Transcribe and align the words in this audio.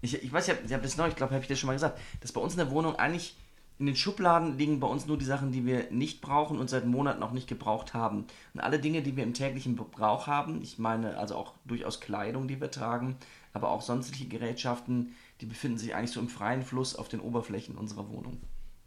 Ich, 0.00 0.14
ich 0.22 0.32
weiß, 0.32 0.48
ich 0.48 0.54
habe 0.54 0.74
hab 0.74 0.82
das 0.82 0.96
neu, 0.96 1.08
ich 1.08 1.16
glaube, 1.16 1.34
habe 1.34 1.42
ich 1.42 1.48
das 1.48 1.58
schon 1.58 1.66
mal 1.66 1.74
gesagt, 1.74 1.98
dass 2.20 2.32
bei 2.32 2.40
uns 2.40 2.54
in 2.54 2.58
der 2.58 2.70
Wohnung 2.70 2.96
eigentlich 2.96 3.36
in 3.78 3.86
den 3.86 3.96
Schubladen 3.96 4.58
liegen 4.58 4.78
bei 4.78 4.86
uns 4.86 5.06
nur 5.06 5.16
die 5.16 5.24
Sachen, 5.24 5.52
die 5.52 5.64
wir 5.64 5.90
nicht 5.90 6.20
brauchen 6.20 6.58
und 6.58 6.68
seit 6.68 6.86
Monaten 6.86 7.22
auch 7.22 7.32
nicht 7.32 7.48
gebraucht 7.48 7.94
haben. 7.94 8.26
Und 8.52 8.60
alle 8.60 8.78
Dinge, 8.78 9.00
die 9.00 9.16
wir 9.16 9.24
im 9.24 9.32
täglichen 9.32 9.74
Gebrauch 9.76 10.26
haben, 10.26 10.60
ich 10.62 10.78
meine 10.78 11.16
also 11.16 11.34
auch 11.36 11.54
durchaus 11.64 12.00
Kleidung, 12.00 12.46
die 12.46 12.60
wir 12.60 12.70
tragen, 12.70 13.16
aber 13.54 13.70
auch 13.70 13.80
sonstige 13.80 14.26
Gerätschaften, 14.26 15.14
die 15.40 15.46
befinden 15.46 15.78
sich 15.78 15.94
eigentlich 15.94 16.10
so 16.10 16.20
im 16.20 16.28
freien 16.28 16.62
Fluss 16.62 16.94
auf 16.94 17.08
den 17.08 17.20
Oberflächen 17.20 17.76
unserer 17.76 18.08
Wohnung. 18.08 18.38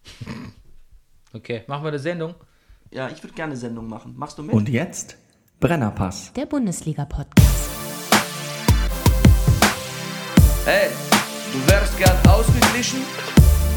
Okay, 1.35 1.63
machen 1.65 1.83
wir 1.83 1.87
eine 1.87 1.97
Sendung. 1.97 2.35
Ja, 2.91 3.09
ich 3.09 3.23
würde 3.23 3.33
gerne 3.33 3.57
Sendung 3.57 3.87
machen. 3.87 4.13
Machst 4.15 4.37
du 4.37 4.43
mit? 4.43 4.53
Und 4.53 4.69
jetzt 4.69 5.17
Brennerpass. 5.59 6.31
Der 6.33 6.45
Bundesliga-Podcast. 6.45 7.52
Du 11.53 11.71
wärst 11.71 11.97
gern 11.97 12.17
ausgeglichen? 12.27 13.01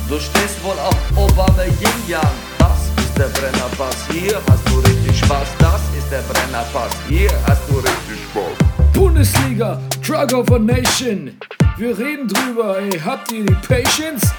Du 0.09 0.19
stehst 0.19 0.63
wohl 0.65 0.79
auf 0.79 0.97
Obama 1.17 1.63
Yin 1.65 2.09
Yang. 2.09 2.23
Das 2.59 3.05
ist 3.05 3.19
der 3.19 3.29
Brennerpass. 3.39 3.97
Hier 4.11 4.41
hast 4.49 4.69
du 4.69 4.79
richtig 4.79 5.19
Spaß. 5.19 5.49
Das 5.59 5.81
ist 5.97 6.11
der 6.11 6.23
Brennerpass. 6.23 6.93
Hier 7.09 7.31
hast 7.47 7.63
du 7.69 7.77
richtig 7.77 8.25
Spaß. 8.31 8.93
Bundesliga, 8.93 9.81
Drug 10.07 10.33
of 10.33 10.51
a 10.53 10.59
Nation. 10.59 11.37
Wir 11.77 11.99
reden 11.99 12.29
drüber, 12.29 12.79
ey, 12.79 12.99
habt 12.99 13.31
ihr 13.33 13.45
die 13.45 13.55
Patience? 13.67 14.33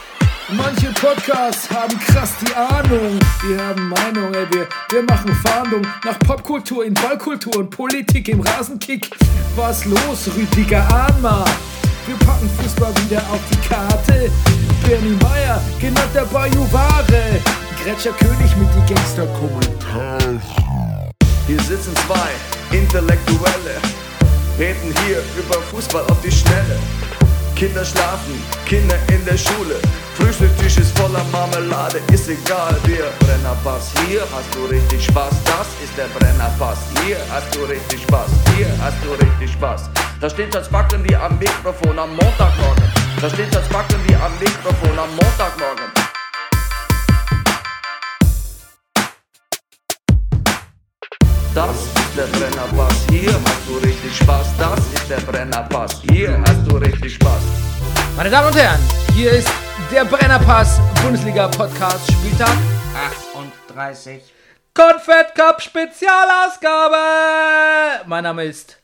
Manche 0.50 0.88
Podcasts 0.94 1.70
haben 1.70 2.00
krass 2.00 2.32
die 2.42 2.56
Ahnung. 2.56 3.20
Wir 3.46 3.62
haben 3.62 3.90
Meinung, 3.90 4.34
ey, 4.34 4.48
wir, 4.52 4.68
wir 4.90 5.04
machen 5.04 5.36
Fahndung 5.46 5.86
nach 6.06 6.18
Popkultur 6.20 6.86
in 6.86 6.94
Ballkultur 6.94 7.58
und 7.58 7.70
Politik 7.70 8.30
im 8.30 8.40
Rasenkick. 8.40 9.10
Was 9.56 9.86
los, 9.86 10.30
Rüdiger 10.36 10.88
Ahnma? 10.92 11.44
Wir 12.08 12.16
packen 12.26 12.50
Fußball 12.62 12.94
wieder 13.04 13.20
auf 13.30 13.42
die 13.52 13.68
Karte. 13.68 14.32
Bernie 14.86 15.18
Meyer, 15.22 15.62
genannt 15.78 16.16
der 16.16 16.24
Bajuware. 16.24 17.42
Gretscher 17.84 18.14
König 18.14 18.56
mit 18.56 18.70
die 18.74 18.94
Gangster-Kommentare. 18.94 20.40
Hier 21.48 21.60
sitzen 21.60 21.94
zwei 22.08 22.30
Intellektuelle, 22.72 23.76
reden 24.58 24.94
hier 25.06 25.22
über 25.38 25.62
Fußball 25.70 26.04
auf 26.10 26.22
die 26.24 26.32
Schnelle. 26.32 26.80
Kinder 27.58 27.84
schlafen, 27.84 28.42
Kinder 28.66 28.96
in 29.10 29.26
der 29.26 29.38
Schule. 29.38 29.76
Frühstücktisch 30.16 30.78
ist 30.78 30.98
voller 30.98 31.26
Marmelade, 31.32 32.00
ist 32.14 32.30
egal, 32.30 32.78
wir 32.86 33.12
Brennerpass. 33.20 33.92
Hier 34.08 34.22
hast 34.34 34.56
du 34.56 34.64
richtig 34.66 35.04
Spaß, 35.04 35.34
das 35.44 35.68
ist 35.84 35.98
der 35.98 36.08
Brennerpass. 36.18 36.78
Hier 37.06 37.18
hast 37.30 37.54
du 37.54 37.66
richtig 37.66 38.02
Spaß, 38.04 38.30
hier 38.56 38.68
hast 38.80 38.98
du 39.04 39.12
richtig 39.12 39.52
Spaß. 39.52 39.90
Da 40.20 40.28
steht 40.28 40.52
das 40.56 40.68
Backen 40.68 41.08
wie 41.08 41.16
am 41.16 41.38
Mikrofon 41.38 42.00
am 42.00 42.10
Montagmorgen. 42.16 42.92
Da 43.22 43.30
steht 43.30 43.54
das 43.54 43.68
Backen 43.70 44.00
wie 44.08 44.16
am 44.16 44.32
Mikrofon 44.40 44.98
am 44.98 45.10
Montagmorgen. 45.16 45.86
Das 51.54 51.76
ist 51.76 52.18
der 52.18 52.26
Brennerpass, 52.36 52.96
hier 53.12 53.32
hast 53.32 53.68
du 53.68 53.78
richtig 53.78 54.18
Spaß. 54.18 54.48
Das 54.58 54.80
ist 54.80 55.08
der 55.08 55.18
Brennerpass, 55.18 56.02
hier 56.10 56.42
hast 56.48 56.66
du 56.66 56.78
richtig 56.78 57.14
Spaß. 57.14 57.42
Meine 58.16 58.32
Damen 58.32 58.48
und 58.48 58.56
Herren, 58.56 58.80
hier 59.14 59.34
ist 59.34 59.52
der 59.92 60.06
Brennerpass 60.06 60.80
Bundesliga 61.04 61.48
Podcast 61.48 62.12
Spieltag 62.12 62.58
38. 63.76 64.24
Confed 64.74 65.36
Cup 65.36 65.62
Spezialausgabe. 65.62 66.98
Mein 68.08 68.24
Name 68.24 68.46
ist 68.46 68.80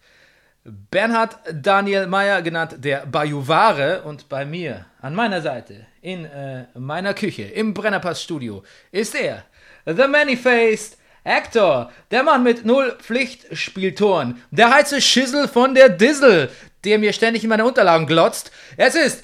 Bernhard 0.66 1.38
Daniel 1.52 2.08
Meyer, 2.08 2.42
genannt 2.42 2.76
der 2.80 3.06
Bajuware. 3.06 4.04
Und 4.04 4.30
bei 4.30 4.46
mir, 4.46 4.86
an 5.02 5.14
meiner 5.14 5.42
Seite, 5.42 5.86
in 6.02 6.26
äh, 6.26 6.66
meiner 6.76 7.14
Küche, 7.14 7.44
im 7.44 7.74
Brennerpass 7.74 8.24
Studio, 8.24 8.64
ist 8.92 9.14
er, 9.16 9.44
The 9.86 10.08
Many-Faced 10.08 10.98
Hector, 11.24 11.92
der 12.12 12.24
Mann 12.24 12.44
mit 12.44 12.66
null 12.66 12.98
Pflichtspieltoren, 13.00 14.42
der 14.52 14.74
heiße 14.74 15.02
Schissel 15.02 15.48
von 15.48 15.74
der 15.74 15.90
Dissel, 15.90 16.50
der 16.84 17.00
mir 17.00 17.14
ständig 17.14 17.44
in 17.44 17.50
meine 17.50 17.66
Unterlagen 17.66 18.08
glotzt. 18.08 18.52
Es 18.76 18.96
ist 18.96 19.24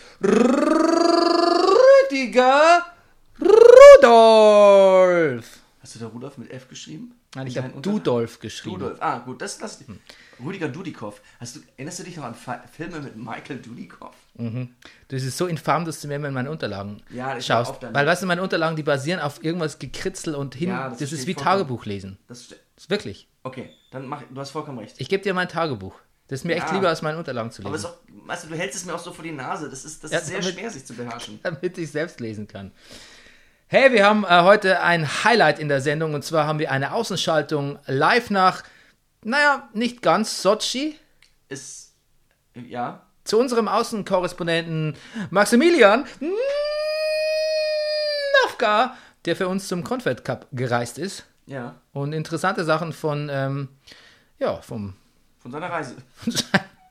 Rüdiger 2.11 2.85
Rudolf. 4.01 5.59
Hast 5.81 5.95
du 5.95 5.99
da 5.99 6.07
Rudolf 6.07 6.37
mit 6.37 6.51
F 6.51 6.69
geschrieben? 6.69 7.18
Nein, 7.35 7.45
ich 7.47 7.57
habe? 7.57 7.69
Dudolf 7.81 8.39
geschrieben. 8.39 8.75
Rudolf. 8.77 8.97
Ah, 9.01 9.19
gut, 9.19 9.41
das 9.41 9.59
lass 9.61 9.83
Rüdiger 10.43 10.67
Dudikoff. 10.69 11.21
Hast 11.39 11.57
du, 11.57 11.59
erinnerst 11.77 11.99
du 11.99 12.03
dich 12.03 12.15
noch 12.17 12.23
an 12.23 12.33
Fa 12.33 12.63
Filme 12.71 12.99
mit 13.01 13.15
Michael 13.17 13.57
Dudikoff? 13.59 14.15
Das 15.09 15.23
ist 15.23 15.37
so 15.37 15.45
infam, 15.47 15.85
dass 15.85 15.99
du 16.01 16.07
mir 16.07 16.15
immer 16.15 16.29
in 16.29 16.33
meine 16.33 16.49
Unterlagen 16.49 17.03
Ja, 17.09 17.35
das 17.35 17.45
schaust. 17.45 17.75
Weil, 17.81 18.05
weißt 18.07 18.23
du, 18.23 18.25
meine 18.25 18.41
Unterlagen, 18.41 18.75
die 18.75 18.83
basieren 18.83 19.19
auf 19.19 19.43
irgendwas 19.43 19.77
gekritzel 19.79 20.33
und 20.35 20.55
hin. 20.55 20.69
Ja, 20.69 20.89
das 20.89 20.99
das, 20.99 21.11
ist 21.11 21.27
wie. 21.27 21.35
Tagebuch 21.35 21.85
lesen. 21.85 22.17
Das, 22.27 22.47
Das 22.47 22.57
ist 22.85 22.89
wirklich. 22.89 23.27
okay, 23.43 23.69
dann 23.91 24.07
mach, 24.07 24.23
du 24.29 24.39
hast 24.39 24.51
vollkommen 24.51 24.79
recht. 24.79 24.95
Ich 24.97 25.09
gebe 25.09 25.21
dir 25.21 25.33
mein 25.33 25.49
Tagebuch. 25.49 25.93
Das 26.29 26.41
ist 26.41 26.45
mir 26.45 26.55
echt 26.55 26.67
Ja. 26.69 26.75
lieber, 26.75 26.89
als 26.89 27.01
meine 27.01 27.17
Unterlagen 27.17 27.51
zu 27.51 27.63
Aber 27.65 27.73
es 27.75 27.81
lesen. 27.83 27.93
ist 27.93 28.21
auch, 28.23 28.27
weißt 28.27 28.43
du, 28.45 28.47
du 28.49 28.55
hältst 28.55 28.77
es 28.77 28.85
mir 28.85 28.93
auch 28.93 28.99
so 28.99 29.11
vor 29.11 29.23
die 29.23 29.31
Nase. 29.31 29.67
Das 29.69 29.83
ist, 29.83 30.03
das 30.03 30.11
Ja, 30.11 30.19
ist 30.19 30.27
sehr 30.27 30.39
damit- 30.39 30.53
schwer, 30.55 30.69
sich 30.69 30.85
zu 30.85 30.93
beherrschen. 30.93 31.39
damit 31.43 31.77
ich 31.77 31.89
selbst 31.91 32.19
lesen 32.19 32.47
kann. 32.47 32.71
Hey, 33.71 33.91
wir 33.91 34.03
haben 34.03 34.23
äh, 34.23 34.41
heute 34.41 34.81
ein 34.81 35.07
Highlight 35.23 35.59
in 35.59 35.67
der 35.67 35.79
Sendung. 35.79 36.15
Und 36.15 36.23
zwar 36.23 36.47
haben 36.47 36.57
wir 36.57 36.71
eine 36.71 36.91
Außenschaltung 36.91 37.77
live 37.85 38.31
nach, 38.31 38.63
naja, 39.23 39.69
nicht 39.73 40.01
ganz 40.01 40.41
Sochi, 40.41 40.95
Ist, 41.49 41.93
ja, 42.55 43.05
zu 43.25 43.37
unserem 43.37 43.67
Außenkorrespondenten 43.67 44.95
Maximilian 45.29 46.07
Nafka, 48.43 48.97
der 49.25 49.35
für 49.35 49.47
uns 49.47 49.67
zum 49.67 49.83
Confed 49.83 50.25
Cup 50.25 50.47
gereist 50.51 50.97
ist. 50.97 51.27
Ja, 51.45 51.75
und 51.93 52.13
interessante 52.13 52.65
Sachen 52.65 52.91
von, 52.91 53.29
ähm, 53.31 53.69
ja, 54.39 54.63
vom, 54.63 54.95
von 55.37 55.51
seiner 55.51 55.69
Reise. 55.69 55.95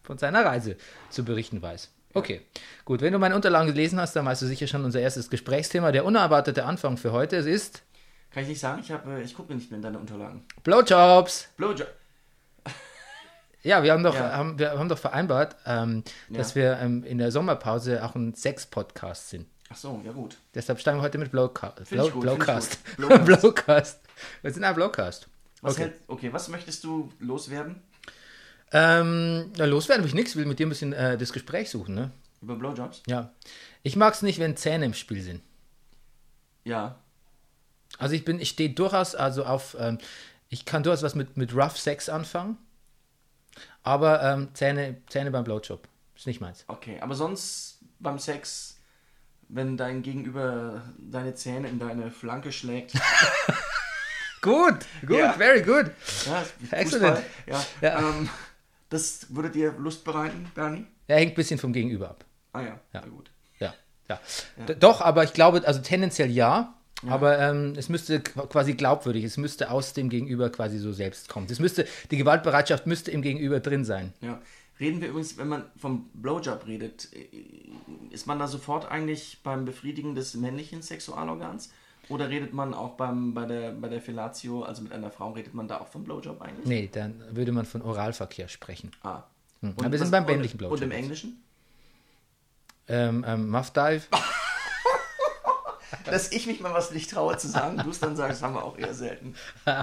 von 0.05 0.17
seiner 0.17 0.45
Reise 0.45 0.77
zu 1.11 1.25
berichten 1.25 1.61
weiß. 1.61 1.91
Okay, 2.15 2.41
gut. 2.85 3.01
Wenn 3.03 3.13
du 3.13 3.19
meine 3.19 3.35
Unterlagen 3.37 3.69
gelesen 3.69 4.01
hast, 4.01 4.17
dann 4.17 4.25
weißt 4.27 4.43
du 4.43 4.47
sicher 4.47 4.67
schon 4.67 4.85
unser 4.85 5.01
erstes 5.01 5.29
Gesprächsthema. 5.31 5.93
Der 5.93 6.05
unerwartete 6.05 6.65
Anfang 6.65 6.97
für 6.97 7.13
heute 7.13 7.37
es 7.37 7.47
ist 7.47 7.83
Kann 8.33 8.43
ich 8.43 8.49
nicht 8.51 8.61
sagen, 8.61 8.81
ich, 8.83 8.91
habe, 8.91 9.21
ich 9.23 9.35
gucke 9.35 9.55
nicht 9.55 9.71
mehr 9.71 9.77
in 9.77 9.83
deine 9.83 9.99
Unterlagen. 9.99 10.45
Blowjobs. 10.65 11.49
Blowjob. 11.57 11.89
Ja, 13.63 13.83
wir 13.83 13.93
haben 13.93 14.05
doch, 14.05 14.15
Ja. 14.15 14.33
haben, 14.37 14.59
wir 14.59 14.79
haben 14.79 14.89
doch 14.89 14.99
vereinbart, 14.99 15.57
ähm, 15.67 16.05
dass 16.31 16.51
Ja. 16.51 16.55
wir 16.55 16.79
ähm, 16.79 17.03
in 17.03 17.19
der 17.19 17.33
Sommerpause 17.33 18.05
auch 18.05 18.15
ein 18.15 18.33
Sex-Podcast 18.35 19.31
sind. 19.31 19.47
Ach 19.71 19.77
so, 19.77 20.01
ja 20.05 20.13
gut. 20.13 20.39
Deshalb 20.55 20.79
steigen 20.81 20.99
wir 20.99 21.03
heute 21.03 21.19
mit 21.19 21.33
Blowca 21.33 21.73
Find 21.77 21.89
Blow 21.91 22.07
ich 22.07 22.13
gut, 22.13 22.23
Blowcast. 22.23 22.79
Blowcast. 22.97 23.25
Blowcast. 23.43 24.01
Wir 24.43 24.53
sind 24.53 24.65
ein 24.65 24.75
Blowcast. 24.75 25.27
Was 25.61 25.75
Okay. 25.75 25.83
hält, 25.83 25.95
okay, 26.07 26.33
was 26.33 26.49
möchtest 26.49 26.85
du 26.85 27.11
loswerden 27.19 27.83
Ähm, 28.73 29.51
loswerden 29.57 30.03
will 30.05 30.09
ich 30.09 30.15
nichts, 30.15 30.37
will 30.37 30.45
mit 30.47 30.59
dir 30.59 30.67
ein 30.67 30.69
bisschen 30.69 30.93
äh, 30.93 31.17
das 31.17 31.33
Gespräch 31.33 31.71
suchen, 31.71 31.95
ne? 31.95 32.11
über 32.41 32.55
Blowjobs? 32.57 33.03
Ja. 33.07 33.33
Ich 33.83 33.97
mag 33.97 34.15
es 34.15 34.23
nicht, 34.23 34.39
wenn 34.39 34.57
Zähne 34.57 34.85
im 34.85 34.95
Spiel 34.95 35.23
sind. 35.23 35.43
Ja. 36.65 36.99
Also 37.99 38.15
ich 38.15 38.25
bin, 38.25 38.39
ich 38.41 38.51
stehe 38.51 38.71
durchaus, 38.71 39.15
also 39.15 39.45
auf, 39.45 39.77
ähm, 39.81 39.99
ich 40.49 40.65
kann 40.65 40.83
durchaus 40.83 41.03
was 41.03 41.15
mit, 41.15 41.37
mit 41.37 41.55
Rough 41.55 41.79
Sex 41.79 42.09
anfangen, 42.09 42.59
aber 43.83 44.23
ähm, 44.23 44.51
Zähne, 44.55 44.99
Zähne 45.09 45.31
beim 45.31 45.45
Blowjob 45.45 45.89
ist 46.15 46.27
nicht 46.27 46.41
meins. 46.41 46.65
Okay, 46.69 47.01
aber 47.01 47.15
sonst 47.15 47.81
beim 47.99 48.19
Sex, 48.19 48.77
wenn 49.49 49.77
dein 49.77 50.03
Gegenüber 50.03 50.83
deine 50.99 51.35
Zähne 51.35 51.69
in 51.69 51.79
deine 51.79 52.11
Flanke 52.11 52.53
schlägt. 52.53 52.93
Gut, 54.41 54.87
gut, 55.05 55.17
Ja. 55.19 55.33
very 55.33 55.63
good. 55.63 55.91
ja, 56.27 56.47
Excellent. 56.71 57.19
Ja, 57.47 57.65
Ja. 57.81 57.99
Ähm, 57.99 58.29
das 58.89 59.35
würde 59.35 59.51
dir 59.51 59.73
Lust 59.79 60.05
bereiten, 60.05 60.51
Bernie? 60.55 60.87
Er 61.07 61.17
hängt 61.19 61.33
ein 61.33 61.37
bisschen 61.37 61.59
vom 61.59 61.73
Gegenüber 61.73 62.11
ab. 62.11 62.25
Ah 62.53 62.61
ja, 62.63 62.67
Ja. 62.69 63.01
ja. 63.01 63.01
gut. 63.07 63.31
Ja, 63.59 63.75
ja. 64.09 64.21
D- 64.67 64.75
Doch, 64.77 65.01
aber 65.01 65.25
ich 65.25 65.33
glaube, 65.33 65.63
also 65.67 65.81
tendenziell 65.81 66.31
ja. 66.31 66.75
Aber 67.07 67.39
ähm, 67.39 67.75
es 67.77 67.89
müsste 67.89 68.19
qu- 68.19 68.49
quasi 68.49 68.75
glaubwürdig, 68.75 69.23
es 69.23 69.37
müsste 69.37 69.71
aus 69.71 69.93
dem 69.93 70.09
Gegenüber 70.09 70.51
quasi 70.51 70.79
so 70.79 70.93
selbst 70.93 71.29
kommen. 71.29 71.47
Es 71.49 71.61
müsste, 71.61 71.87
die 72.11 72.17
Gewaltbereitschaft 72.17 72.89
müsste 72.89 73.13
im 73.13 73.23
Gegenüber 73.23 73.61
drin 73.61 73.85
sein. 73.85 74.13
Ja. 74.21 74.41
Reden 74.81 75.01
wir 75.01 75.09
übrigens, 75.09 75.37
wenn 75.39 75.47
man 75.49 75.65
vom 75.77 76.09
Blowjob 76.15 76.67
redet, 76.67 77.09
äh, 77.13 77.29
ist 78.11 78.27
man 78.27 78.39
da 78.41 78.49
sofort 78.49 78.91
eigentlich 78.91 79.39
beim 79.45 79.65
Befriedigen 79.65 80.15
des 80.17 80.35
männlichen 80.35 80.83
Sexualorgans? 80.83 81.71
Oder 82.09 82.29
redet 82.29 82.55
man 82.55 82.75
auch 82.75 82.97
beim, 82.97 83.35
bei, 83.35 83.45
der, 83.45 83.73
bei 83.73 83.89
der 83.89 84.01
Fellatio, 84.01 84.63
also 84.63 84.83
mit 84.83 84.93
einer 84.93 85.11
Frau, 85.11 85.33
redet 85.33 85.55
man 85.55 85.69
da 85.69 85.79
auch 85.79 85.89
vom 85.89 86.05
Blowjob 86.05 86.41
eigentlich? 86.41 86.67
Nee, 86.67 86.89
dann 86.91 87.23
würde 87.31 87.53
man 87.53 87.67
von 87.67 87.83
Oralverkehr 87.83 88.49
sprechen. 88.49 88.91
Ah. 89.03 89.23
Aber 89.61 89.93
wir 89.93 89.99
sind 89.99 90.11
beim 90.11 90.25
männlichen 90.25 90.57
Blowjob 90.57 90.79
Und 90.79 90.85
im. 90.85 90.91
Englischen? 90.93 91.43
Ähm, 92.87 93.25
ähm, 93.27 93.51
Muff 93.51 93.71
Dive. 93.73 94.07
Dass 96.05 96.33
ich 96.33 96.47
mich 96.47 96.61
mal 96.61 96.73
was 96.73 96.91
nicht 96.91 97.11
traue 97.11 97.37
zu 97.37 97.49
sagen, 97.49 97.77
du 97.79 97.91
es 97.91 98.01
dann 98.01 98.17
sagst, 98.17 98.43
haben 98.43 98.55
wir 98.55 98.65
auch 98.65 98.79
eher 98.79 98.95
selten. 98.95 99.35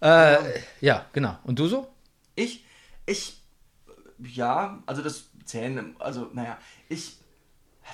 Äh, 0.00 0.60
ja, 0.82 1.06
genau. 1.14 1.38
Und 1.44 1.58
du 1.58 1.66
so? 1.66 1.88
Ich, 2.34 2.66
ich, 3.06 3.40
ja, 4.18 4.82
also 4.84 5.00
das 5.00 5.30
Zähnen, 5.46 5.96
also 5.98 6.28
naja, 6.34 6.58
ich, 6.90 7.16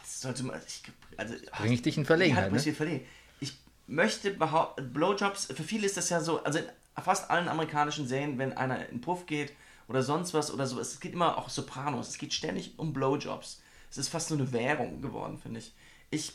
das 0.01 0.21
sollte 0.21 0.43
man, 0.43 0.61
ich, 0.67 0.83
also, 1.21 1.35
Bring 1.59 1.73
ich 1.73 1.83
dich 1.83 1.97
in 1.97 2.03
Ja, 2.03 2.07
Verlegenheit, 2.07 2.53
bist 2.53 2.67
ne? 2.67 2.73
verlegen. 2.73 3.05
Ich 3.41 3.55
möchte 3.87 4.31
behaupten, 4.31 4.93
Blowjobs, 4.93 5.47
für 5.47 5.63
viele 5.63 5.87
ist 5.87 5.97
das 5.97 6.09
ja 6.09 6.21
so, 6.21 6.43
also 6.43 6.59
in 6.59 6.65
fast 7.03 7.31
allen 7.31 7.49
amerikanischen 7.49 8.07
Serien, 8.07 8.39
wenn 8.39 8.53
einer 8.53 8.89
in 8.89 9.01
Puff 9.01 9.27
geht 9.27 9.53
oder 9.89 10.03
sonst 10.03 10.35
was 10.35 10.53
oder 10.53 10.67
sowas, 10.67 10.93
es 10.93 11.01
geht 11.01 11.13
immer 11.13 11.39
auch 11.39 11.49
Sopranos, 11.49 12.09
es 12.09 12.19
geht 12.19 12.33
ständig 12.33 12.75
um 12.79 12.93
Blowjobs. 12.93 13.63
Es 13.91 13.99
ist 13.99 14.09
fast 14.09 14.29
so 14.29 14.35
eine 14.35 14.53
Währung 14.53 15.03
geworden, 15.03 15.39
finde 15.39 15.61
ich. 15.61 15.73
Ich, 16.11 16.33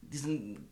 diesen 0.00 0.68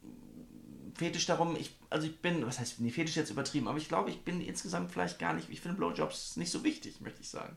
Fetisch 0.94 1.26
darum, 1.26 1.56
ich, 1.56 1.76
also 1.90 2.06
ich 2.06 2.18
bin, 2.20 2.46
was 2.46 2.58
heißt, 2.58 2.80
nee, 2.80 2.90
Fetisch 2.90 3.16
jetzt 3.16 3.30
übertrieben, 3.30 3.68
aber 3.68 3.76
ich 3.76 3.88
glaube, 3.88 4.08
ich 4.08 4.22
bin 4.22 4.40
insgesamt 4.40 4.90
vielleicht 4.90 5.18
gar 5.18 5.34
nicht, 5.34 5.50
ich 5.50 5.60
finde 5.60 5.76
Blowjobs 5.76 6.36
nicht 6.36 6.50
so 6.50 6.64
wichtig, 6.64 7.00
möchte 7.00 7.20
ich 7.20 7.28
sagen. 7.28 7.56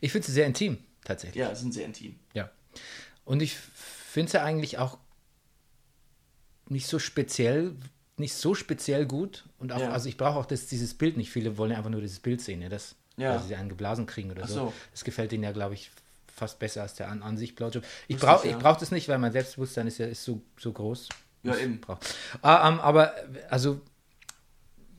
Ich 0.00 0.12
finde 0.12 0.26
sie 0.26 0.32
sehr 0.32 0.46
intim, 0.46 0.78
tatsächlich. 1.02 1.36
Ja, 1.36 1.54
sind 1.54 1.72
sehr 1.72 1.86
intim. 1.86 2.16
Ja. 2.34 2.50
Und 3.24 3.40
ich 3.40 3.56
finde 4.14 4.30
sie 4.32 4.40
eigentlich 4.40 4.78
auch 4.78 4.98
nicht 6.68 6.86
so 6.86 6.98
speziell, 6.98 7.74
nicht 8.16 8.34
so 8.34 8.54
speziell 8.54 9.06
gut. 9.06 9.44
Und 9.58 9.72
auch, 9.72 9.80
Ja. 9.80 9.90
also 9.90 10.08
ich 10.08 10.16
brauche 10.16 10.38
auch 10.38 10.46
das, 10.46 10.66
dieses 10.66 10.94
Bild 10.94 11.16
nicht. 11.16 11.30
Viele 11.30 11.58
wollen 11.58 11.72
ja 11.72 11.76
einfach 11.78 11.90
nur 11.90 12.00
dieses 12.00 12.20
Bild 12.20 12.40
sehen, 12.40 12.62
ja, 12.62 12.68
das, 12.68 12.94
Ja. 13.16 13.34
dass 13.34 13.48
sie 13.48 13.54
einen 13.56 13.68
geblasen 13.68 14.06
kriegen 14.06 14.30
oder 14.30 14.46
so. 14.46 14.54
so. 14.54 14.72
Das 14.92 15.04
gefällt 15.04 15.32
ihnen 15.32 15.42
ja, 15.44 15.52
glaube 15.52 15.74
ich, 15.74 15.90
fast 16.34 16.58
besser 16.58 16.82
als 16.82 16.94
der 16.94 17.10
an, 17.10 17.22
an 17.22 17.36
sich 17.36 17.54
Blowjob. 17.54 17.84
Ich 18.08 18.16
brauche 18.16 18.48
ja. 18.48 18.56
ich 18.56 18.62
brauch 18.62 18.76
das 18.76 18.90
nicht, 18.90 19.08
weil 19.08 19.18
mein 19.18 19.32
Selbstbewusstsein 19.32 19.86
ist 19.86 19.98
ja 19.98 20.06
ist 20.06 20.24
so, 20.24 20.40
so 20.58 20.72
groß. 20.72 21.08
Ja, 21.44 21.56
eben. 21.56 21.80
Ah, 22.42 22.68
ähm, 22.68 22.80
aber 22.80 23.14
also 23.50 23.80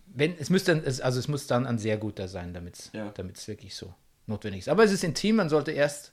wenn 0.08 0.38
es 0.38 0.50
müsste 0.50 0.72
es- 0.86 1.02
also 1.02 1.20
es 1.20 1.28
muss 1.28 1.48
dann 1.48 1.66
ein 1.66 1.78
sehr 1.80 1.98
guter 1.98 2.28
sein, 2.28 2.54
damit 2.54 2.76
es 2.78 2.90
Ja. 2.94 3.10
damit's 3.10 3.48
wirklich 3.48 3.76
so 3.76 3.94
notwendig 4.28 4.60
ist. 4.60 4.70
Aber 4.70 4.84
es 4.84 4.92
ist 4.92 5.04
intim, 5.04 5.36
man 5.38 5.50
sollte 5.50 5.72
erst 5.72 6.12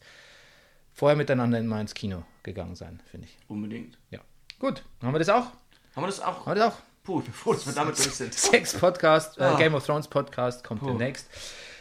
vorher 0.95 1.17
miteinander 1.17 1.63
mal 1.63 1.81
ins 1.81 1.95
Kino 1.95 2.25
gegangen 2.43 2.75
sein, 2.77 3.01
finde 3.11 3.27
ich. 3.27 3.39
Unbedingt. 3.49 3.99
Ja. 4.11 4.21
Gut, 4.59 4.85
haben 5.03 5.13
wir 5.15 5.19
das 5.19 5.29
auch? 5.29 5.47
Haben 5.95 6.03
wir 6.03 6.07
das 6.07 6.21
auch? 6.21 6.47
Haben 6.47 6.51
wir 6.53 6.55
das 6.57 6.73
auch? 6.75 6.79
Puh, 7.05 7.19
ich 7.19 7.25
bin 7.25 7.35
froh, 7.35 7.53
dass 7.53 7.67
wir 7.67 7.73
damit 7.73 7.99
durch 7.99 8.13
sind. 8.13 8.33
Sex 8.33 8.79
Podcast, 8.79 9.37
äh, 9.39 9.43
Ah. 9.43 9.57
Game 9.57 9.75
of 9.75 9.85
Thrones 9.85 10.07
Podcast 10.07 10.63
kommt 10.63 10.81
Puh. 10.81 10.87
demnächst. 10.89 11.27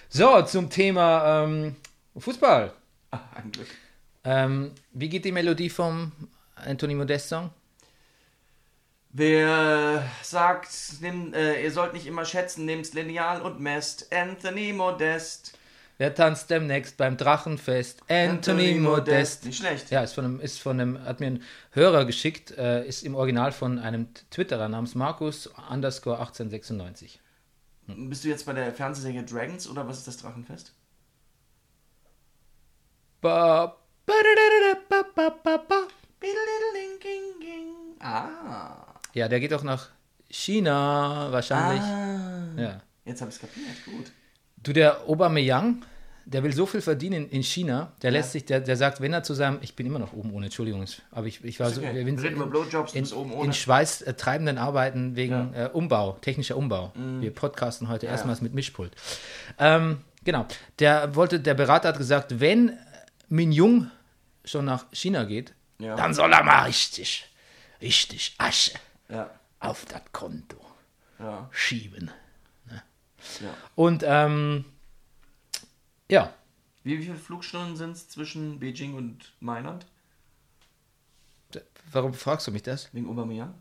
So, 0.10 0.42
zum 0.42 0.70
Thema 0.70 1.44
ähm, 1.44 1.76
Fußball. 2.18 2.74
Ah, 3.12 3.20
ein 3.36 3.52
Glück. 3.52 3.68
Ähm, 4.24 4.72
wie 4.94 5.10
geht 5.10 5.26
die 5.26 5.32
Melodie 5.32 5.70
vom 5.70 6.12
Anthony 6.56 6.96
Modest 6.96 7.30
Song? 7.30 7.52
Wer 9.14 10.10
sagt, 10.24 10.70
nimm, 11.02 11.34
äh, 11.34 11.62
ihr 11.64 11.72
sollt 11.72 11.94
nicht 11.94 12.06
immer 12.08 12.24
schätzen, 12.24 12.66
nehmt 12.66 12.94
Lineal 12.94 13.42
und 13.42 13.60
messt. 13.60 14.12
Anthony 14.14 14.72
Modest. 14.74 15.58
Wer 16.02 16.16
tanzt 16.16 16.50
demnächst 16.50 16.98
beim 16.98 17.16
Drachenfest? 17.16 18.02
Anthony, 18.10 18.74
Modest. 18.74 19.46
Nicht 19.46 19.60
schlecht. 19.60 19.92
Ja, 19.92 20.02
ist 20.02 20.14
von 20.14 20.26
einem, 20.26 20.40
ist 20.40 20.60
von 20.60 20.80
einem, 20.80 21.06
hat 21.06 21.20
mir 21.20 21.28
ein 21.28 21.44
Hörer 21.74 22.06
geschickt, 22.06 22.50
äh, 22.58 22.84
ist 22.88 23.04
im 23.04 23.14
Original 23.14 23.52
von 23.52 23.78
einem 23.78 24.08
Twitterer 24.32 24.68
namens 24.68 24.96
Markus 24.96 25.46
underscore 25.70 26.18
1896. 26.18 27.20
Bist 27.86 28.24
du 28.24 28.30
jetzt 28.30 28.48
bei 28.48 28.54
der 28.54 28.74
Fernsehserie 28.74 29.22
Dragons 29.22 29.70
oder 29.70 29.88
was 29.88 30.00
ist 30.00 30.08
das 30.08 30.18
Drachenfest? 30.18 30.74
Ba, 33.22 33.68
ba, 34.08 34.14
da, 34.24 34.74
da, 34.74 34.74
da, 34.74 34.80
ba, 34.90 35.30
ba, 35.30 35.30
ba, 35.44 35.58
ba. 35.70 35.88
Ah. 38.00 38.96
Ja, 39.14 39.28
der 39.28 39.40
geht 39.40 39.54
auch 39.54 39.62
nach 39.62 39.90
China 40.32 41.28
wahrscheinlich. 41.32 41.84
ah. 41.84 42.60
Ja. 42.60 42.82
Jetzt 43.06 43.22
habe 43.22 43.30
ich 43.30 43.36
es 43.36 43.42
kapiert. 43.42 43.86
Gut. 43.86 44.12
Du, 44.64 44.74
der 44.74 45.08
Aubameyang, 45.08 45.84
der 46.26 46.44
will 46.44 46.54
so 46.54 46.66
viel 46.66 46.82
verdienen 46.82 47.28
in 47.30 47.44
China, 47.44 47.92
der 48.02 48.12
lässt 48.12 48.32
sich, 48.32 48.46
der, 48.46 48.60
der 48.62 48.78
sagt, 48.78 49.02
wenn 49.02 49.12
er 49.14 49.24
zu 49.24 49.34
seinem, 49.34 49.60
ich 49.62 49.76
bin 49.76 49.86
immer 49.88 50.00
noch 50.00 50.14
oben 50.14 50.32
ohne, 50.34 50.46
Entschuldigung, 50.46 50.86
aber 51.12 51.28
ich, 51.28 51.44
ich 51.44 51.60
war 51.60 51.70
so, 51.70 51.82
okay. 51.82 52.00
in, 52.94 53.14
ohne. 53.14 53.46
in 53.46 53.54
schweißtreibenden 53.54 54.58
Arbeiten 54.58 55.16
wegen 55.16 55.54
Ja. 55.54 55.66
äh, 55.66 55.70
Umbau, 55.70 56.18
technischer 56.22 56.58
Umbau. 56.58 56.92
Wir 56.96 57.34
podcasten 57.34 57.88
heute 57.90 58.06
Ja. 58.06 58.12
erstmals 58.14 58.42
mit 58.42 58.54
Mischpult. 58.54 58.94
Ähm, 59.58 60.02
genau, 60.24 60.46
der 60.80 61.16
wollte, 61.16 61.40
der 61.40 61.54
Berater 61.54 61.90
hat 61.90 61.98
gesagt, 61.98 62.40
wenn 62.40 62.78
Min 63.30 63.52
Jung 63.52 63.90
schon 64.46 64.66
nach 64.66 64.86
China 64.92 65.24
geht, 65.24 65.54
Ja. 65.80 65.96
dann 65.96 66.14
soll 66.14 66.32
er 66.34 66.44
mal 66.44 66.64
richtig, 66.66 67.30
richtig 67.82 68.36
Asche 68.38 68.74
Ja. 69.10 69.30
auf 69.60 69.86
das 69.86 70.02
Konto 70.12 70.58
Ja. 71.20 71.48
schieben. 71.52 72.12
ja. 72.70 73.54
Und 73.76 74.04
ähm, 74.06 74.66
ja, 76.12 76.34
Wie, 76.84 77.00
wie 77.00 77.04
viele 77.04 77.16
Flugstunden 77.16 77.76
sind 77.76 77.94
es 77.94 78.10
zwischen 78.10 78.60
Beijing 78.60 78.94
und 78.96 79.34
Mailand? 79.40 79.86
warum 81.92 82.14
fragst 82.14 82.48
du 82.48 82.52
mich 82.52 82.64
das? 82.64 82.94
Wegen 82.94 83.10
Aubameyang? 83.10 83.54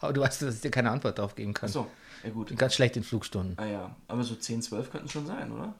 Aber 0.00 0.12
du 0.12 0.20
weißt, 0.20 0.42
dass 0.42 0.56
ich 0.56 0.60
dir 0.60 0.70
keine 0.70 0.90
Antwort 0.90 1.18
darauf 1.18 1.34
geben 1.34 1.54
kann. 1.54 1.68
Achso, 1.68 1.86
ja 2.22 2.30
gut. 2.30 2.54
Ganz 2.56 2.74
schlecht 2.74 2.96
in 2.96 3.04
Flugstunden. 3.04 3.56
Ah 3.58 3.66
ja, 3.66 3.96
aber 4.08 4.22
so 4.22 4.34
10, 4.34 4.62
12 4.62 4.90
könnten 4.90 5.08
schon 5.08 5.26
sein, 5.26 5.50
oder? 5.52 5.74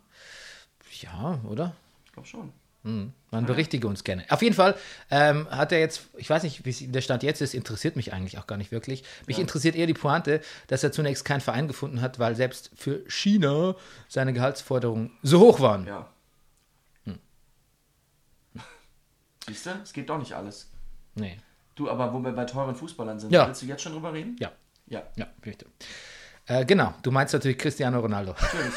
Ja, 1.01 1.41
oder? 1.45 1.75
Ich 2.07 2.13
glaube 2.13 2.29
schon. 2.29 2.53
Man 2.85 3.47
berichtige 3.47 3.89
uns 3.89 4.05
gerne. 4.05 4.27
Auf 4.29 4.43
jeden 4.43 4.55
Fall 4.55 4.77
ähm, 5.11 5.49
hat 5.51 5.73
er 5.73 5.81
jetzt, 5.81 6.03
ich 6.19 6.29
weiß 6.29 6.43
nicht, 6.43 6.67
wie 6.67 6.87
der 6.89 7.01
Stand 7.01 7.23
jetzt 7.23 7.41
ist, 7.41 7.55
interessiert 7.55 7.97
mich 7.97 8.13
eigentlich 8.13 8.37
auch 8.39 8.47
gar 8.47 8.59
nicht 8.59 8.73
wirklich. 8.73 9.05
Mich 9.27 9.39
interessiert 9.39 9.75
eher 9.75 9.87
die 9.87 9.95
Pointe, 9.95 10.43
dass 10.67 10.85
er 10.85 10.93
zunächst 10.93 11.25
keinen 11.25 11.41
Verein 11.41 11.67
gefunden 11.67 12.03
hat, 12.03 12.19
weil 12.19 12.37
selbst 12.37 12.71
für 12.77 13.03
China 13.09 13.75
seine 14.09 14.35
Gehaltsforderungen 14.35 15.11
so 15.23 15.41
hoch 15.41 15.61
waren. 15.61 15.87
Ja. 15.87 16.11
Hm. 17.05 17.19
Siehst 19.49 19.65
du, 19.67 19.71
es 19.83 19.93
geht 19.95 20.11
doch 20.11 20.19
nicht 20.19 20.35
alles. 20.35 20.71
Nee. 21.15 21.39
Du, 21.77 21.89
aber 21.91 22.13
wo 22.13 22.21
wir 22.21 22.33
bei 22.33 22.45
teuren 22.45 22.75
Fußballern 22.77 23.19
sind, 23.19 23.33
Ja. 23.33 23.47
willst 23.47 23.63
du 23.63 23.67
jetzt 23.67 23.83
schon 23.83 23.93
drüber 23.93 24.13
reden? 24.13 24.37
Ja, 24.39 24.53
Ja, 24.87 25.03
ja, 25.17 25.27
möchte. 25.45 25.65
Äh, 26.47 26.67
genau, 26.67 26.93
du 27.03 27.11
meinst 27.11 27.33
natürlich 27.33 27.57
Cristiano 27.59 27.99
Ronaldo. 27.99 28.33
natürlich. 28.39 28.75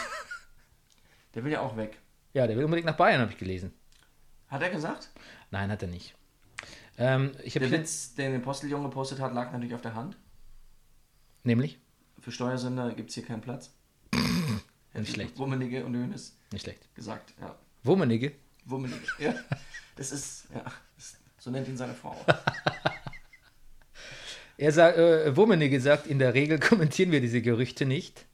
Der 1.35 1.43
will 1.43 1.51
ja 1.51 1.59
auch 1.59 1.75
weg. 1.75 1.97
Ja, 2.33 2.45
der 2.45 2.55
will 2.55 2.65
unbedingt 2.65 2.85
nach 2.85 2.95
Bayern, 2.97 3.21
habe 3.21 3.31
ich 3.31 3.37
gelesen. 3.39 3.73
Hat 4.47 4.61
er 4.61 4.69
gesagt? 4.69 5.09
Nein, 5.51 5.69
hat 5.71 5.81
er 5.81 5.87
nicht. 5.87 6.15
Ähm, 6.97 7.31
Der 7.53 7.71
Witz, 7.71 8.15
den 8.15 8.31
der 8.31 8.39
Postillon 8.39 8.83
gepostet 8.83 9.19
hat, 9.19 9.33
lag 9.33 9.51
natürlich 9.51 9.75
auf 9.75 9.81
der 9.81 9.93
Hand. 9.93 10.17
nämlich 11.43 11.79
Für 12.19 12.31
Steuersünder 12.31 12.91
gibt 12.93 13.09
es 13.09 13.15
hier 13.15 13.25
keinen 13.25 13.41
Platz. 13.41 13.71
Nicht 14.93 15.13
schlecht. 15.13 15.37
Wummenige 15.37 15.85
und 15.85 15.95
Hönes 15.95 16.35
nicht 16.51 16.63
schlecht. 16.63 16.93
gesagt, 16.95 17.33
ja. 17.39 17.55
Wummenige? 17.83 18.31
Wummenige, 18.65 19.05
ja. 19.19 19.35
Das 19.95 20.11
ist, 20.11 20.47
ja, 20.51 20.63
das, 20.95 21.17
so 21.37 21.51
nennt 21.51 21.67
ihn 21.67 21.77
seine 21.77 21.93
Frau. 21.93 22.15
Er 24.59 24.71
sagt, 24.71 24.97
äh, 24.97 25.35
Wummenige 25.37 25.79
sagt, 25.79 26.07
in 26.07 26.17
der 26.17 26.33
Regel 26.33 26.59
kommentieren 26.69 27.11
wir 27.11 27.21
diese 27.21 27.43
Gerüchte 27.43 27.85
nicht. 27.85 28.25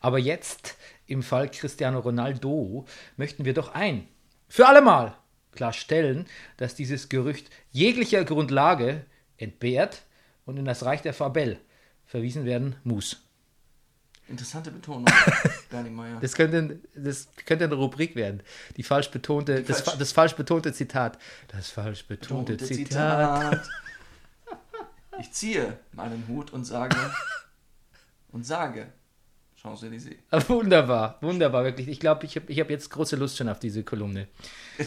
Aber 0.00 0.18
jetzt, 0.18 0.76
im 1.06 1.22
Fall 1.22 1.48
Cristiano 1.48 2.00
Ronaldo, 2.00 2.86
möchten 3.16 3.44
wir 3.44 3.54
doch 3.54 3.72
ein, 3.72 4.08
für 4.48 4.66
allemal 4.66 5.16
klarstellen, 5.52 6.26
dass 6.56 6.74
dieses 6.74 7.08
Gerücht 7.08 7.50
jeglicher 7.70 8.24
Grundlage 8.24 9.04
entbehrt 9.36 10.02
und 10.44 10.56
in 10.58 10.64
das 10.64 10.84
Reich 10.84 11.02
der 11.02 11.14
Fabel 11.14 11.58
verwiesen 12.06 12.44
werden 12.44 12.76
muss. 12.84 13.22
Interessante 14.28 14.70
Betonung, 14.70 15.06
Bernie 15.70 15.90
Meyer. 15.90 16.20
Das 16.20 16.34
könnte, 16.34 16.78
das 16.94 17.28
könnte 17.46 17.64
eine 17.64 17.74
Rubrik 17.74 18.14
werden. 18.14 18.42
Die 18.76 18.84
falsch 18.84 19.10
betonte, 19.10 19.62
das, 19.62 19.82
falsch- 19.84 19.90
fa- 19.92 19.96
das 19.98 20.12
falsch 20.12 20.34
betonte 20.36 20.72
Zitat. 20.72 21.18
Das 21.48 21.70
falsch 21.70 22.06
betonte 22.06 22.52
Betonte 22.52 22.74
Zitat. 22.74 23.68
Ich 25.18 25.32
ziehe 25.32 25.78
meinen 25.92 26.26
Hut 26.28 26.50
und 26.52 26.64
sage 26.64 26.96
und 28.32 28.46
sage 28.46 28.86
Champs-Élysées. 29.62 30.16
Ah, 30.30 30.40
Wunderbar, 30.48 31.18
wunderbar, 31.20 31.64
wirklich. 31.64 31.88
Ich 31.88 32.00
glaube, 32.00 32.24
ich 32.24 32.36
habe 32.36 32.50
ich 32.50 32.58
hab 32.60 32.70
jetzt 32.70 32.88
große 32.90 33.16
Lust 33.16 33.36
schon 33.36 33.48
auf 33.48 33.58
diese 33.58 33.82
Kolumne. 33.84 34.28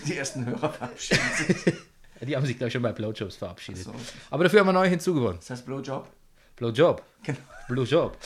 Die 0.08 0.18
ersten 0.18 0.46
Hörer 0.46 0.70
verabschieden 0.72 1.22
sich. 1.38 1.74
Die 2.22 2.36
haben 2.38 2.46
sich, 2.46 2.58
glaube 2.58 2.70
ich, 2.70 2.74
schon 2.74 2.82
bei 2.82 2.94
Blowjobs 2.94 3.36
verabschiedet. 3.36 3.84
So. 3.84 3.94
Aber 4.32 4.46
dafür 4.46 4.62
haben 4.62 4.68
wir 4.68 4.74
neu 4.74 4.88
hinzugewonnen. 4.88 5.40
Das 5.40 5.50
heißt 5.50 5.66
Blowjob? 5.66 6.08
Blowjob. 6.56 7.04
Genau. 7.24 7.40
Blowjob. 7.68 8.18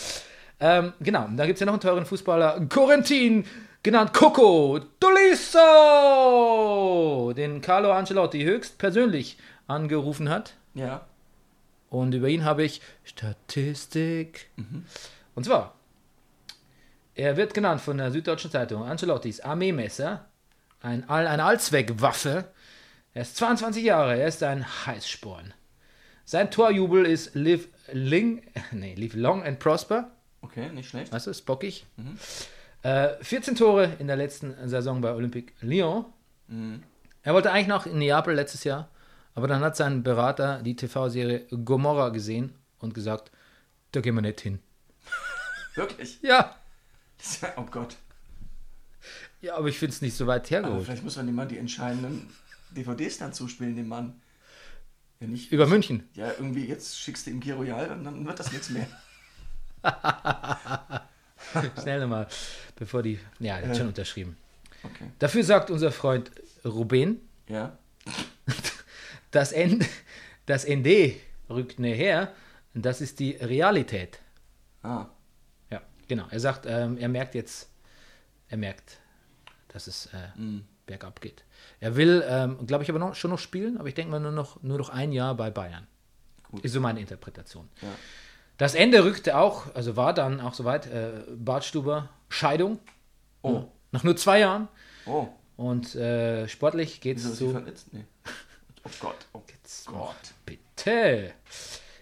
Ähm, 0.59 0.93
genau, 0.99 1.27
da 1.35 1.45
gibt 1.47 1.55
es 1.57 1.59
ja 1.61 1.65
noch 1.65 1.73
einen 1.73 1.81
teuren 1.81 2.05
Fußballer, 2.05 2.65
Corentin, 2.69 3.45
genannt 3.83 4.13
Coco 4.13 4.79
Tolisso, 5.97 7.33
den 7.35 7.61
Carlo 7.61 7.91
Ancelotti 7.91 8.43
höchst 8.43 8.77
persönlich 8.77 9.37
angerufen 9.67 10.29
hat. 10.29 10.53
Ja. 10.75 11.05
Und 11.89 12.13
über 12.13 12.27
ihn 12.27 12.43
habe 12.43 12.63
ich 12.63 12.81
Statistik. 13.03 14.49
Und 15.35 15.45
zwar, 15.45 15.73
er 17.17 17.35
wird 17.37 17.53
genannt 17.53 17.81
von 17.81 17.97
der 17.97 18.11
Süddeutschen 18.11 18.51
Zeitung 18.51 18.83
Ancelottis 18.83 19.39
Armeemesser, 19.41 20.25
ein, 20.81 21.07
All- 21.09 21.27
eine 21.27 21.43
Allzweckwaffe. 21.43 22.45
Er 23.13 23.21
ist 23.23 23.35
22 23.37 23.83
Jahre, 23.83 24.17
er 24.19 24.27
ist 24.27 24.43
ein 24.43 24.65
Heißsporn. 24.85 25.53
Sein 26.25 26.51
Torjubel 26.51 27.05
ist 27.05 27.33
Live, 27.35 27.67
Ling, 27.91 28.43
nee, 28.71 28.95
live 28.95 29.15
Long 29.15 29.43
and 29.43 29.59
Prosper. 29.59 30.11
Okay, 30.41 30.69
nicht 30.69 30.89
schlecht. 30.89 31.11
Weißt 31.11 31.25
du, 31.27 31.31
ist 31.31 31.43
bockig. 31.45 31.85
Äh, 32.83 33.09
14 33.21 33.55
Tore 33.55 33.89
in 33.99 34.07
der 34.07 34.15
letzten 34.17 34.53
Saison 34.69 35.01
bei 35.01 35.11
Olympique 35.13 35.53
Lyon. 35.61 36.05
Er 37.23 37.33
wollte 37.33 37.51
eigentlich 37.51 37.67
noch 37.67 37.85
in 37.87 37.97
Neapel 37.97 38.35
letztes 38.35 38.63
Jahr, 38.63 38.89
aber 39.35 39.47
dann 39.47 39.61
hat 39.61 39.75
sein 39.75 40.03
Berater 40.03 40.61
die 40.61 40.75
TV-Serie 40.75 41.47
Gomorra 41.65 42.09
gesehen 42.09 42.53
und 42.79 42.93
gesagt, 42.93 43.31
da 43.91 43.99
gehen 44.01 44.15
wir 44.15 44.21
nicht 44.21 44.39
hin. 44.41 44.59
Wirklich? 45.75 46.19
Ja- 46.21 46.55
Oh 47.57 47.65
Gott. 47.69 47.95
ja, 49.41 49.55
aber 49.55 49.67
ich 49.67 49.77
finde 49.77 49.93
es 49.93 50.01
nicht 50.01 50.15
so 50.15 50.27
weit 50.27 50.43
Aber 50.45 50.49
hergeholt. 50.49 50.85
vielleicht 50.85 51.03
muss 51.03 51.15
man 51.17 51.25
dem 51.25 51.35
Mann 51.35 51.47
die 51.49 51.57
entscheidenden 51.57 52.29
DVDs 52.71 53.17
dann 53.17 53.33
zuspielen, 53.33 53.75
dem 53.75 53.87
Mann. 53.87 54.21
Ja, 55.19 55.27
nicht. 55.27 55.51
Über 55.51 55.65
München. 55.67 56.07
Ja, 56.13 56.31
irgendwie 56.31 56.65
jetzt 56.65 56.99
schickst 56.99 57.25
du 57.25 57.31
ihm 57.31 57.39
Giro 57.39 57.57
Royal 57.59 57.91
und 57.91 58.03
dann 58.03 58.25
wird 58.25 58.39
das 58.39 58.51
nichts 58.51 58.69
mehr. 58.69 58.87
Schnell 61.81 62.01
nochmal, 62.01 62.27
bevor 62.75 63.01
die. 63.03 63.19
Ja, 63.39 63.55
hat 63.57 63.77
schon 63.77 63.87
unterschrieben. 63.87 64.37
Okay. 64.83 65.09
Dafür 65.19 65.43
sagt 65.43 65.71
unser 65.71 65.91
Freund 65.91 66.31
Ruben, 66.65 67.21
Ja. 67.47 67.77
das, 69.31 69.51
N, 69.51 69.83
das 70.45 70.65
ND 70.67 71.15
rückt 71.49 71.79
näher, 71.79 72.33
das 72.73 73.01
ist 73.01 73.19
die 73.19 73.31
Realität. 73.31 74.19
Ah. 74.83 75.07
Ja, 76.07 76.15
genau. 76.15 76.27
Er 76.29 76.39
sagt, 76.39 76.65
ähm, 76.65 76.97
er 76.97 77.09
merkt 77.09 77.35
jetzt, 77.35 77.69
er 78.49 78.57
merkt, 78.57 78.99
dass 79.69 79.87
es 79.87 80.07
äh, 80.07 80.61
bergab 80.85 81.21
geht. 81.21 81.43
Er 81.79 81.95
will, 81.95 82.23
ähm, 82.27 82.65
glaube 82.65 82.83
ich, 82.83 82.89
aber 82.89 82.99
noch, 82.99 83.15
schon 83.15 83.31
noch 83.31 83.39
spielen, 83.39 83.77
aber 83.77 83.87
ich 83.87 83.95
denke 83.95 84.11
mal 84.11 84.19
nur 84.19 84.31
noch, 84.31 84.61
nur 84.63 84.77
noch 84.77 84.89
ein 84.89 85.11
Jahr 85.11 85.35
bei 85.35 85.51
Bayern. 85.51 85.85
Gut. 86.43 86.63
Ist 86.63 86.73
so 86.73 86.79
meine 86.79 86.99
Interpretation. 86.99 87.67
Ja. 87.81 87.89
Das 88.57 88.73
Ende 88.73 89.03
rückte 89.03 89.37
auch, 89.37 89.73
also 89.75 89.95
war 89.95 90.13
dann 90.13 90.41
auch 90.41 90.53
soweit, 90.53 90.87
äh, 90.87 91.23
Bartstuber, 91.35 92.09
Scheidung. 92.29 92.79
Oh. 93.43 93.65
Nach 93.91 94.03
nur 94.03 94.15
zwei 94.15 94.39
Jahren. 94.39 94.67
Oh. 95.05 95.27
Und 95.57 95.95
äh, 95.95 96.47
sportlich 96.47 97.01
geht 97.01 97.17
es 97.17 97.37
so. 97.37 97.51
verletzt? 97.51 97.93
Nee. 97.93 98.05
Oh 98.83 98.89
Gott. 98.99 99.27
Oh 99.33 99.41
Gott. 99.85 100.15
Bitte. 100.45 101.33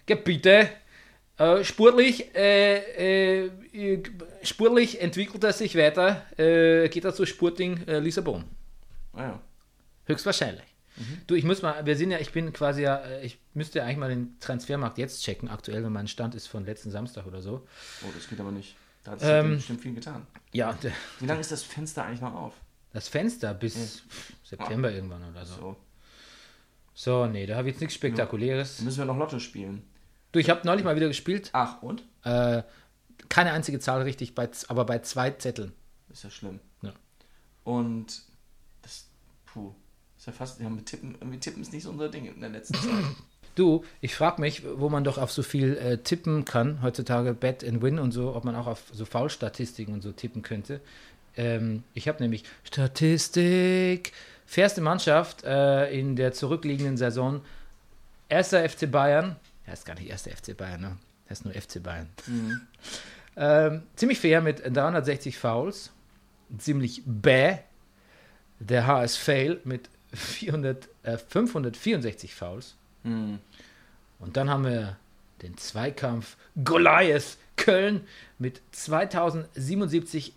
Gebiete. 0.06 0.70
Äh, 1.38 1.64
sportlich, 1.64 2.34
äh, 2.36 3.46
äh, 3.46 4.04
sportlich 4.44 5.02
entwickelt 5.02 5.44
er 5.44 5.54
sich 5.54 5.76
weiter. 5.78 6.26
Äh, 6.40 6.88
geht 6.90 7.04
er 7.04 7.14
zu 7.14 7.26
Sporting 7.26 7.86
äh, 7.88 8.00
Lissabon. 8.00 8.46
Ah, 9.14 9.22
ja. 9.24 9.42
Höchstwahrscheinlich. 10.06 10.64
Du, 11.28 11.36
ich 11.36 11.44
muss 11.44 11.62
mal, 11.62 11.86
wir 11.86 11.98
sind 11.98 12.12
ja, 12.12 12.20
ich 12.20 12.32
bin 12.32 12.54
quasi 12.54 12.84
ja, 12.84 12.98
äh, 12.98 13.26
ich 13.26 13.38
müsste 13.54 13.84
eigentlich 13.84 13.98
mal 13.98 14.10
den 14.10 14.40
Transfermarkt 14.40 14.98
jetzt 14.98 15.24
checken, 15.24 15.50
aktuell, 15.50 15.84
wenn 15.84 15.92
mein 15.92 16.08
Stand 16.08 16.36
ist 16.36 16.48
von 16.48 16.64
letzten 16.66 16.90
Samstag 16.90 17.26
oder 17.26 17.42
so. 17.42 17.68
Oh, 18.04 18.10
das 18.16 18.30
geht 18.30 18.40
aber 18.40 18.52
nicht. 18.52 18.76
Da 19.04 19.12
hat 19.12 19.20
sich 19.20 19.30
Ähm, 19.30 19.56
bestimmt 19.58 19.82
viel 19.82 19.94
getan. 19.94 20.26
Ja, 20.54 20.78
Wie 21.20 21.26
lange 21.26 21.42
ist 21.42 21.52
das 21.52 21.64
Fenster 21.64 22.06
eigentlich 22.06 22.22
noch 22.22 22.34
auf? 22.34 22.54
das 22.94 23.10
Fenster 23.10 23.54
bis 23.54 24.04
September 24.46 24.90
irgendwann 24.90 25.22
oder 25.30 25.46
so. 25.46 25.56
So. 25.56 25.76
So, 26.94 27.26
nee, 27.26 27.46
da 27.46 27.58
habe 27.58 27.68
ich 27.68 27.74
jetzt 27.74 27.82
nichts 27.82 27.96
Spektakuläres. 27.96 28.78
Dann 28.78 28.86
müssen 28.86 29.00
wir 29.00 29.06
noch 29.06 29.18
Lotto 29.18 29.38
spielen. 29.38 29.84
Du, 30.36 30.40
ich 30.40 30.50
habe 30.50 30.68
neulich 30.68 30.84
mal 30.84 30.98
wieder 30.98 31.08
gespielt. 31.08 31.50
Ach, 31.54 31.82
und? 31.82 32.04
Äh, 32.26 32.62
keine 33.30 33.54
einzige 33.54 33.80
Zahl 33.80 34.02
richtig, 34.02 34.36
bei, 34.36 34.50
aber 34.68 34.84
bei 34.84 35.00
zwei 35.00 35.32
Zetteln. 35.32 35.72
Ist 36.12 36.26
ja 36.26 36.30
schlimm. 36.30 36.60
Ja. 36.82 36.92
Und 37.64 38.22
das, 38.82 39.06
puh, 39.46 39.74
ist 40.18 40.28
ja 40.28 40.34
fast, 40.34 40.60
ja, 40.60 40.70
mit 40.70 40.88
Tippen, 40.88 41.16
irgendwie 41.22 41.40
Tippen 41.40 41.62
ist 41.62 41.72
nicht 41.72 41.84
so 41.84 41.90
unser 41.90 42.10
Ding 42.10 42.26
in 42.26 42.42
der 42.42 42.50
letzten 42.50 42.74
Zeit. 42.74 43.06
Du, 43.56 43.86
ich 44.02 44.14
frage 44.14 44.42
mich, 44.42 44.64
wo 44.66 44.90
man 44.90 45.06
doch 45.06 45.18
auf 45.18 45.32
so 45.32 45.42
viel 45.42 45.78
äh, 45.78 46.00
tippen 46.00 46.44
kann, 46.44 46.82
heutzutage 46.82 47.34
Bet 47.34 47.64
and 47.64 47.82
Win 47.82 48.00
und 48.00 48.12
so, 48.12 48.36
ob 48.36 48.44
man 48.44 48.58
auch 48.58 48.68
auf 48.68 48.84
so 48.92 49.06
Foulstatistiken 49.06 49.94
und 49.94 50.02
so 50.02 50.12
tippen 50.12 50.42
könnte. 50.42 50.82
Ähm, 51.38 51.84
ich 51.94 52.10
habe 52.10 52.22
nämlich 52.22 52.44
Statistik, 52.66 54.12
fairste 54.46 54.82
Mannschaft 54.82 55.46
äh, 55.46 55.98
in 55.98 56.18
der 56.18 56.34
zurückliegenden 56.34 56.98
Saison, 56.98 57.40
erster 58.28 58.68
FC 58.68 58.92
Bayern, 58.92 59.38
er 59.66 59.74
ist 59.74 59.86
gar 59.86 59.96
nicht 59.96 60.10
erster 60.10 60.32
FC 60.32 60.56
Bayern, 60.56 60.82
ne? 60.82 60.98
er 61.26 61.32
ist 61.32 61.46
nur 61.46 61.54
FC 61.54 61.82
Bayern. 61.82 62.10
Ähm, 63.38 63.84
ziemlich 63.98 64.20
fair 64.22 64.40
mit 64.40 64.64
360 64.66 65.38
Fouls, 65.38 65.92
ziemlich 66.58 67.02
bäh. 67.06 67.58
Der 68.60 68.88
HS 68.88 69.18
Fail 69.18 69.60
mit 69.66 69.90
400, 70.14 70.88
äh, 71.04 71.18
564 71.18 72.34
Fouls. 72.34 72.76
Hm. 73.04 73.40
Und 74.20 74.38
dann 74.38 74.50
haben 74.50 74.64
wir 74.64 74.96
den 75.42 75.58
Zweikampf 75.58 76.38
Goliath 76.64 77.38
Köln 77.58 78.08
mit 78.40 78.62
2077 78.72 80.34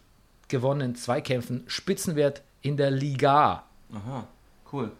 gewonnenen 0.49 0.97
Zweikämpfen, 0.97 1.65
Spitzenwert 1.67 2.43
in 2.63 2.77
der 2.77 2.91
Liga. 2.91 3.65
Aha, 3.93 4.27
cool. 4.73 4.93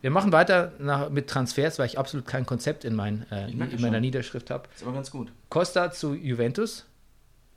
Wir 0.00 0.10
machen 0.10 0.32
weiter 0.32 0.72
nach, 0.78 1.10
mit 1.10 1.28
Transfers, 1.28 1.78
weil 1.78 1.86
ich 1.86 1.98
absolut 1.98 2.26
kein 2.26 2.46
Konzept 2.46 2.84
in, 2.84 2.94
mein, 2.94 3.30
äh, 3.30 3.50
in 3.50 3.58
meiner 3.58 3.78
schon. 3.78 4.00
Niederschrift 4.00 4.50
habe. 4.50 4.68
Ist 4.74 4.82
aber 4.82 4.92
ganz 4.92 5.10
gut. 5.10 5.30
Costa 5.50 5.90
zu 5.90 6.14
Juventus. 6.14 6.86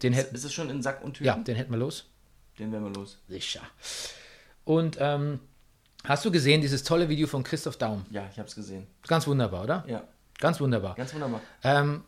Den, 0.02 0.14
Ist, 0.14 0.34
ist 0.34 0.44
es 0.44 0.54
schon 0.54 0.70
in 0.70 0.82
Sack 0.82 1.04
und 1.04 1.14
Tüten? 1.14 1.26
ja, 1.26 1.36
den 1.38 1.56
hätten 1.56 1.72
wir 1.72 1.78
los. 1.80 2.10
Den 2.60 2.72
werden 2.72 2.84
wir 2.84 2.92
los. 2.94 3.20
Sicher. 3.30 3.62
Und 4.66 4.98
ähm, 5.00 5.40
hast 6.04 6.26
du 6.26 6.32
gesehen 6.32 6.62
dieses 6.62 6.84
tolle 6.84 7.08
Video 7.08 7.28
von 7.28 7.44
Christoph 7.44 7.78
Daum? 7.78 8.06
Ja, 8.10 8.28
ich 8.32 8.38
hab's 8.40 8.56
gesehen. 8.56 8.88
Ganz 9.08 9.26
wunderbar, 9.28 9.64
oder? 9.64 9.84
Ja, 9.88 10.04
Ganz 10.40 10.60
wunderbar. 10.60 10.96
ganz 10.96 11.14
wunderbar. 11.14 11.40
Ähm, 11.64 12.04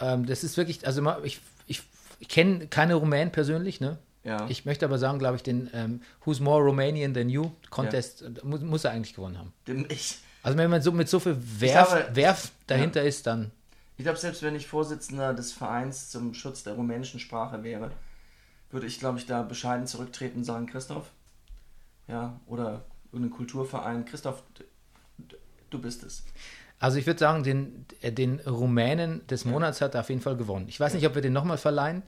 ähm, 0.00 0.26
das 0.26 0.44
ist 0.44 0.56
wirklich, 0.58 0.86
also 0.86 1.02
ich, 1.22 1.40
ich, 1.66 1.82
ich 2.18 2.28
kenne 2.28 2.66
keine 2.66 2.94
Rumänen 2.96 3.32
persönlich, 3.32 3.80
ne? 3.80 3.96
Ja. 4.24 4.46
Ich 4.48 4.64
möchte 4.64 4.84
aber 4.84 4.98
sagen, 4.98 5.18
glaube 5.18 5.36
ich, 5.36 5.42
den 5.42 5.68
ähm, 5.72 6.00
Who's 6.24 6.40
More 6.40 6.62
Romanian 6.62 7.12
Than 7.12 7.28
You 7.28 7.50
Contest 7.70 8.22
äh, 8.22 8.30
muss, 8.44 8.60
muss 8.60 8.84
er 8.84 8.92
eigentlich 8.92 9.14
gewonnen 9.14 9.38
haben. 9.38 9.52
Ich, 9.88 10.18
Also 10.42 10.56
wenn 10.56 10.70
man 10.70 10.80
so 10.80 10.92
mit 10.92 11.08
so 11.08 11.18
viel 11.18 11.36
Werf, 11.58 11.90
glaube, 11.90 12.16
Werf 12.16 12.52
dahinter 12.66 13.02
ist, 13.02 13.26
dann 13.26 13.50
ich 13.96 14.04
glaube, 14.04 14.18
selbst 14.18 14.42
wenn 14.42 14.56
ich 14.56 14.66
Vorsitzender 14.66 15.34
des 15.34 15.52
Vereins 15.52 16.10
zum 16.10 16.34
Schutz 16.34 16.62
der 16.62 16.74
rumänischen 16.74 17.20
Sprache 17.20 17.62
wäre, 17.62 17.92
würde 18.70 18.86
ich, 18.86 18.98
glaube 18.98 19.18
ich, 19.18 19.26
da 19.26 19.42
bescheiden 19.42 19.86
zurücktreten 19.86 20.38
und 20.38 20.44
sagen, 20.44 20.66
Christoph, 20.66 21.10
ja, 22.08 22.40
oder 22.46 22.84
irgendein 23.12 23.36
Kulturverein, 23.36 24.04
Christoph, 24.04 24.42
du 25.70 25.78
bist 25.78 26.02
es. 26.02 26.24
Also 26.78 26.98
ich 26.98 27.06
würde 27.06 27.20
sagen, 27.20 27.44
den, 27.44 27.86
äh, 28.00 28.10
den 28.10 28.40
Rumänen 28.40 29.24
des 29.28 29.44
Monats 29.44 29.80
hat 29.80 29.94
er 29.94 30.00
auf 30.00 30.08
jeden 30.08 30.20
Fall 30.20 30.36
gewonnen. 30.36 30.66
Ich 30.68 30.80
weiß 30.80 30.94
nicht, 30.94 31.06
ob 31.06 31.14
wir 31.14 31.22
den 31.22 31.32
nochmal 31.32 31.58
verleihen, 31.58 32.02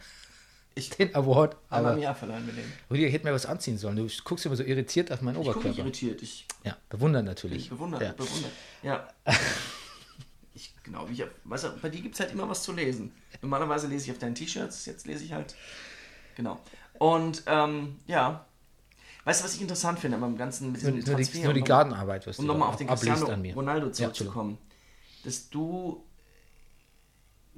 Ich, 0.76 0.90
den 0.90 1.14
Award, 1.14 1.56
einmal 1.70 1.92
aber 1.92 1.96
im 1.98 2.02
Jahr 2.02 2.14
verleihen 2.16 2.46
wir 2.46 2.52
den. 2.52 2.64
Rüdiger, 2.90 3.06
ich 3.08 3.14
hätte 3.14 3.24
mir 3.26 3.32
was 3.32 3.46
anziehen 3.46 3.78
sollen. 3.78 3.94
Du 3.96 4.08
guckst 4.24 4.44
immer 4.44 4.56
so 4.56 4.64
irritiert 4.64 5.12
auf 5.12 5.20
meinen 5.22 5.36
Ich 5.40 5.46
gucke 5.46 5.58
Oberkörper. 5.58 5.78
irritiert, 5.78 6.20
ich 6.22 6.46
Ja, 6.64 6.76
bewundern 6.88 7.24
natürlich. 7.24 7.62
Ich 7.64 7.70
bewundere, 7.70 8.04
Ja. 8.04 8.12
bewundere. 8.12 8.50
Ja. 8.82 9.08
Ich, 10.56 10.72
genau, 10.84 11.08
ich, 11.10 11.20
weißt 11.44 11.64
du, 11.64 11.68
bei 11.82 11.88
dir 11.88 12.00
gibt 12.00 12.14
es 12.14 12.20
halt 12.20 12.30
immer 12.30 12.48
was 12.48 12.62
zu 12.62 12.72
lesen. 12.72 13.10
Normalerweise 13.42 13.88
lese 13.88 14.04
ich 14.04 14.12
auf 14.12 14.18
deinen 14.18 14.36
T-Shirts, 14.36 14.86
jetzt 14.86 15.04
lese 15.04 15.24
ich 15.24 15.32
halt. 15.32 15.56
Genau. 16.36 16.60
Und 17.00 17.42
ähm, 17.46 17.96
ja. 18.06 18.44
Weißt 19.24 19.40
du, 19.40 19.44
was 19.46 19.54
ich 19.56 19.62
interessant 19.62 19.98
finde 19.98 20.18
beim 20.18 20.36
ganzen 20.36 20.70
mit 20.70 20.82
Nur, 20.82 20.92
nur, 20.92 21.16
die, 21.16 21.38
nur 21.42 21.54
die 21.54 21.62
Gartenarbeit, 21.62 22.26
was 22.28 22.38
um 22.38 22.46
du 22.46 22.52
nochmal 22.52 22.68
da 22.68 22.72
auf 22.74 22.76
den 22.78 22.86
Cristiano 22.86 23.26
an 23.26 23.42
mir. 23.42 23.54
Ronaldo 23.54 23.86
Ja, 23.88 23.92
zurückzukommen, 23.94 24.58
dass 25.24 25.48
du 25.50 26.04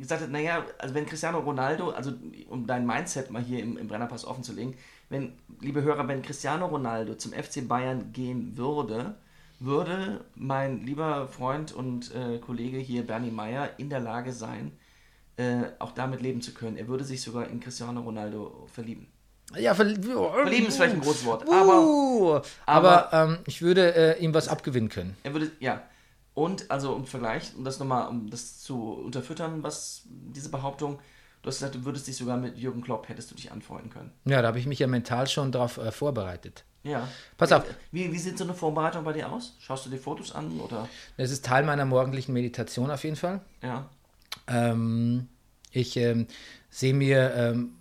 gesagt 0.03 0.23
hast, 0.23 0.31
naja, 0.31 0.65
also 0.79 0.95
wenn 0.95 1.07
Cristiano 1.07 1.39
Ronaldo, 1.39 1.91
also 1.91 2.13
um 2.49 2.67
dein 2.67 2.87
Mindset 2.87 3.31
mal 3.31 3.43
hier 3.43 3.61
im, 3.61 3.77
im 3.77 3.89
Brennerpass 3.89 4.25
offen 4.25 4.45
zu 4.45 4.53
legen, 4.53 4.75
wenn, 5.09 5.33
liebe 5.61 5.83
Hörer, 5.83 6.07
wenn 6.09 6.23
Cristiano 6.23 6.67
Ronaldo 6.67 7.15
zum 7.15 7.33
FC 7.33 7.67
Bayern 7.67 8.13
gehen 8.13 8.57
würde, 8.57 9.15
würde 9.59 10.25
mein 10.35 10.85
lieber 10.85 11.29
Freund 11.29 11.73
und 11.73 12.15
äh, 12.15 12.39
Kollege 12.39 12.79
hier 12.79 13.07
Bernie 13.07 13.31
Meyer 13.31 13.71
in 13.79 13.89
der 13.89 14.01
Lage 14.01 14.33
sein, 14.33 14.73
äh, 15.37 15.65
auch 15.79 15.93
damit 15.93 16.21
leben 16.21 16.43
zu 16.43 16.53
können. 16.53 16.77
Er 16.77 16.89
würde 16.89 17.05
sich 17.05 17.23
sogar 17.23 17.49
in 17.49 17.61
Cristiano 17.61 18.01
Ronaldo 18.01 18.67
verlieben. 18.73 19.07
Ja, 19.55 19.75
verl 19.75 19.95
Verlieben 20.03 20.67
ist 20.67 20.77
vielleicht 20.77 20.95
ein 20.95 21.01
großes 21.01 21.25
Wort, 21.25 21.47
Uh, 21.47 22.41
aber 22.67 23.13
aber 23.13 23.13
ähm, 23.13 23.39
ich 23.47 23.63
würde 23.63 23.95
äh, 23.95 24.23
ihm 24.23 24.35
was 24.35 24.49
abgewinnen 24.49 24.89
können. 24.89 25.17
Er 25.23 25.33
würde, 25.33 25.53
ja. 25.61 25.83
Und, 26.37 26.71
also 26.71 26.95
im 26.95 27.07
Vergleich, 27.07 27.55
um 27.57 27.65
das 27.65 27.79
nochmal, 27.79 28.09
um 28.09 28.29
das 28.29 28.61
zu 28.61 28.93
unterfüttern, 28.93 29.63
was 29.63 30.03
diese 30.05 30.51
Behauptung, 30.51 30.99
du 31.41 31.49
hast 31.49 31.61
gesagt, 31.61 31.77
du 31.77 31.87
würdest 31.87 32.07
dich 32.07 32.17
sogar 32.19 32.37
mit 32.37 32.59
Jürgen 32.59 32.83
Klopp, 32.83 33.09
hättest 33.09 33.31
du 33.31 33.35
dich 33.35 33.51
anfreunden 33.51 33.89
können. 33.89 34.13
Ja, 34.27 34.43
da 34.43 34.49
habe 34.49 34.59
ich 34.59 34.67
mich 34.67 34.79
ja 34.79 34.87
mental 34.87 35.27
schon 35.29 35.51
drauf 35.51 35.79
äh, 35.79 35.91
vorbereitet. 35.91 36.65
Ja. 36.83 37.09
Pass 37.39 37.53
auf. 37.53 37.65
Wie, 37.91 38.13
wie 38.13 38.19
sieht 38.19 38.37
so 38.37 38.45
eine 38.45 38.53
Vorbereitung 38.53 39.03
bei 39.03 39.15
dir 39.15 39.33
aus? 39.33 39.57
Schaust 39.61 39.87
du 39.87 39.91
dir 39.91 39.97
Fotos 39.97 40.31
an 40.31 40.61
oder? 40.61 40.87
Das 41.17 41.31
ist 41.31 41.43
Teil 41.43 41.65
meiner 41.65 41.87
morgendlichen 41.87 42.35
Meditation 42.35 42.91
auf 42.91 43.03
jeden 43.03 43.17
Fall. 43.17 43.41
Ja. 43.63 43.89
Ähm, 44.47 45.29
ich 45.71 45.97
ähm, 45.97 46.27
sehe 46.69 46.93
mir 46.93 47.33
ähm, 47.35 47.73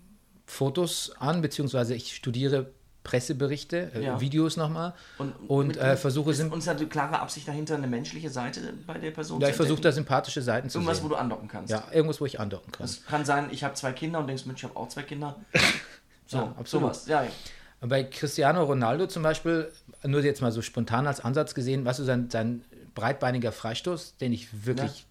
Fotos 0.45 1.11
an, 1.19 1.41
beziehungsweise 1.41 1.93
ich 1.93 2.15
studiere 2.15 2.71
Presseberichte, 3.05 3.91
äh, 3.95 4.03
Ja. 4.03 4.19
Videos 4.19 4.57
nochmal 4.57 4.93
Und, 5.17 5.31
und 5.47 5.77
äh, 5.77 5.95
versuche 5.95 6.31
ist 6.31 6.41
uns 6.41 6.67
hat 6.67 6.77
eine 6.77 6.87
klare 6.87 7.19
Absicht 7.19 7.47
dahinter, 7.47 7.75
eine 7.75 7.87
menschliche 7.87 8.29
Seite 8.29 8.73
bei 8.85 8.97
der 8.97 9.11
Person 9.11 9.39
ja, 9.39 9.47
ich 9.47 9.55
versuche 9.55 9.79
da 9.79 9.93
sympathische 9.93 10.41
Seiten 10.41 10.69
zu 10.69 10.79
Irgendwas, 10.79 10.97
wo 10.97 11.03
sehen. 11.03 11.09
du 11.11 11.15
andocken 11.15 11.47
kannst. 11.47 11.71
Ja, 11.71 11.83
irgendwas, 11.93 12.19
wo 12.19 12.25
ich 12.25 12.39
andocken 12.41 12.73
kann. 12.73 12.85
Das 12.85 13.05
kann 13.05 13.23
sein, 13.23 13.47
ich 13.51 13.63
habe 13.63 13.75
zwei 13.75 13.93
Kinder 13.93 14.19
und 14.19 14.27
denkst, 14.27 14.45
Mensch, 14.45 14.59
ich 14.59 14.63
habe 14.69 14.75
auch 14.75 14.89
zwei 14.89 15.03
Kinder. 15.03 15.39
So, 16.27 16.37
Ja, 16.37 16.55
absolut. 16.57 16.95
sowas. 16.95 17.05
Ja, 17.07 17.21
ja. 17.23 17.29
bei 17.81 18.03
Cristiano 18.03 18.63
Ronaldo 18.63 19.05
zum 19.05 19.21
Beispiel, 19.21 19.71
nur 20.03 20.23
jetzt 20.23 20.41
mal 20.41 20.51
so 20.51 20.63
spontan 20.63 21.05
als 21.05 21.19
Ansatz 21.19 21.53
gesehen, 21.53 21.85
weißt 21.85 21.99
du, 21.99 22.03
sein, 22.03 22.31
sein 22.31 22.63
breitbeiniger 22.95 23.51
Freistoß, 23.51 24.17
den 24.17 24.33
ich 24.33 24.65
wirklich, 24.65 25.05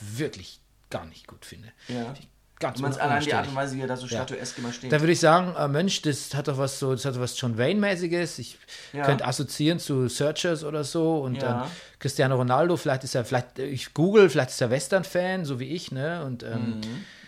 wirklich 0.00 0.60
gar 0.90 1.06
nicht 1.06 1.26
gut 1.26 1.44
finde. 1.44 1.72
Ja. 1.88 2.14
Ganz 2.60 2.76
Du 2.76 2.82
meinst 2.82 3.00
allein 3.00 3.24
die 3.24 3.32
Art 3.32 3.48
und 3.48 3.54
Weise, 3.56 3.74
wie 3.76 3.80
er 3.80 3.86
da 3.86 3.96
so 3.96 4.06
Ja. 4.06 4.22
statuesk 4.22 4.58
immer 4.58 4.70
steht. 4.70 4.92
Da 4.92 5.00
würde 5.00 5.12
ich 5.12 5.20
sagen, 5.20 5.54
äh, 5.56 5.66
Mensch, 5.66 6.02
das 6.02 6.34
hat 6.34 6.46
doch 6.46 6.58
was 6.58 6.78
so, 6.78 6.92
das 6.92 7.06
hat 7.06 7.16
doch 7.16 7.20
was 7.20 7.40
John 7.40 7.56
Wayne-mäßiges. 7.56 8.38
Ich 8.38 8.58
Ja. 8.92 9.04
könnte 9.06 9.24
assoziieren 9.24 9.78
zu 9.78 10.08
Searchers 10.08 10.62
oder 10.62 10.84
so 10.84 11.20
und 11.22 11.36
Ja. 11.36 11.62
dann 11.62 11.70
Cristiano 11.98 12.36
Ronaldo, 12.36 12.76
vielleicht 12.76 13.02
ist 13.04 13.14
er, 13.14 13.24
vielleicht, 13.24 13.58
äh, 13.58 13.66
ich 13.66 13.94
google, 13.94 14.28
vielleicht 14.28 14.50
ist 14.50 14.60
er 14.60 14.68
Western-Fan, 14.70 15.46
so 15.46 15.58
wie 15.58 15.68
ich, 15.68 15.90
ne? 15.90 16.22
Und 16.24 16.42
ähm, 16.42 16.76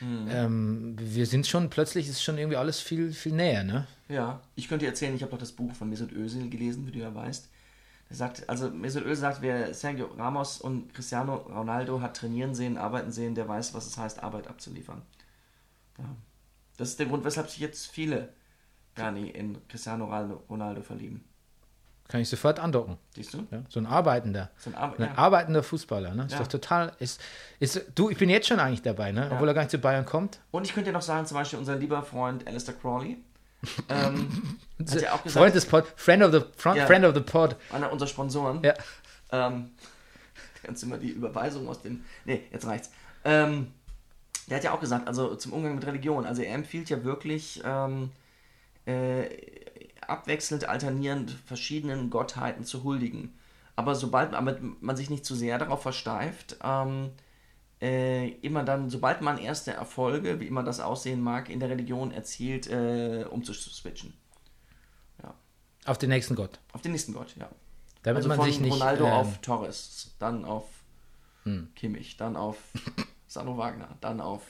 Mhm. 0.01 0.29
ähm, 0.29 0.97
wir 0.99 1.27
sind 1.27 1.47
schon, 1.47 1.71
plötzlich 1.71 2.09
ist 2.09 2.23
schon 2.23 2.37
irgendwie 2.37 2.59
alles 2.59 2.81
viel, 2.81 3.12
viel 3.12 3.33
näher, 3.33 3.65
ne? 3.65 3.87
Ja, 4.11 4.43
ich 4.55 4.69
könnte 4.69 4.85
dir 4.85 4.91
erzählen, 4.91 5.15
ich 5.15 5.23
habe 5.23 5.33
doch 5.33 5.39
das 5.39 5.53
Buch 5.53 5.73
von 5.75 5.89
Mesut 5.89 6.12
Özil 6.12 6.51
gelesen, 6.51 6.87
wie 6.87 6.93
du 6.93 6.99
ja 6.99 7.15
weißt. 7.15 7.49
Er 8.11 8.17
sagt, 8.17 8.47
also 8.51 8.69
Mesut 8.71 9.05
Özil 9.05 9.17
sagt, 9.17 9.41
wer 9.41 9.73
Sergio 9.73 10.11
Ramos 10.19 10.61
und 10.61 10.93
Cristiano 10.93 11.37
Ronaldo 11.37 12.03
hat 12.03 12.19
trainieren 12.19 12.55
sehen, 12.55 12.77
arbeiten 12.77 13.11
sehen, 13.11 13.35
der 13.35 13.49
weiß, 13.49 13.73
was 13.73 13.87
es 13.87 13.97
heißt, 13.97 14.23
Arbeit 14.23 14.49
abzuliefern. 14.49 15.01
Ja. 16.02 16.16
Das 16.76 16.88
ist 16.88 16.99
der 16.99 17.06
Grund, 17.06 17.25
weshalb 17.25 17.49
sich 17.50 17.61
jetzt 17.61 17.87
viele 17.87 18.30
Gani 18.94 19.28
in 19.28 19.56
Cristiano 19.68 20.06
Ronaldo- 20.49 20.82
verlieben. 20.82 21.25
Kann 22.09 22.21
ich 22.21 22.28
sofort 22.28 22.59
andocken. 22.59 22.99
Siehst 23.14 23.32
du? 23.32 23.47
Ja? 23.50 23.62
So 23.68 23.80
ein 23.80 23.87
arbeitender. 23.87 24.50
So 24.59 24.68
ein 24.71 24.75
Ar 24.76 24.94
Ein 24.99 25.02
ja. 25.02 25.14
arbeitender 25.16 25.62
Fußballer, 25.62 26.14
ne? 26.14 26.25
Ist 26.26 26.32
Ja. 26.32 26.38
doch 26.40 26.47
total. 26.49 26.92
Ist, 26.99 27.21
ist, 27.59 27.87
du, 27.94 28.11
ich 28.11 28.18
bin 28.18 28.28
jetzt 28.28 28.49
schon 28.49 28.61
eigentlich 28.61 28.82
dabei, 28.82 29.12
ne? 29.12 29.30
Obwohl 29.32 29.49
er 29.49 29.54
gar 29.54 29.62
nicht 29.62 29.71
zu 29.71 29.78
Bayern 29.78 30.04
kommt. 30.04 30.40
Und 30.50 30.66
ich 30.66 30.75
könnte 30.75 30.90
dir 30.90 30.92
noch 30.92 31.02
sagen, 31.02 31.25
zum 31.26 31.37
Beispiel 31.37 31.59
unser 31.59 31.76
lieber 31.76 32.02
Freund 32.02 32.47
Alistair 32.47 32.75
Crawley. 32.75 33.16
ähm, 33.88 34.59
hat 34.80 35.00
ja 35.00 35.12
auch 35.14 35.23
gesagt, 35.23 35.42
Freund 35.42 35.54
des 35.54 35.64
Pod, 35.66 35.87
Friend 35.97 36.23
of 36.25 36.32
the 36.32 36.40
Front. 36.56 36.80
Friend 36.80 37.04
of 37.06 37.14
the 37.14 37.21
Pod. 37.21 37.56
einer 37.73 37.90
unserer 37.92 38.09
Sponsoren. 38.09 38.62
Ja. 38.62 38.75
Ähm, 39.30 39.71
kannst 40.62 40.82
du 40.82 40.88
mal 40.88 40.99
die 40.99 41.11
Überweisung 41.11 41.66
aus 41.68 41.80
den. 41.80 42.04
Nee, 42.25 42.42
jetzt 42.52 42.66
reicht's. 42.66 42.90
Ähm, 43.25 43.68
der 44.49 44.56
hat 44.56 44.64
ja 44.64 44.72
auch 44.72 44.80
gesagt, 44.80 45.08
also 45.08 45.34
zum 45.37 45.52
Umgang 45.52 45.75
mit 45.75 45.87
Religion, 45.87 46.26
also 46.26 46.42
er 46.42 46.54
empfiehlt 46.54 46.90
ja 46.90 47.04
wirklich 47.04 47.62
ähm, 47.64 48.11
äh, 48.87 49.25
abwechselnd 50.00 50.68
alternierend 50.68 51.30
verschiedenen 51.46 52.11
Gottheiten 52.11 52.64
zu 52.64 52.84
huldigen. 52.84 53.38
Aber 53.76 53.94
sobald 53.94 54.32
man 54.32 54.96
sich 54.96 55.08
nicht 55.08 55.25
zu 55.25 55.34
sehr 55.34 55.58
darauf 55.58 55.82
versteift, 55.82 56.56
ähm, 56.62 57.11
äh, 57.80 58.28
immer 58.42 58.64
dann, 58.64 58.90
sobald 58.90 59.22
man 59.22 59.38
erste 59.38 59.72
Erfolge, 59.72 60.40
wie 60.40 60.46
immer 60.46 60.62
das 60.62 60.80
aussehen 60.80 61.20
mag, 61.22 61.49
in 61.49 61.58
der 61.58 61.70
Religion 61.70 62.12
erzielt, 62.12 62.68
äh, 62.68 63.25
umzuswitchen. 63.28 64.12
Auf 65.84 65.99
den 65.99 66.11
nächsten 66.11 66.34
Gott. 66.37 66.61
Auf 66.72 66.82
den 66.82 66.92
nächsten 66.92 67.12
Gott, 67.12 67.34
ja. 67.37 67.49
Damit 68.02 68.18
Also 68.18 68.28
man 68.28 68.38
von 68.38 68.46
sich 68.46 68.61
nicht. 68.61 68.72
Ronaldo 68.72 69.04
ähm, 69.04 69.11
hm. 69.11 69.18
auf 69.18 69.38
Torres, 69.38 70.14
dann 70.18 70.44
auf 70.44 70.66
Kimmich, 71.75 72.16
dann 72.16 72.37
auf 72.37 72.56
Sandro 73.33 73.57
Wagner, 73.57 73.89
dann 74.01 74.21
auf 74.21 74.43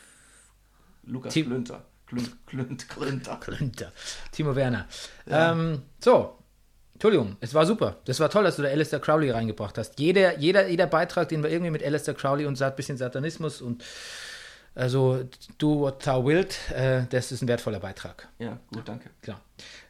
Lukas 1.05 1.33
Tim- 1.33 1.47
Klünter. 1.47 1.85
Klünt, 2.07 2.47
Klünt, 2.47 2.89
Klünter. 2.89 3.37
Klünter. 3.41 3.93
Timo 4.33 4.55
Werner. 4.55 4.87
Ähm, 5.27 5.83
so, 5.99 6.37
Entschuldigung, 6.93 7.37
es 7.41 7.55
war 7.55 7.65
super. 7.65 7.97
Das 8.05 8.21
war 8.21 8.29
toll, 8.29 8.45
dass 8.45 8.57
du 8.57 8.63
da 8.63 8.69
Alistair 8.69 9.01
Crowley 9.01 9.31
reingebracht 9.31 9.79
hast. 9.79 9.99
Jeder, 9.99 10.39
jeder, 10.39 10.69
jeder 10.69 10.87
Beitrag, 10.87 11.29
den 11.31 11.43
wir 11.43 11.51
irgendwie 11.51 11.71
mit 11.71 11.83
Alistair 11.83 12.15
Crowley 12.15 12.45
und 12.45 12.61
ein 12.61 12.77
bisschen 12.77 12.99
Satanismus 12.99 13.63
und 13.63 13.83
also 14.75 15.25
do 15.59 15.81
what 15.81 16.03
thou 16.03 16.27
wilt, 16.27 16.59
äh, 16.73 17.05
das 17.09 17.33
ist 17.33 17.41
ein 17.43 17.49
wertvoller 17.49 17.81
Beitrag. 17.81 18.29
Ja, 18.39 18.59
gut, 18.73 18.87
danke. 18.89 19.09
Klar. 19.23 19.41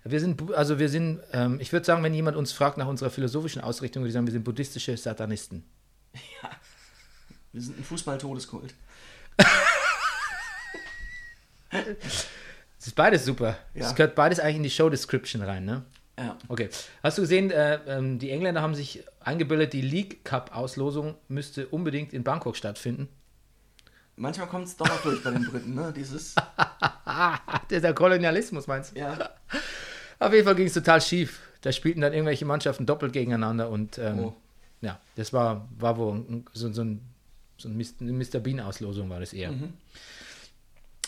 Wir 0.04 0.20
sind, 0.20 0.52
also 0.52 0.78
wir 0.78 0.88
sind, 0.88 1.20
ähm, 1.32 1.58
ich 1.60 1.72
würde 1.72 1.84
sagen, 1.86 2.02
wenn 2.04 2.14
jemand 2.14 2.36
uns 2.36 2.52
fragt 2.52 2.78
nach 2.78 2.86
unserer 2.86 3.10
philosophischen 3.10 3.62
Ausrichtung, 3.62 4.02
würde 4.02 4.08
ich 4.08 4.14
sagen, 4.14 4.26
wir 4.26 4.32
sind 4.32 4.44
buddhistische 4.44 4.96
Satanisten. 4.96 5.64
Wir 7.52 7.60
sind 7.60 7.78
ein 7.78 7.84
Fußball-Todeskult. 7.84 8.74
Es 11.70 12.86
ist 12.86 12.94
beides 12.96 13.24
super. 13.24 13.56
Es 13.74 13.86
Ja. 13.88 13.92
gehört 13.92 14.14
beides 14.14 14.40
eigentlich 14.40 14.56
in 14.56 14.62
die 14.64 14.70
Show-Description 14.70 15.42
rein, 15.42 15.64
ne? 15.64 15.82
Ja. 16.18 16.36
Okay. 16.48 16.68
Hast 17.02 17.18
du 17.18 17.22
gesehen, 17.22 17.50
äh, 17.50 17.76
ähm, 17.86 18.18
die 18.18 18.30
Engländer 18.30 18.60
haben 18.60 18.74
sich 18.74 19.02
eingebildet, 19.20 19.72
die 19.72 19.80
League 19.80 20.24
Cup-Auslosung 20.24 21.14
müsste 21.28 21.66
unbedingt 21.68 22.12
in 22.12 22.22
Bangkok 22.22 22.56
stattfinden. 22.56 23.08
Manchmal 24.16 24.46
kommt 24.48 24.66
es 24.66 24.76
doch 24.76 24.86
noch 24.86 25.00
durch 25.02 25.22
bei 25.24 25.30
den 25.30 25.44
Briten, 25.46 25.74
ne? 25.74 25.92
Dieses. 25.96 26.34
Der, 27.70 27.94
Kolonialismus 27.94 28.66
meinst 28.66 28.94
du? 28.94 29.00
Ja. 29.00 29.30
Auf 30.18 30.32
jeden 30.32 30.44
Fall 30.44 30.54
ging 30.54 30.66
es 30.66 30.74
total 30.74 31.00
schief. 31.00 31.40
Da 31.62 31.72
spielten 31.72 32.02
dann 32.02 32.12
irgendwelche 32.12 32.44
Mannschaften 32.44 32.84
doppelt 32.84 33.12
gegeneinander 33.12 33.70
und 33.70 33.96
ähm, 33.98 34.18
Oh. 34.18 34.34
ja, 34.82 35.00
das 35.16 35.32
war, 35.32 35.66
war 35.78 35.96
wohl 35.96 36.44
so, 36.52 36.70
so 36.72 36.82
ein, 36.82 37.00
so 37.62 37.68
eine 37.68 38.12
Mr. 38.12 38.40
Bean-Auslosung 38.40 39.08
war 39.10 39.20
das 39.20 39.32
eher. 39.32 39.50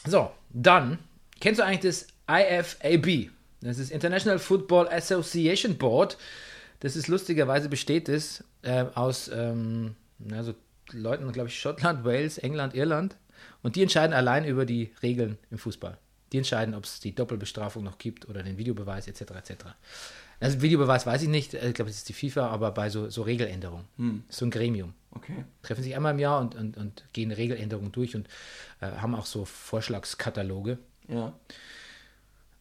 So, 0.07 0.31
dann, 0.51 0.99
kennst 1.41 1.61
du 1.61 1.65
eigentlich 1.65 1.81
das 1.81 2.07
IFAB? 2.29 3.31
Das 3.61 3.79
ist 3.79 3.91
International 3.91 4.39
Football 4.39 4.89
Association 4.89 5.77
Board. 5.77 6.19
Das 6.81 6.97
ist 6.97 7.09
lustigerweise 7.09 7.69
besteht 7.69 8.09
es 8.09 8.45
äh, 8.63 8.85
aus 8.95 9.31
ähm, 9.33 9.95
na, 10.19 10.43
so 10.43 10.55
Leuten, 10.93 11.31
glaube 11.33 11.49
ich, 11.49 11.59
Schottland, 11.59 12.05
Wales, 12.05 12.39
England, 12.39 12.75
Irland. 12.75 13.17
Und 13.63 13.77
die 13.77 13.83
entscheiden 13.83 14.13
allein 14.13 14.45
über 14.45 14.67
die 14.67 14.93
Regeln 15.03 15.39
im 15.51 15.59
Fußball. 15.59 15.97
Die 16.33 16.39
entscheiden, 16.39 16.75
ob 16.75 16.85
es 16.85 17.01
die 17.01 17.15
Doppelbestrafung 17.15 17.83
noch 17.83 17.97
gibt 17.97 18.29
oder 18.29 18.43
den 18.43 18.59
Videobeweis 18.59 19.09
etc. 19.09 19.23
etc. 19.23 19.65
Also 20.45 20.63
Videobeweis 20.63 21.07
weiß 21.07 21.23
ich 21.23 21.29
nicht, 21.29 21.55
ich 21.55 21.75
glaube, 21.75 21.91
es 21.91 21.99
ist 21.99 22.09
die 22.09 22.13
FIFA, 22.13 22.49
aber 22.49 22.71
bei 22.73 22.91
so, 22.91 23.09
so 23.09 23.23
Regeländerungen. 23.23 23.87
Ist 24.29 24.39
so 24.39 24.47
ein 24.47 24.51
Gremium 24.51 24.95
Okay. 25.17 25.45
treffen 25.63 25.83
sich 25.85 25.95
einmal 25.95 26.13
im 26.13 26.19
Jahr 26.19 26.41
und, 26.41 26.55
und, 26.57 26.77
und 26.77 27.05
gehen 27.13 27.31
Regeländerungen 27.31 27.93
durch 27.93 28.17
und 28.17 28.27
äh, 28.81 28.87
haben 28.87 29.15
auch 29.15 29.27
so 29.27 29.45
Vorschlagskataloge. 29.45 30.79
Ja. 31.09 31.33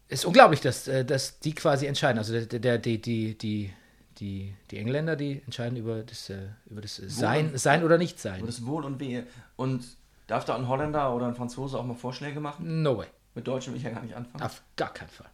Ist 0.08 0.26
unglaublich, 0.26 0.62
dass, 0.62 0.88
äh, 0.88 1.04
dass 1.04 1.39
die 1.39 1.56
quasi 1.56 1.88
entscheiden. 1.88 2.19
Also 2.19 2.39
der, 2.46 2.60
der, 2.60 2.78
die, 2.78 3.02
die, 3.02 3.36
die, 3.38 3.74
die, 4.19 4.54
die 4.69 4.78
Engländer, 4.78 5.15
die 5.15 5.41
entscheiden 5.46 5.78
über 5.78 6.04
das, 6.04 6.30
äh, 6.30 6.50
über 6.67 6.82
das 6.82 6.98
Sein, 6.98 7.58
Sein 7.58 7.84
oder 7.84 7.96
Über 7.96 8.04
Nicht-Sein. 8.04 8.46
das 8.46 8.65
Wohl 8.65 8.86
und 8.86 9.00
Wehe. 9.00 9.26
Und 9.56 9.84
darf 10.28 10.46
da 10.46 10.56
ein 10.56 10.67
Holländer 10.67 11.15
oder 11.15 11.28
ein 11.28 11.36
Franzose 11.36 11.80
auch 11.80 11.86
mal 11.86 11.96
Vorschläge 11.96 12.39
machen? 12.39 12.84
No 12.84 12.98
way. 12.98 13.08
Mit 13.34 13.48
Deutschen 13.48 13.74
will 13.74 13.78
ich 13.80 13.84
ja 13.84 13.89
gar 13.89 14.04
nicht 14.04 14.15
anfangen. 14.15 14.43
Auf 14.43 14.62
gar 14.76 14.93
keinen 14.93 15.10
Fall. 15.10 15.30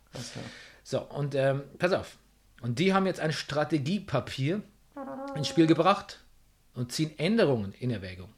So, 0.84 1.02
und 1.02 1.36
ähm, 1.36 1.64
pass 1.78 1.92
auf. 1.92 2.18
Und 2.62 2.80
die 2.80 2.94
haben 2.94 3.06
jetzt 3.06 3.20
ein 3.20 3.32
Strategiepapier 3.32 4.62
ins 5.36 5.48
Spiel 5.48 5.68
gebracht 5.68 6.20
und 6.74 6.92
ziehen 6.92 7.12
Änderungen 7.18 7.74
in 7.80 7.92
Erwägung. 7.92 8.30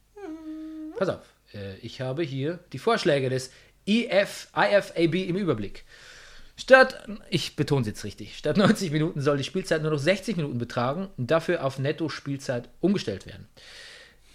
Pass 0.97 1.09
auf, 1.09 1.33
äh, 1.53 1.77
ich 1.77 2.01
habe 2.01 2.23
hier 2.23 2.59
die 2.73 2.79
Vorschläge 2.79 3.29
des 3.29 3.51
IF, 3.85 4.49
IFAB 4.55 5.15
im 5.15 5.35
Überblick. 5.35 5.85
Statt, 6.55 7.07
ich 7.29 7.55
betone 7.55 7.81
es 7.81 7.87
jetzt 7.87 8.03
richtig, 8.03 8.37
statt 8.37 8.57
90 8.57 8.91
Minuten 8.91 9.21
soll 9.21 9.37
die 9.37 9.43
Spielzeit 9.43 9.81
nur 9.81 9.91
noch 9.91 9.99
60 9.99 10.37
Minuten 10.37 10.59
betragen 10.59 11.09
und 11.17 11.31
dafür 11.31 11.65
auf 11.65 11.79
Netto-Spielzeit 11.79 12.69
umgestellt 12.81 13.25
werden. 13.25 13.47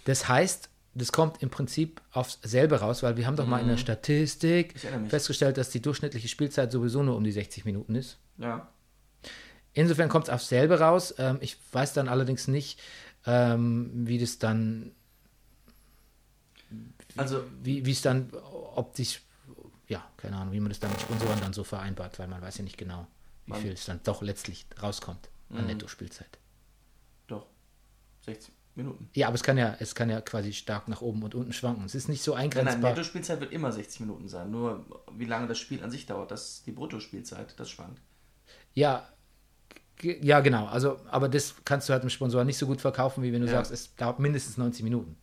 Das 0.05 0.27
heißt, 0.27 0.69
das 0.93 1.11
kommt 1.11 1.43
im 1.43 1.49
Prinzip 1.49 2.01
aufs 2.11 2.39
selbe 2.41 2.79
raus, 2.79 3.03
weil 3.03 3.17
wir 3.17 3.27
haben 3.27 3.35
doch 3.35 3.45
mal 3.45 3.61
in 3.61 3.67
der 3.67 3.77
Statistik 3.77 4.75
erinnere 4.83 5.01
mich. 5.01 5.09
festgestellt, 5.11 5.57
dass 5.57 5.69
die 5.69 5.81
durchschnittliche 5.81 6.27
Spielzeit 6.27 6.71
sowieso 6.71 7.03
nur 7.03 7.15
um 7.15 7.23
die 7.23 7.31
60 7.31 7.65
Minuten 7.65 7.95
ist. 7.95 8.17
Ja. 8.39 8.67
Insofern 9.77 10.09
kommt 10.09 10.27
es 10.27 10.33
aufs 10.33 10.49
selbe 10.49 10.79
raus. 10.79 11.13
Ähm, 11.19 11.37
ich 11.39 11.57
weiß 11.71 11.93
dann 11.93 12.07
allerdings 12.07 12.47
nicht, 12.47 12.79
ähm, 13.27 13.91
wie 14.07 14.17
das 14.17 14.39
dann, 14.39 14.91
Also, 17.15 17.43
wie 17.63 17.85
wie 17.85 17.91
es 17.91 18.01
dann, 18.01 18.31
ob 18.75 18.95
sich, 18.95 19.21
ja, 19.87 20.03
keine 20.17 20.35
Ahnung, 20.37 20.53
wie 20.53 20.59
man 20.59 20.69
das 20.69 20.79
dann 20.79 20.91
mit 20.91 21.01
Sponsoren 21.01 21.39
dann 21.41 21.53
so 21.53 21.63
vereinbart, 21.63 22.17
weil 22.19 22.27
man 22.27 22.41
weiß 22.41 22.57
ja 22.57 22.63
nicht 22.63 22.77
genau, 22.77 23.05
wie 23.45 23.53
viel 23.53 23.71
es 23.71 23.85
dann 23.85 23.99
doch 24.03 24.21
letztlich 24.21 24.65
rauskommt 24.81 25.29
an 25.51 25.61
Mhm. 25.61 25.67
Netto-Spielzeit. 25.67 26.39
doch. 27.27 27.45
60 28.25 28.53
Minuten. 28.75 29.09
Ja, 29.13 29.27
aber 29.27 29.35
es 29.35 29.43
kann 29.43 29.57
ja, 29.57 29.75
es 29.79 29.93
kann 29.95 30.09
ja 30.09 30.21
quasi 30.21 30.53
stark 30.53 30.87
nach 30.87 31.01
oben 31.01 31.21
und 31.23 31.33
unten 31.35 31.53
schwanken. 31.53 31.85
Es 31.85 31.95
ist 31.95 32.09
nicht 32.09 32.21
so 32.23 32.31
Nein, 32.33 32.49
nein, 32.49 32.57
eingrenzbar. 32.59 32.89
Netto-Spielzeit 32.91 33.39
wird 33.39 33.51
immer 33.53 33.71
60 33.71 34.01
Minuten 34.01 34.27
sein. 34.27 34.49
Nur 34.51 34.85
wie 35.15 35.25
lange 35.25 35.47
das 35.47 35.59
Spiel 35.59 35.83
an 35.83 35.91
sich 35.91 36.05
dauert, 36.07 36.31
das 36.31 36.49
ist 36.49 36.65
die 36.67 36.71
Bruttospielzeit, 36.71 37.53
das 37.59 37.69
schwankt. 37.69 38.01
Ja, 38.73 39.07
ja, 40.01 40.39
genau. 40.41 40.65
Also, 40.67 40.99
aber 41.09 41.29
das 41.29 41.55
kannst 41.65 41.89
du 41.89 41.93
halt 41.93 42.03
dem 42.03 42.09
Sponsor 42.09 42.43
nicht 42.43 42.57
so 42.57 42.67
gut 42.67 42.81
verkaufen, 42.81 43.23
wie 43.23 43.33
wenn 43.33 43.41
du 43.41 43.47
Ja. 43.47 43.53
sagst, 43.53 43.71
es 43.71 43.95
dauert 43.95 44.19
mindestens 44.19 44.57
90 44.57 44.83
Minuten. 44.83 45.15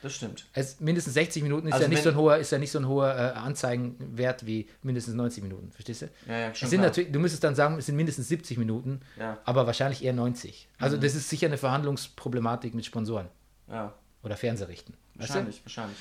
Das 0.00 0.14
stimmt. 0.14 0.46
Es, 0.52 0.78
mindestens 0.78 1.14
60 1.14 1.42
Minuten 1.42 1.66
ist 1.66 1.72
Also 1.72 1.84
ja 1.84 1.88
nicht 1.88 2.02
so 2.04 2.10
ein 2.10 2.16
hoher, 2.16 2.36
ist 2.36 2.52
ja 2.52 2.58
nicht 2.58 2.70
so 2.70 2.78
ein 2.78 2.86
hoher 2.86 3.08
äh, 3.16 3.36
Anzeigenwert 3.36 4.46
wie 4.46 4.68
mindestens 4.82 5.14
90 5.14 5.42
Minuten, 5.42 5.72
verstehst 5.72 6.02
du? 6.02 6.06
Ja, 6.28 6.38
ja, 6.38 6.54
schon 6.54 6.66
es 6.66 6.70
sind 6.70 6.78
klar. 6.78 6.90
natürlich, 6.90 7.10
du 7.10 7.18
müsstest 7.18 7.42
dann 7.42 7.56
sagen, 7.56 7.78
es 7.78 7.86
sind 7.86 7.96
mindestens 7.96 8.28
70 8.28 8.58
Minuten, 8.58 9.00
Ja. 9.18 9.32
Mhm. 9.32 9.38
aber 9.44 9.66
wahrscheinlich 9.66 10.04
eher 10.04 10.12
90. 10.12 10.68
Also 10.78 10.96
das 10.98 11.16
ist 11.16 11.28
sicher 11.28 11.48
eine 11.48 11.58
Verhandlungsproblematik 11.58 12.74
mit 12.74 12.86
Sponsoren 12.86 13.26
Ja, 13.68 13.92
oder 14.22 14.36
Fernsehrichten. 14.36 14.94
Weißt 15.16 15.30
du? 15.30 15.34
wahrscheinlich, 15.34 15.62
wahrscheinlich. 15.64 15.98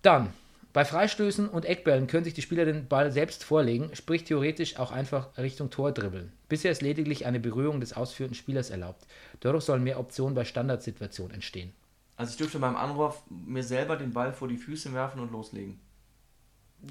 Dann, 0.00 0.32
Bei 0.72 0.86
Freistößen 0.86 1.48
und 1.50 1.66
Eckbällen 1.66 2.06
können 2.06 2.24
sich 2.24 2.32
die 2.32 2.40
Spieler 2.40 2.64
den 2.64 2.88
Ball 2.88 3.12
selbst 3.12 3.44
vorlegen, 3.44 3.94
sprich 3.94 4.24
theoretisch 4.24 4.78
auch 4.78 4.90
einfach 4.90 5.36
Richtung 5.36 5.68
Tor 5.68 5.92
dribbeln. 5.92 6.32
Bisher 6.48 6.72
ist 6.72 6.80
lediglich 6.80 7.26
eine 7.26 7.40
Berührung 7.40 7.80
des 7.80 7.92
ausführenden 7.92 8.34
Spielers 8.34 8.70
erlaubt. 8.70 9.06
Dadurch 9.40 9.64
sollen 9.64 9.84
mehr 9.84 10.00
Optionen 10.00 10.34
bei 10.34 10.46
Standardsituationen 10.46 11.34
entstehen. 11.34 11.74
Also 12.16 12.30
ich 12.32 12.36
dürfte 12.38 12.58
beim 12.58 12.76
Anwurf 12.76 13.22
mir 13.28 13.62
selber 13.62 13.96
den 13.96 14.12
Ball 14.12 14.32
vor 14.32 14.48
die 14.48 14.56
Füße 14.56 14.94
werfen 14.94 15.20
und 15.20 15.30
loslegen. 15.30 15.78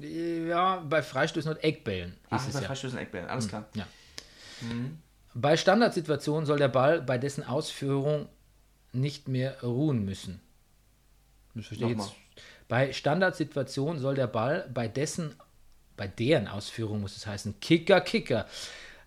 Ja, 0.00 0.76
bei 0.88 1.02
Freistößen 1.02 1.50
und 1.52 1.62
Eckbällen 1.62 2.16
Ach, 2.30 2.46
bei 2.46 2.60
ja. 2.60 2.66
Freistößen 2.66 2.98
Eckbällen, 2.98 3.28
alles 3.28 3.48
klar. 3.48 3.68
ja. 3.74 3.86
Bei 5.34 5.56
Standardsituationen 5.56 6.46
soll 6.46 6.58
der 6.58 6.68
Ball 6.68 7.02
bei 7.02 7.18
dessen 7.18 7.42
Ausführung 7.42 8.28
nicht 8.92 9.28
mehr 9.28 9.60
ruhen 9.62 10.04
müssen. 10.04 10.40
Das 11.54 11.66
verstehe 11.66 11.90
ich 11.90 11.98
jetzt. 11.98 12.12
Bei 12.72 12.90
Standardsituationen 12.90 14.00
soll 14.00 14.14
der 14.14 14.26
Ball 14.28 14.66
bei 14.72 14.88
dessen, 14.88 15.34
bei 15.94 16.06
deren 16.08 16.48
Ausführung 16.48 17.02
muss 17.02 17.14
es 17.18 17.26
heißen, 17.26 17.60
Kicker, 17.60 18.00
Kicker, 18.00 18.46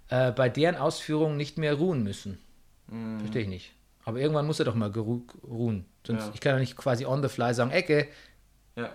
äh, 0.09 0.31
bei 0.31 0.49
deren 0.49 0.75
Ausführung 0.75 1.35
nicht 1.35 1.57
mehr 1.57 1.73
ruhen 1.73 2.03
müssen. 2.03 2.37
Verstehe 3.17 3.41
ich 3.41 3.47
nicht. 3.47 3.71
Aber 4.03 4.19
irgendwann 4.19 4.45
muss 4.45 4.59
er 4.59 4.65
doch 4.65 4.75
mal 4.75 4.91
ruhen. 4.91 5.87
Sonst, 6.05 6.25
Ja. 6.27 6.31
Ich 6.35 6.41
kann 6.41 6.53
ja 6.53 6.59
nicht 6.59 6.77
quasi 6.77 7.07
on 7.07 7.23
the 7.23 7.27
fly 7.27 7.55
sagen, 7.55 7.71
Ecke. 7.71 8.07
Ja. 8.75 8.91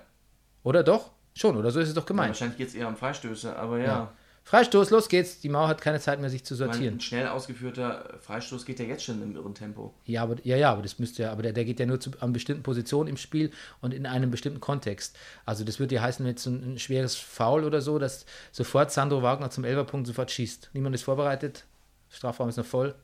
Oder 0.62 0.84
doch? 0.84 1.10
Schon, 1.34 1.56
oder 1.56 1.72
so 1.72 1.80
ist 1.80 1.88
es 1.88 1.94
doch 1.94 2.04
Ja, 2.04 2.06
gemeint. 2.06 2.28
wahrscheinlich 2.28 2.58
geht 2.58 2.68
es 2.68 2.74
eher 2.76 2.86
um 2.86 2.94
Freistöße, 2.96 3.56
aber 3.56 3.78
ja. 3.78 3.84
Ja. 3.84 4.12
Freistoß, 4.42 4.90
los 4.90 5.08
geht's. 5.08 5.38
Die 5.40 5.48
Mauer 5.48 5.68
hat 5.68 5.80
keine 5.80 6.00
Zeit 6.00 6.18
mehr, 6.20 6.28
sich 6.30 6.44
zu 6.44 6.54
sortieren. 6.56 6.94
ein 6.96 7.00
schnell 7.00 7.28
ausgeführter 7.28 8.18
Freistoß 8.20 8.64
geht 8.64 8.80
ja 8.80 8.84
jetzt 8.86 9.04
schon 9.04 9.22
im 9.22 9.36
irren 9.36 9.54
Tempo. 9.54 9.94
Ja, 10.06 10.22
aber, 10.22 10.36
ja, 10.44 10.56
ja, 10.56 10.72
aber 10.72 10.82
das 10.82 10.98
müsste 10.98 11.22
ja, 11.22 11.30
aber 11.32 11.42
der, 11.42 11.52
der 11.52 11.64
geht 11.64 11.78
ja 11.78 11.86
nur 11.86 12.00
zu 12.00 12.10
an 12.20 12.32
bestimmten 12.32 12.62
Positionen 12.62 13.08
im 13.08 13.16
Spiel 13.16 13.52
und 13.80 13.94
in 13.94 14.06
einem 14.06 14.30
bestimmten 14.30 14.60
Kontext. 14.60 15.16
Also 15.44 15.62
das 15.62 15.78
würde 15.78 15.94
ja 15.94 16.02
heißen, 16.02 16.24
wenn 16.24 16.30
jetzt 16.32 16.46
ein, 16.46 16.74
ein 16.74 16.78
schweres 16.78 17.14
Foul 17.14 17.64
oder 17.64 17.80
so, 17.80 17.98
dass 17.98 18.26
sofort 18.50 18.90
Sandro 18.90 19.22
Wagner 19.22 19.50
zum 19.50 19.64
Elferpunkt 19.64 20.06
sofort 20.08 20.30
schießt. 20.32 20.70
Niemand 20.72 20.94
ist 20.96 21.02
vorbereitet, 21.04 21.64
Strafraum 22.08 22.48
ist 22.48 22.56
noch 22.56 22.66
voll. 22.66 22.94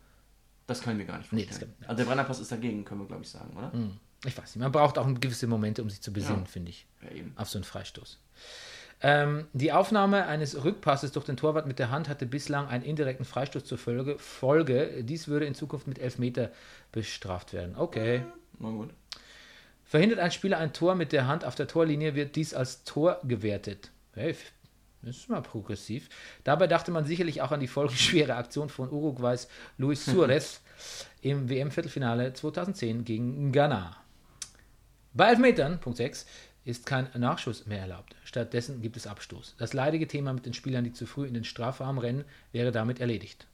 Das 0.67 0.83
können 0.83 0.99
wir 0.99 1.05
gar 1.05 1.19
nicht 1.19 1.33
Nee, 1.33 1.45
vorstellen. 1.45 1.75
das 1.79 1.87
kann- 1.87 1.91
also 1.91 2.03
der 2.03 2.09
Brennerpass 2.11 2.41
ist 2.41 2.51
dagegen, 2.51 2.85
können 2.85 3.03
wir 3.03 3.07
glaube 3.07 3.23
ich 3.23 3.29
sagen, 3.31 3.57
oder? 3.57 3.71
Ich 4.25 4.37
weiß 4.37 4.57
nicht, 4.57 4.63
man 4.63 4.73
braucht 4.73 4.99
auch 4.99 5.07
gewisse 5.21 5.47
Momente, 5.47 5.81
um 5.83 5.91
sich 5.91 6.01
zu 6.01 6.13
besinnen, 6.13 6.41
Ja. 6.41 6.47
finde 6.47 6.71
ich, 6.71 6.87
Ja, 7.05 7.11
eben. 7.15 7.33
auf 7.37 7.49
so 7.49 7.59
einen 7.59 7.65
Freistoß. 7.65 8.19
Ähm, 9.03 9.47
die 9.53 9.73
Aufnahme 9.73 10.27
eines 10.27 10.65
Rückpasses 10.65 11.13
durch 11.13 11.27
den 11.27 11.37
Torwart 11.37 11.67
mit 11.67 11.79
der 11.79 11.91
Hand 11.91 12.09
hatte 12.09 12.25
bislang 12.25 12.69
einen 12.69 12.85
indirekten 12.85 13.27
Freistoß 13.27 13.65
zur 13.65 13.79
Folge. 13.79 14.19
Folge. 14.19 15.05
Dies 15.05 15.29
würde 15.29 15.47
in 15.47 15.55
Zukunft 15.55 15.87
mit 15.87 15.99
Elfmeter 15.99 16.51
bestraft 16.93 17.53
werden. 17.53 17.77
Okay. 17.77 18.25
Na 18.59 18.71
gut. 18.71 18.91
Verhindert 19.85 20.19
ein 20.19 20.33
Spieler 20.33 20.59
ein 20.59 20.73
Tor 20.73 20.95
mit 20.95 21.13
der 21.13 21.29
Hand 21.29 21.45
auf 21.45 21.55
der 21.55 21.69
Torlinie, 21.69 22.15
wird 22.15 22.35
dies 22.35 22.55
als 22.55 22.85
Tor 22.85 23.21
gewertet. 23.23 23.93
Hey, 24.15 24.35
das 25.03 25.19
ist 25.19 25.29
mal 25.29 25.43
progressiv. 25.43 26.09
Dabei 26.43 26.67
dachte 26.67 26.91
man 26.91 27.05
sicherlich 27.05 27.43
auch 27.43 27.53
an 27.53 27.61
die 27.61 27.69
folgenschwere 27.69 28.35
Aktion 28.35 28.69
von 28.69 28.91
Uruguays 28.91 29.47
Luis 29.79 30.05
Suarez 30.05 30.61
im 31.21 31.49
WM-Viertelfinale 31.49 32.33
2010 32.33 33.05
gegen 33.05 33.53
Ghana. 33.53 33.97
Bei 35.13 35.29
Elfmetern, 35.29 35.79
Punkt 35.79 35.99
6, 35.99 36.27
ist 36.67 36.85
kein 36.85 37.09
Nachschuss 37.15 37.67
mehr 37.67 37.81
erlaubt. 37.81 38.17
Stattdessen 38.25 38.83
gibt 38.83 38.97
es 38.97 39.07
Abstoß. 39.07 39.55
Das 39.57 39.73
leidige 39.73 40.09
Thema 40.09 40.33
mit 40.33 40.47
den 40.47 40.53
Spielern, 40.53 40.85
die 40.85 40.93
zu 40.93 41.07
früh 41.07 41.27
in 41.27 41.35
den 41.35 41.45
Strafraum 41.45 41.99
rennen, 41.99 42.25
wäre 42.53 42.73
damit 42.73 43.01
erledigt. 43.01 43.47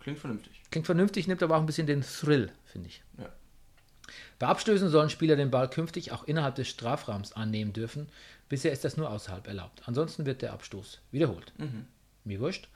Klingt 0.00 0.18
vernünftig. 0.18 0.60
Klingt 0.70 0.86
vernünftig, 0.86 1.28
nimmt 1.28 1.42
aber 1.42 1.56
auch 1.56 1.60
ein 1.60 1.66
bisschen 1.66 1.86
den 1.86 2.02
Thrill, 2.02 2.50
finde 2.64 2.88
ich. 2.88 3.02
Ja. 3.18 3.28
Bei 4.40 4.48
Abstößen 4.48 4.88
sollen 4.88 5.08
Spieler 5.08 5.36
den 5.36 5.52
Ball 5.52 5.70
künftig 5.70 6.10
auch 6.10 6.24
innerhalb 6.24 6.56
des 6.56 6.68
Strafraums 6.68 7.32
annehmen 7.32 7.72
dürfen. 7.72 8.08
Bisher 8.48 8.72
ist 8.72 8.84
das 8.84 8.96
nur 8.96 9.08
außerhalb 9.08 9.46
erlaubt. 9.46 9.82
Ansonsten 9.86 10.26
wird 10.26 10.42
der 10.42 10.52
Abstoß 10.52 11.00
wiederholt. 11.12 11.52
Mir 12.24 12.40
wurscht. 12.40 12.68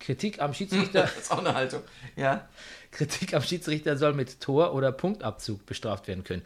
Kritik 0.00 0.42
am 0.42 0.52
Schiedsrichter, 0.54 1.02
Das 1.02 1.16
ist 1.16 1.30
auch 1.30 1.38
eine 1.38 1.54
Haltung. 1.54 1.82
Ja. 2.16 2.48
Kritik 2.90 3.32
am 3.34 3.42
Schiedsrichter 3.42 3.96
soll 3.96 4.12
mit 4.12 4.40
Tor- 4.40 4.74
oder 4.74 4.90
Punktabzug 4.90 5.64
bestraft 5.66 6.08
werden 6.08 6.24
können. 6.24 6.42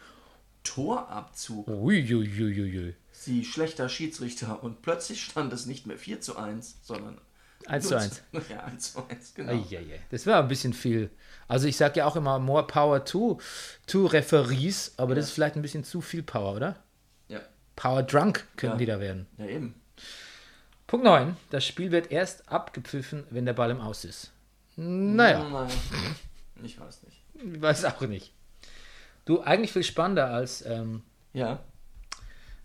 Torabzug. 0.67 1.67
Uiuiuiui. 1.69 2.95
Sie 3.13 3.45
schlechter 3.45 3.89
Schiedsrichter 3.89 4.63
und 4.63 4.83
plötzlich 4.83 5.23
stand 5.25 5.53
es 5.53 5.67
nicht 5.67 5.87
mehr 5.87 5.99
4 5.99 6.21
zu 6.21 6.37
1, 6.37 6.77
sondern 6.83 7.19
1 7.67 7.89
zu 7.89 7.97
1. 7.97 8.23
Ja, 8.51 8.61
1 8.65 8.93
zu 8.93 9.09
1, 9.09 9.35
genau. 9.35 9.53
Eieiei. 9.53 10.01
Das 10.11 10.27
war 10.27 10.41
ein 10.43 10.49
bisschen 10.49 10.73
viel. 10.73 11.11
Also 11.49 11.67
ich 11.67 11.77
sage 11.77 11.99
ja 12.01 12.07
auch 12.07 12.17
immer 12.17 12.39
more 12.39 12.67
power 12.67 13.05
to, 13.05 13.41
to 13.87 14.07
Referees, 14.07 14.93
aber 14.99 15.15
das 15.15 15.27
ist 15.27 15.31
vielleicht 15.33 15.57
ein 15.57 15.63
bisschen 15.63 15.85
zu 15.85 16.01
viel 16.01 16.23
Power, 16.23 16.55
oder? 16.57 16.77
Ja. 17.29 17.41
Power 17.75 18.03
drunk 18.03 18.47
könnten 18.57 18.75
Ja. 18.75 18.79
die 18.79 18.87
da 18.87 19.01
werden. 19.01 19.27
ja, 19.39 19.47
eben. 19.47 19.75
Punkt 20.87 21.05
9. 21.05 21.37
Das 21.51 21.65
Spiel 21.65 21.91
wird 21.91 22.13
erst 22.13 22.49
abgepfiffen, 22.49 23.25
wenn 23.31 23.45
der 23.47 23.55
Ball 23.55 23.71
im 23.71 23.81
Aus 23.81 24.05
ist. 24.05 24.31
Naja, 24.77 25.43
Naja. 25.49 25.69
Ich 26.63 26.79
weiß 26.79 27.03
nicht. 27.03 27.21
ich 27.35 27.61
weiß 27.61 27.85
auch 27.87 28.01
nicht. 28.03 28.33
Du, 29.27 29.41
eigentlich 29.43 29.73
viel 29.73 29.83
spannender 29.83 30.29
als, 30.31 30.65
ähm, 30.65 31.03
Ja. 31.35 31.63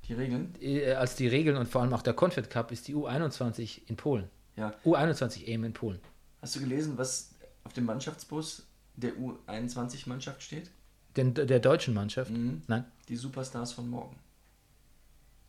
Die 0.08 0.13
Regeln? 0.13 0.56
äh, 0.62 0.93
als 0.93 1.15
die 1.15 1.28
Regeln 1.28 1.58
und 1.58 1.67
vor 1.67 1.82
allem 1.82 1.93
auch 1.93 2.02
der 2.02 2.13
Confed 2.13 2.50
Cup 2.50 2.71
ist 2.71 2.88
die 2.88 2.95
U21 2.95 3.82
in 3.88 3.97
Polen. 3.97 4.30
Ja. 4.56 4.74
U21 4.86 5.47
EM 5.47 5.63
in 5.65 5.74
Polen. 5.74 6.00
Hast 6.41 6.56
du 6.56 6.60
gelesen, 6.60 6.97
was 6.97 7.34
auf 7.63 7.74
dem 7.74 7.86
Mannschaftsbus 7.86 8.67
der 8.95 9.13
U21-Mannschaft 9.13 10.41
steht? 10.43 10.69
Den, 11.17 11.34
der 11.34 11.60
deutschen 11.60 11.93
Mannschaft. 11.93 12.32
Mhm. 12.32 12.62
Nein. 12.67 12.86
Die 13.08 13.15
Superstars 13.15 13.74
von 13.74 13.89
morgen. 13.89 14.17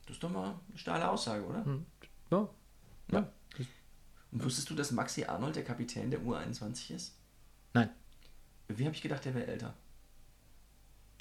Das 0.06 0.16
ist 0.16 0.22
doch 0.22 0.30
mal 0.30 0.58
eine 0.68 0.78
steile 0.78 1.08
Aussage, 1.08 1.44
oder? 1.44 1.64
Ja. 2.30 2.48
ja. 3.12 3.32
Und 4.30 4.44
wusstest 4.44 4.70
du, 4.70 4.74
dass 4.74 4.90
Maxi 4.92 5.24
Arnold 5.24 5.56
der 5.56 5.64
Kapitän 5.64 6.10
der 6.10 6.20
U21 6.20 6.94
ist? 6.94 7.14
Nein. 7.74 7.90
Wie 8.68 8.84
habe 8.84 8.94
ich 8.94 9.02
gedacht, 9.02 9.24
der 9.24 9.34
wäre 9.34 9.46
älter? 9.46 9.74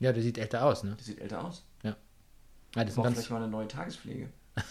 Ja, 0.01 0.11
der 0.11 0.23
sieht 0.23 0.39
älter 0.39 0.65
aus, 0.65 0.83
ne? 0.83 0.95
Der 0.95 1.05
sieht 1.05 1.19
älter 1.19 1.45
aus. 1.45 1.63
Ja. 1.83 1.95
Ja, 2.75 2.83
das 2.83 2.97
ist 2.97 3.03
ganz, 3.03 3.13
vielleicht 3.13 3.29
mal 3.29 3.37
eine 3.37 3.47
neue 3.47 3.67
Tagespflege. 3.67 4.29
das 4.55 4.65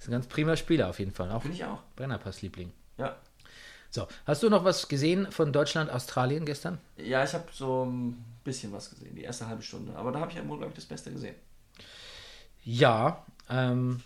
ist 0.00 0.08
ein 0.08 0.10
ganz 0.10 0.26
prima 0.26 0.54
Spieler 0.54 0.90
auf 0.90 0.98
jeden 0.98 1.12
Fall. 1.12 1.30
Auch 1.30 1.40
Finde 1.40 1.56
ich 1.56 1.64
auch. 1.64 1.82
Brennerpass-Liebling. 1.96 2.70
Ja. 2.98 3.16
So, 3.88 4.06
hast 4.26 4.42
du 4.42 4.50
noch 4.50 4.64
was 4.64 4.86
gesehen 4.86 5.32
von 5.32 5.50
Deutschland, 5.50 5.90
Australien 5.90 6.44
gestern? 6.44 6.78
Ja, 6.98 7.24
ich 7.24 7.32
habe 7.32 7.46
so 7.52 7.86
ein 7.86 8.22
bisschen 8.44 8.70
was 8.70 8.90
gesehen, 8.90 9.16
die 9.16 9.22
erste 9.22 9.48
halbe 9.48 9.62
Stunde. 9.62 9.96
Aber 9.96 10.12
da 10.12 10.20
habe 10.20 10.30
ich 10.30 10.36
ja 10.36 10.46
wohl, 10.46 10.58
glaube 10.58 10.72
ich, 10.72 10.76
das 10.76 10.84
Beste 10.84 11.10
gesehen. 11.10 11.34
Ja, 12.64 13.24
ähm, 13.48 14.02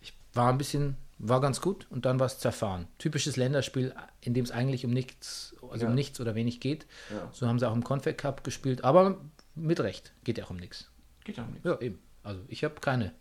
ich 0.00 0.14
war 0.32 0.48
ein 0.48 0.56
bisschen, 0.56 0.96
war 1.18 1.42
ganz 1.42 1.60
gut 1.60 1.86
und 1.90 2.06
dann 2.06 2.18
war 2.18 2.26
es 2.26 2.38
zerfahren. 2.38 2.88
Typisches 2.96 3.36
Länderspiel, 3.36 3.94
in 4.22 4.32
dem 4.32 4.46
es 4.46 4.50
eigentlich 4.50 4.86
um 4.86 4.90
nichts, 4.90 5.54
also 5.70 5.86
um 5.86 5.92
Ja. 5.92 5.94
nichts 5.96 6.20
oder 6.20 6.34
wenig 6.34 6.60
geht. 6.60 6.86
Ja. 7.10 7.28
So 7.32 7.46
haben 7.46 7.58
sie 7.58 7.68
auch 7.68 7.74
im 7.74 7.84
Confed 7.84 8.16
Cup 8.18 8.44
gespielt, 8.44 8.84
aber 8.84 9.20
mit 9.54 9.80
Recht, 9.80 10.12
geht 10.24 10.38
ja 10.38 10.44
auch 10.44 10.50
um 10.50 10.56
nichts. 10.56 10.90
Geht 11.24 11.38
auch 11.40 11.46
nicht. 11.46 11.64
Ja, 11.64 11.78
eben. 11.80 11.98
Also 12.22 12.40
ich 12.48 12.64
habe 12.64 12.74
keine 12.80 13.12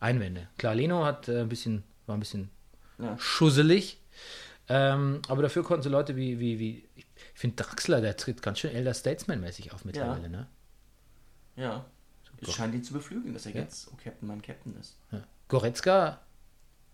Einwände. 0.00 0.48
Klar, 0.58 0.74
Leno 0.74 1.04
hat 1.04 1.28
äh, 1.28 1.40
ein 1.40 1.48
bisschen, 1.48 1.82
war 2.06 2.16
ein 2.16 2.20
bisschen 2.20 2.50
Ja. 2.98 3.16
schusselig. 3.18 4.00
Ähm, 4.68 5.22
aber 5.28 5.42
dafür 5.42 5.62
konnten 5.64 5.82
so 5.82 5.88
Leute 5.88 6.14
wie, 6.16 6.38
wie, 6.40 6.58
wie 6.58 6.88
ich 6.94 7.06
finde 7.34 7.56
Draxler, 7.56 8.00
der 8.02 8.16
tritt 8.16 8.42
ganz 8.42 8.58
schön 8.58 8.70
Elder 8.70 8.92
Statesman-mäßig 8.92 9.72
auf 9.72 9.84
mittlerweile, 9.84 10.28
ne? 10.28 10.46
Ja. 11.56 11.86
Es 12.40 12.52
scheint 12.52 12.74
ihn 12.74 12.84
zu 12.84 12.92
beflügeln, 12.92 13.32
dass 13.34 13.46
er 13.46 13.52
Ja. 13.54 13.62
jetzt, 13.62 13.88
oh 13.92 13.96
Captain, 14.02 14.28
mein 14.28 14.42
Captain 14.42 14.76
ist. 14.78 14.96
Ja. 15.10 15.24
Goretzka, 15.48 16.20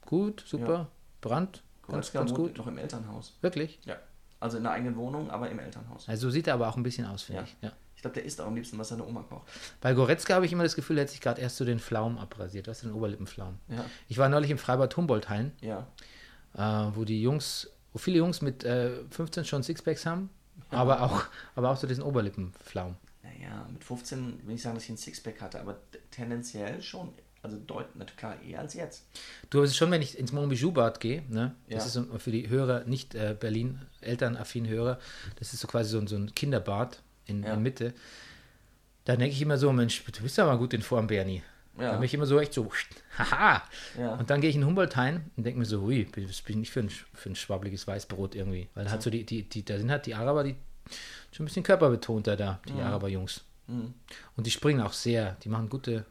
gut, 0.02 0.44
super. 0.46 0.72
Ja. 0.72 0.88
Brandt, 1.20 1.62
ganz, 1.82 1.86
Goretzka 2.12 2.18
ganz 2.20 2.30
wohnt 2.30 2.38
gut. 2.38 2.58
noch 2.58 2.66
im 2.68 2.78
Elternhaus. 2.78 3.36
Wirklich. 3.40 3.78
Ja. 3.84 3.96
Also 4.44 4.58
in 4.58 4.62
der 4.64 4.72
eigenen 4.72 4.96
Wohnung, 4.96 5.30
aber 5.30 5.48
im 5.50 5.58
Elternhaus. 5.58 6.06
Also 6.06 6.28
so 6.28 6.30
sieht 6.30 6.46
er 6.48 6.54
aber 6.54 6.68
auch 6.68 6.76
ein 6.76 6.82
bisschen 6.82 7.06
aus, 7.06 7.22
finde 7.22 7.40
Ja. 7.42 7.46
ich. 7.46 7.56
Ja. 7.62 7.72
Ich 7.96 8.02
glaube, 8.02 8.14
der 8.16 8.24
isst 8.26 8.38
auch 8.42 8.46
am 8.46 8.54
liebsten, 8.54 8.76
was 8.78 8.90
seine 8.90 9.02
Oma 9.06 9.22
kocht. 9.22 9.48
Bei 9.80 9.94
Goretzka 9.94 10.34
habe 10.34 10.44
ich 10.44 10.52
immer 10.52 10.64
das 10.64 10.76
Gefühl, 10.76 10.98
er 10.98 11.04
hat 11.04 11.08
sich 11.08 11.22
gerade 11.22 11.40
erst 11.40 11.56
so 11.56 11.64
den 11.64 11.78
Pflaumen 11.78 12.18
abrasiert, 12.18 12.68
was 12.68 12.80
den 12.82 12.92
Oberlippenpflaumen. 12.92 13.58
Ja. 13.68 13.84
Ich 14.08 14.18
war 14.18 14.28
neulich 14.28 14.50
im 14.50 14.58
Freibad 14.58 14.94
Humboldt-Hain, 14.94 15.52
Ja. 15.62 15.86
äh, 16.54 16.90
wo 16.94 17.04
die 17.06 17.22
Jungs, 17.22 17.70
wo 17.94 17.98
viele 17.98 18.18
Jungs 18.18 18.42
mit 18.42 18.62
äh, 18.64 18.90
15 19.10 19.46
schon 19.46 19.62
Sixpacks 19.62 20.04
haben, 20.04 20.28
aber 20.70 21.00
auch, 21.02 21.24
aber 21.54 21.70
auch 21.70 21.76
so 21.78 21.86
diesen 21.86 22.04
Oberlippenpflaumen. 22.04 22.96
Naja, 23.22 23.66
mit 23.72 23.82
15 23.82 24.46
will 24.46 24.56
ich 24.56 24.62
sagen, 24.62 24.74
dass 24.74 24.84
ich 24.84 24.90
ein 24.90 24.98
Sixpack 24.98 25.40
hatte, 25.40 25.58
aber 25.60 25.78
tendenziell 26.10 26.82
schon. 26.82 27.14
Also 27.44 27.58
deutlich, 27.66 28.16
klar, 28.16 28.36
eher 28.42 28.60
als 28.60 28.72
jetzt. 28.74 29.04
Du, 29.50 29.62
es 29.62 29.70
ist 29.72 29.76
schon, 29.76 29.90
wenn 29.90 30.00
ich 30.02 30.18
ins 30.18 30.32
Montbijou-Bad 30.32 30.98
gehe, 30.98 31.22
ne? 31.28 31.54
das 31.68 31.82
Ja. 31.94 32.02
ist 32.02 32.08
so 32.10 32.18
für 32.18 32.30
die 32.32 32.48
Hörer, 32.48 32.84
nicht 32.84 33.14
äh, 33.14 33.36
Berlin, 33.38 33.80
elternaffinen 34.00 34.70
Hörer, 34.70 34.98
das 35.38 35.52
ist 35.52 35.60
so 35.60 35.68
quasi 35.68 35.90
so, 35.90 35.98
ein- 35.98 36.06
so 36.06 36.16
ein 36.16 36.34
Kinderbad 36.34 37.02
in, 37.26 37.42
Ja. 37.42 37.52
in 37.54 37.62
Mitte. 37.62 37.92
Da 39.04 39.16
denke 39.16 39.34
ich 39.34 39.42
immer 39.42 39.58
so, 39.58 39.70
Mensch, 39.72 40.02
du 40.04 40.22
bist 40.22 40.38
ja 40.38 40.46
mal 40.46 40.56
gut 40.56 40.72
in 40.72 40.80
Form, 40.82 41.06
Bernie. 41.06 41.42
Ja. 41.78 41.90
Da 41.90 41.96
bin 41.96 42.04
ich 42.04 42.14
immer 42.14 42.24
so 42.26 42.38
echt 42.40 42.54
so, 42.54 42.70
haha. 43.18 43.62
Ja. 43.98 44.14
Und 44.14 44.30
dann 44.30 44.40
gehe 44.40 44.48
ich 44.48 44.56
in 44.56 44.64
Humboldt-Hain 44.64 45.30
und 45.36 45.44
denke 45.44 45.58
mir 45.58 45.66
so, 45.66 45.82
hui, 45.82 46.06
was 46.16 46.40
bin 46.40 46.54
ich 46.54 46.54
nicht 46.56 46.70
für 46.72 46.80
ein, 46.80 46.88
für 46.88 47.28
ein 47.28 47.36
schwabbliges 47.36 47.86
Weißbrot 47.86 48.34
irgendwie. 48.36 48.68
Weil 48.74 48.90
halt 48.90 49.02
so 49.02 49.10
die, 49.10 49.24
die, 49.24 49.42
die, 49.46 49.64
da 49.64 49.76
sind 49.76 49.90
halt 49.90 50.06
die 50.06 50.14
Araber, 50.14 50.44
die 50.44 50.54
schon 51.32 51.44
ein 51.44 51.46
bisschen 51.46 51.62
körperbetonter 51.64 52.36
da, 52.36 52.60
die 52.66 52.80
Araber-Jungs. 52.80 53.42
Mhm. 53.66 53.92
Und 54.36 54.46
die 54.46 54.50
springen 54.50 54.80
auch 54.80 54.92
sehr, 54.94 55.36
die 55.44 55.48
machen 55.50 55.68
gute, 55.68 56.04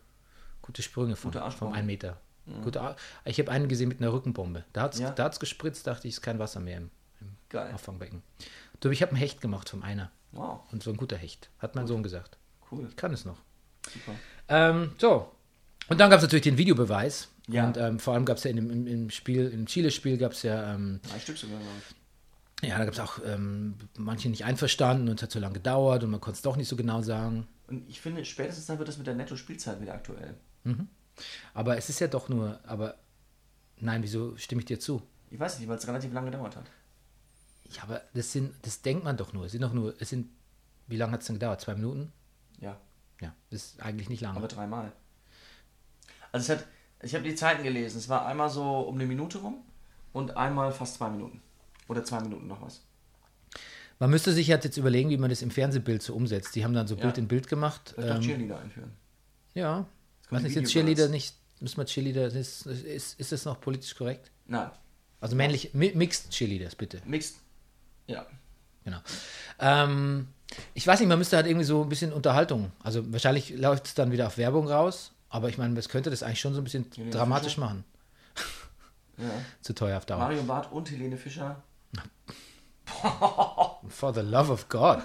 gute 0.64 0.82
Sprünge 0.82 1.16
vom, 1.16 1.30
Gute 1.30 1.40
vom 1.40 1.46
Arschbombe. 1.46 1.76
1 1.76 1.86
Meter. 1.86 2.18
Gute 2.64 2.82
Ar 2.82 2.96
ich 3.24 3.40
habe 3.40 3.52
einen 3.52 3.70
gesehen 3.70 3.88
mit 3.88 4.02
einer 4.02 4.12
Rückenbombe. 4.12 4.66
Da 4.74 4.82
hat 4.82 4.96
es 4.96 5.00
Ja. 5.00 5.12
da 5.12 5.26
hat's 5.26 5.40
gespritzt, 5.40 5.86
dachte 5.88 6.08
ich, 6.08 6.16
ist 6.16 6.22
kein 6.22 6.40
Wasser 6.40 6.60
mehr 6.60 6.78
im, 6.78 6.90
im 7.22 7.28
Geil. 7.50 7.72
Auffangbecken. 7.74 8.22
Du, 8.82 8.90
ich 8.90 9.02
habe 9.02 9.12
einen 9.12 9.20
Hecht 9.20 9.40
gemacht 9.40 9.70
vom 9.70 9.82
Einer. 9.84 10.12
Wow, 10.34 10.62
Und 10.72 10.82
so 10.84 10.90
ein 10.92 10.98
guter 10.98 11.16
Hecht. 11.16 11.50
Hat 11.60 11.76
mein 11.76 11.86
Sohn 11.88 12.02
gesagt. 12.04 12.38
cool. 12.72 12.88
Ich 12.90 12.96
kann 12.98 13.14
es 13.14 13.24
noch. 13.24 13.38
Super. 13.88 14.18
Ähm, 14.50 14.92
so. 14.98 15.32
Und 15.90 16.00
dann 16.02 16.10
gab 16.10 16.18
es 16.18 16.24
natürlich 16.24 16.44
den 16.44 16.58
Videobeweis. 16.58 17.30
Ja. 17.48 17.68
Und 17.68 17.78
ähm, 17.78 18.00
vor 18.00 18.14
allem 18.14 18.26
gab 18.26 18.38
es 18.38 18.44
ja 18.46 18.50
in 18.50 18.56
dem, 18.58 18.72
im, 18.72 18.88
im 18.88 19.10
Spiel, 19.10 19.48
im 19.50 19.66
Chile-Spiel 19.66 20.18
gab 20.18 20.32
es 20.32 20.44
ja, 20.44 20.74
ähm, 20.74 21.00
Drei 21.10 21.20
Stück 21.20 21.38
sogar, 21.38 21.58
glaube 21.60 21.72
ich. 22.62 22.68
ja, 22.70 22.78
da 22.78 22.86
gab 22.86 22.94
es 22.94 23.00
auch 23.00 23.20
ähm, 23.26 23.76
manche 23.98 24.30
nicht 24.30 24.44
einverstanden 24.46 25.08
und 25.10 25.16
es 25.20 25.24
hat 25.24 25.32
so 25.32 25.40
lange 25.40 25.54
gedauert 25.56 26.04
und 26.04 26.10
man 26.12 26.20
konnte 26.22 26.38
es 26.38 26.42
doch 26.42 26.56
nicht 26.58 26.68
so 26.70 26.76
genau 26.76 27.02
sagen. 27.02 27.48
Und 27.68 27.88
ich 27.90 28.02
finde, 28.02 28.24
spätestens 28.26 28.66
dann 28.66 28.80
wird 28.80 28.88
das 28.90 28.98
mit 28.98 29.08
der 29.08 29.16
Netto-Spielzeit 29.16 29.80
wieder 29.82 29.94
aktuell. 29.94 30.36
Aber 31.54 31.78
es 31.78 31.90
ist 31.90 32.00
ja 32.00 32.08
doch 32.08 32.30
nur, 32.30 32.60
aber 32.66 32.96
nein, 33.78 34.02
wieso 34.04 34.36
stimme 34.38 34.62
ich 34.62 34.66
dir 34.66 34.80
zu? 34.80 35.02
Ich 35.30 35.40
weiß 35.40 35.60
nicht, 35.60 35.68
weil 35.68 35.78
es 35.78 35.88
relativ 35.88 36.14
lange 36.14 36.32
gedauert 36.32 36.56
hat. 36.56 36.66
Ja, 37.72 37.84
aber 37.84 38.02
das 38.14 38.32
sind, 38.32 38.54
das 38.62 38.82
denkt 38.82 39.04
man 39.04 39.18
doch 39.18 39.34
nur. 39.34 39.46
Es 39.46 39.52
sind 39.52 39.62
doch 39.62 39.74
nur, 39.74 39.96
es 40.00 40.10
sind, 40.10 40.30
wie 40.88 40.98
lange 40.98 41.14
hat 41.14 41.22
es 41.22 41.28
denn 41.28 41.36
gedauert? 41.36 41.62
Zwei 41.62 41.76
Minuten? 41.76 42.12
Ja, 42.60 42.80
Ja, 43.22 43.34
das 43.50 43.64
ist 43.66 43.82
eigentlich 43.82 44.10
nicht 44.10 44.22
lange. 44.22 44.38
aber 44.38 44.48
dreimal. 44.48 44.92
Also 46.32 46.52
es 46.54 46.60
hat, 46.60 46.68
ich 47.02 47.14
habe 47.16 47.24
die 47.24 47.36
Zeiten 47.36 47.64
gelesen. 47.64 47.98
Es 47.98 48.10
war 48.10 48.26
einmal 48.26 48.50
so 48.50 48.64
um 48.82 48.96
eine 48.96 49.06
Minute 49.06 49.40
rum 49.40 49.64
und 50.14 50.38
einmal 50.38 50.72
fast 50.72 50.96
zwei 50.96 51.10
Minuten. 51.10 51.42
Oder 51.88 52.04
zwei 52.04 52.22
Minuten 52.22 52.48
noch 52.48 52.62
was. 52.62 52.82
Man 54.00 54.10
müsste 54.10 54.34
sich 54.34 54.50
halt 54.52 54.64
jetzt 54.64 54.78
überlegen, 54.78 55.10
wie 55.10 55.18
man 55.18 55.30
das 55.30 55.42
im 55.42 55.52
Fernsehbild 55.52 56.02
so 56.02 56.16
umsetzt. 56.16 56.56
Die 56.56 56.64
haben 56.64 56.74
dann 56.74 56.88
so 56.88 56.96
Ja. 56.96 57.02
Bild 57.04 57.18
in 57.18 57.28
Bild 57.28 57.48
gemacht. 57.48 57.92
Vielleicht 57.96 58.10
doch 58.10 58.16
Ähm, 58.16 58.22
Cheerleader 58.22 58.60
einführen. 58.60 58.92
ja. 59.54 59.86
Was 60.34 60.42
sind 60.44 60.50
Videobeweis. 60.52 60.72
Cheerleader 60.72 61.08
nicht, 61.10 61.36
müssen 61.60 61.78
wir 61.78 61.86
Cheerleader, 61.86 62.28
ist, 62.28 62.66
ist, 62.66 63.20
ist 63.20 63.32
das 63.32 63.46
noch 63.46 63.60
politisch 63.62 63.96
korrekt? 63.96 64.32
Nein, 64.46 64.70
Also 65.22 65.36
männlich, 65.36 65.74
mi- 65.74 65.94
Mixed 65.96 66.30
Cheerleaders, 66.32 66.76
bitte. 66.76 67.02
mixed. 67.06 67.36
Ja. 68.08 68.26
Genau. 68.84 69.00
Ähm, 69.60 70.28
ich 70.74 70.86
weiß 70.86 71.00
nicht, 71.00 71.08
man 71.10 71.18
müsste 71.18 71.38
halt 71.38 71.48
irgendwie 71.48 71.66
so 71.66 71.82
ein 71.84 71.90
bisschen 71.90 72.12
Unterhaltung. 72.12 72.72
Also 72.84 73.12
wahrscheinlich 73.14 73.50
läuft 73.52 73.86
es 73.88 73.94
dann 73.94 74.12
wieder 74.12 74.28
auf 74.28 74.38
Werbung 74.38 74.68
raus, 74.68 75.12
aber 75.30 75.48
ich 75.50 75.58
meine, 75.58 75.74
das 75.76 75.88
könnte 75.90 76.10
das 76.10 76.22
eigentlich 76.24 76.42
schon 76.42 76.54
so 76.54 76.60
ein 76.62 76.66
bisschen 76.66 76.86
Helene 76.96 77.12
dramatisch 77.12 77.54
Fischer? 77.56 77.62
machen. 77.66 77.84
ja. 79.18 79.30
Zu 79.62 79.74
teuer 79.74 79.98
auf 79.98 80.06
Dauer. 80.06 80.20
Mario 80.20 80.44
Barth 80.44 80.72
und 80.72 80.92
Helene 80.92 81.16
Fischer. 81.18 81.62
For 83.90 84.14
the 84.14 84.22
love 84.22 84.52
of 84.52 84.68
God. 84.70 85.00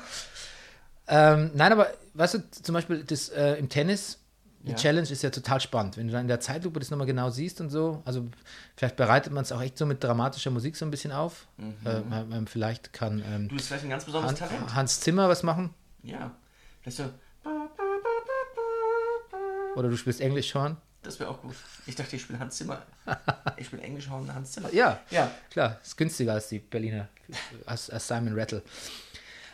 Ähm, 1.07 1.51
nein, 1.55 1.73
aber 1.73 1.89
weißt 2.15 2.35
du, 2.35 2.51
zum 2.51 2.73
Beispiel 2.75 3.05
das 3.05 3.29
äh, 3.31 3.55
im 3.55 3.69
Tennis, 3.69 4.19
die 4.61 4.71
Ja. 4.73 4.77
Challenge 4.77 5.09
ist 5.09 5.23
ja 5.23 5.31
total 5.31 5.61
spannend. 5.61 5.97
Wenn 5.97 6.07
du 6.09 6.13
dann 6.13 6.23
in 6.23 6.29
der 6.29 6.41
Zeitlupe 6.41 6.81
das 6.81 6.91
nochmal 6.91 7.07
genau 7.07 7.31
siehst 7.31 7.61
und 7.61 7.71
so, 7.71 8.03
also 8.05 8.27
vielleicht 8.77 8.97
bereitet 8.97 9.33
man 9.33 9.43
es 9.43 9.53
auch 9.53 9.61
echt 9.63 9.79
so 9.79 9.87
mit 9.87 10.03
dramatischer 10.03 10.51
Musik 10.51 10.77
so 10.77 10.85
ein 10.85 10.91
bisschen 10.91 11.13
auf. 11.13 11.47
Äh, 11.85 12.01
man, 12.01 12.29
man 12.29 12.47
vielleicht 12.47 12.93
kann 12.93 13.23
ähm, 13.25 13.43
Mhm. 13.45 13.49
Du 13.49 13.55
bist 13.57 13.69
vielleicht 13.69 13.85
ein 13.85 13.91
ganz 13.91 14.05
besonderes 14.05 14.41
Han, 14.41 14.49
Talent. 14.51 14.75
Hans 14.75 15.01
Zimmer 15.01 15.29
was 15.29 15.43
machen 15.43 15.73
Ja. 16.03 16.33
Vielleicht 16.83 16.99
so. 16.99 17.05
oder 19.77 19.89
du 19.89 19.97
spielst 19.97 20.21
Englisch-Horn. 20.21 20.77
Das 21.03 21.21
wäre 21.21 21.31
auch 21.31 21.41
gut. 21.41 21.55
Ich 21.87 21.95
dachte, 21.95 22.17
ich 22.17 22.23
spiele 22.23 22.39
Hans 22.41 22.57
Zimmer. 22.57 22.83
Ich 23.57 23.67
spiele 23.67 23.83
Englisch 23.83 24.09
Horn 24.09 24.33
Hans 24.35 24.53
Zimmer. 24.53 24.73
Ja, 24.73 25.01
Ja. 25.11 25.31
klar, 25.51 25.79
ist 25.83 25.97
günstiger 25.97 26.35
als 26.35 26.49
die 26.49 26.59
Berliner, 26.59 27.09
als, 27.67 27.91
als 27.91 28.07
Simon 28.09 28.39
Rattle. 28.39 28.63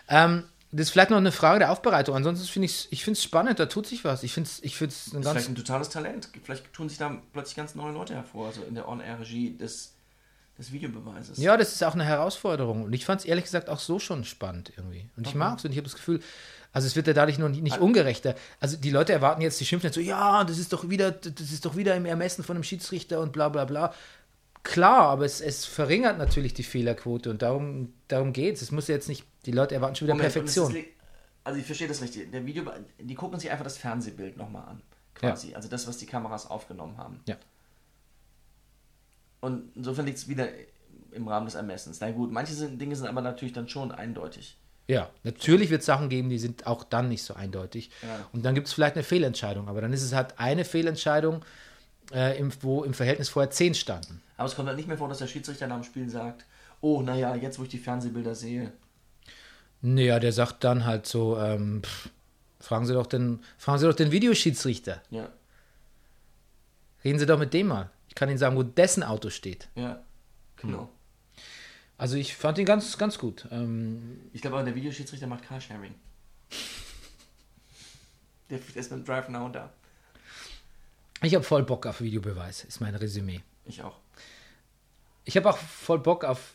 Ähm, 0.09 0.45
das 0.75 0.89
ist 0.89 0.91
vielleicht 0.91 1.11
noch 1.11 1.19
eine 1.19 1.31
Frage 1.31 1.61
der 1.61 1.71
Aufbereitung. 1.71 2.17
Ansonsten 2.17 2.47
finde 2.47 2.67
ich 2.67 2.89
ich 2.91 3.05
finde 3.05 3.17
es 3.17 3.23
spannend, 3.23 3.61
da 3.61 3.67
tut 3.67 3.87
sich 3.87 4.05
was. 4.05 4.25
Ich 4.25 4.33
finde 4.33 4.49
es 4.49 4.63
ich 4.63 4.77
find's 4.77 5.13
ein 5.13 5.13
Das 5.13 5.15
ist 5.21 5.25
ganz 5.25 5.31
vielleicht 5.33 5.49
ein 5.51 5.55
totales 5.55 5.89
Talent. 5.89 6.29
Vielleicht 6.43 6.73
tun 6.73 6.89
sich 6.89 6.99
da 6.99 7.17
plötzlich 7.33 7.55
ganz 7.55 7.77
neue 7.77 7.93
Leute 7.93 8.15
hervor, 8.15 8.49
also 8.49 8.63
in 8.63 8.75
der 8.75 8.89
On-Air-Regie 8.89 9.57
des, 9.57 9.95
des 10.59 10.73
Videobeweises. 10.73 11.39
Ja, 11.39 11.57
das 11.57 11.73
ist 11.73 11.85
auch 11.85 11.95
eine 11.95 12.05
Herausforderung. 12.05 12.83
Und 12.83 12.93
ich 12.93 13.05
fand 13.05 13.21
es 13.21 13.27
ehrlich 13.27 13.45
gesagt 13.45 13.69
auch 13.69 13.79
so 13.79 14.01
schon 14.01 14.25
spannend 14.25 14.73
irgendwie. 14.77 15.09
Und 15.17 15.29
ich 15.29 15.37
mag 15.37 15.59
es 15.59 15.65
und 15.65 15.71
ich 15.71 15.77
habe 15.77 15.87
das 15.87 15.95
Gefühl, 15.95 16.21
also 16.73 16.89
es 16.89 16.97
wird 16.97 17.07
ja 17.07 17.13
dadurch 17.13 17.39
noch 17.39 17.49
nicht, 17.49 17.63
nicht 17.63 17.79
ungerechter. 17.79 18.35
Also 18.59 18.77
die 18.77 18.91
Leute 18.91 19.13
erwarten 19.13 19.43
jetzt, 19.43 19.61
die 19.61 19.67
schimpfen 19.67 19.87
jetzt 19.87 19.95
so, 19.95 20.01
ja, 20.01 20.43
das 20.43 20.59
ist 20.59 20.73
doch 20.73 20.91
wieder, 20.91 21.13
das 21.13 21.53
ist 21.53 21.65
doch 21.65 21.77
wieder 21.77 21.95
im 21.95 22.05
Ermessen 22.05 22.43
von 22.43 22.57
einem 22.57 22.65
Schiedsrichter 22.65 23.21
und 23.21 23.33
bla 23.33 23.49
bla 23.49 23.65
bla. 23.65 23.95
Klar, 24.65 25.03
aber 25.11 25.25
es, 25.25 25.41
es 25.41 25.67
verringert 25.67 26.19
natürlich 26.19 26.53
die 26.53 26.65
Fehlerquote 26.65 27.31
und 27.31 27.43
darum, 27.43 27.93
darum 28.09 28.33
geht 28.33 28.57
es. 28.57 28.63
Es 28.63 28.73
muss 28.73 28.89
ja 28.89 28.97
jetzt 28.97 29.09
nicht, 29.09 29.25
die 29.47 29.53
Leute 29.53 29.75
erwarten 29.75 29.97
schon 29.97 30.07
wieder 30.07 30.15
Moment, 30.15 30.33
Perfektion. 30.33 30.75
ist 30.75 30.87
Also 31.45 31.59
ich 31.59 31.67
verstehe 31.67 31.89
das 31.89 32.03
richtig. 32.03 32.31
Der 32.31 32.45
Video, 32.47 32.65
die 32.99 33.15
gucken 33.15 33.39
sich 33.39 33.51
einfach 33.51 33.65
das 33.65 33.79
Fernsehbild 33.79 34.37
nochmal 34.37 34.69
an. 34.69 34.83
Quasi. 35.15 35.55
Also 35.55 35.69
das, 35.69 35.87
was 35.87 35.99
die 35.99 36.07
Kameras 36.07 36.51
aufgenommen 36.51 36.99
haben. 36.99 37.21
Ja. 37.27 37.37
Und 39.41 39.71
insofern 39.77 40.07
liegt 40.07 40.19
es 40.19 40.29
wieder 40.29 40.49
im 41.13 41.29
Rahmen 41.29 41.47
des 41.47 41.55
Ermessens. 41.55 42.01
Na 42.01 42.11
gut, 42.11 42.33
manche 42.33 42.55
sind, 42.55 42.81
Dinge 42.81 42.97
sind 42.97 43.07
aber 43.07 43.21
natürlich 43.21 43.53
dann 43.53 43.69
schon 43.69 43.93
eindeutig. 43.93 44.59
Ja, 44.87 45.11
natürlich 45.23 45.71
wird 45.71 45.81
es 45.81 45.87
Sachen 45.87 46.09
geben, 46.09 46.29
die 46.29 46.39
sind 46.39 46.67
auch 46.67 46.85
dann 46.85 47.09
nicht 47.09 47.23
so 47.23 47.35
eindeutig. 47.35 47.91
Ja. 48.03 48.29
Und 48.33 48.45
dann 48.45 48.55
gibt 48.55 48.67
es 48.67 48.75
vielleicht 48.75 48.97
eine 48.97 49.05
Fehlentscheidung, 49.05 49.69
aber 49.69 49.81
dann 49.81 49.93
ist 49.93 50.03
es 50.03 50.13
halt 50.13 50.39
eine 50.39 50.65
Fehlentscheidung, 50.65 51.45
äh, 52.13 52.39
im, 52.39 52.53
wo 52.61 52.85
im 52.85 52.93
Verhältnis 52.93 53.31
vorher 53.31 53.51
zehn 53.51 53.75
standen. 53.75 54.21
Aber 54.37 54.49
es 54.49 54.57
kommt 54.57 54.69
halt 54.69 54.77
nicht 54.77 54.89
mehr 54.89 54.99
vor, 54.99 55.09
dass 55.09 55.19
der 55.19 55.27
Schiedsrichter 55.27 55.67
nach 55.67 55.77
dem 55.77 55.85
Spiel 55.85 56.09
sagt, 56.11 56.45
oh, 56.81 57.01
naja, 57.01 57.35
jetzt 57.35 57.59
wo 57.59 57.63
ich 57.63 57.71
die 57.71 57.79
Fernsehbilder 57.79 58.35
sehe. 58.35 58.73
Naja, 59.87 60.19
der 60.19 60.33
sagt 60.33 60.65
dann 60.65 60.87
halt 60.87 61.07
so, 61.07 61.39
ähm, 61.39 61.83
pff, 61.83 62.09
fragen 62.59 62.87
Sie 62.87 62.95
doch 62.95 63.07
den, 63.07 63.43
fragen 63.59 63.79
Sie 63.79 63.87
doch 63.87 63.95
den 63.95 64.11
Videoschiedsrichter. 64.11 65.03
Ja, 65.11 65.29
Reden 67.05 67.19
Sie 67.19 67.27
doch 67.27 67.39
mit 67.39 67.53
dem 67.53 67.67
mal. 67.67 67.91
Ich 68.09 68.15
kann 68.15 68.31
Ihnen 68.31 68.39
sagen, 68.39 68.57
wo 68.57 68.63
dessen 68.63 69.03
Auto 69.03 69.29
steht. 69.29 69.69
ja, 69.75 70.03
genau. 70.57 70.89
Also 71.99 72.17
ich 72.17 72.35
fand 72.35 72.59
ihn 72.59 72.65
ganz, 72.65 72.97
ganz 72.99 73.19
gut. 73.19 73.47
Ähm, 73.53 74.21
Ich 74.33 74.41
glaube 74.41 74.57
aber, 74.57 74.65
der 74.65 74.75
Videoschiedsrichter 74.75 75.27
macht 75.29 75.45
Carsharing. 75.45 75.95
Der, 78.51 78.59
der 78.59 78.77
ist 78.77 78.91
mit 78.91 79.07
Drive 79.07 79.29
Now 79.29 79.49
da. 79.49 79.71
ich 81.23 81.35
habe 81.35 81.45
voll 81.45 81.63
Bock 81.63 81.87
auf 81.87 82.01
Videobeweis, 82.01 82.65
ist 82.65 82.81
mein 82.81 82.95
Resümee. 82.95 83.43
Ich 83.67 83.83
auch. 83.83 83.99
Ich 85.25 85.37
habe 85.37 85.49
auch 85.49 85.57
voll 85.57 85.99
Bock 86.01 86.25
auf 86.25 86.54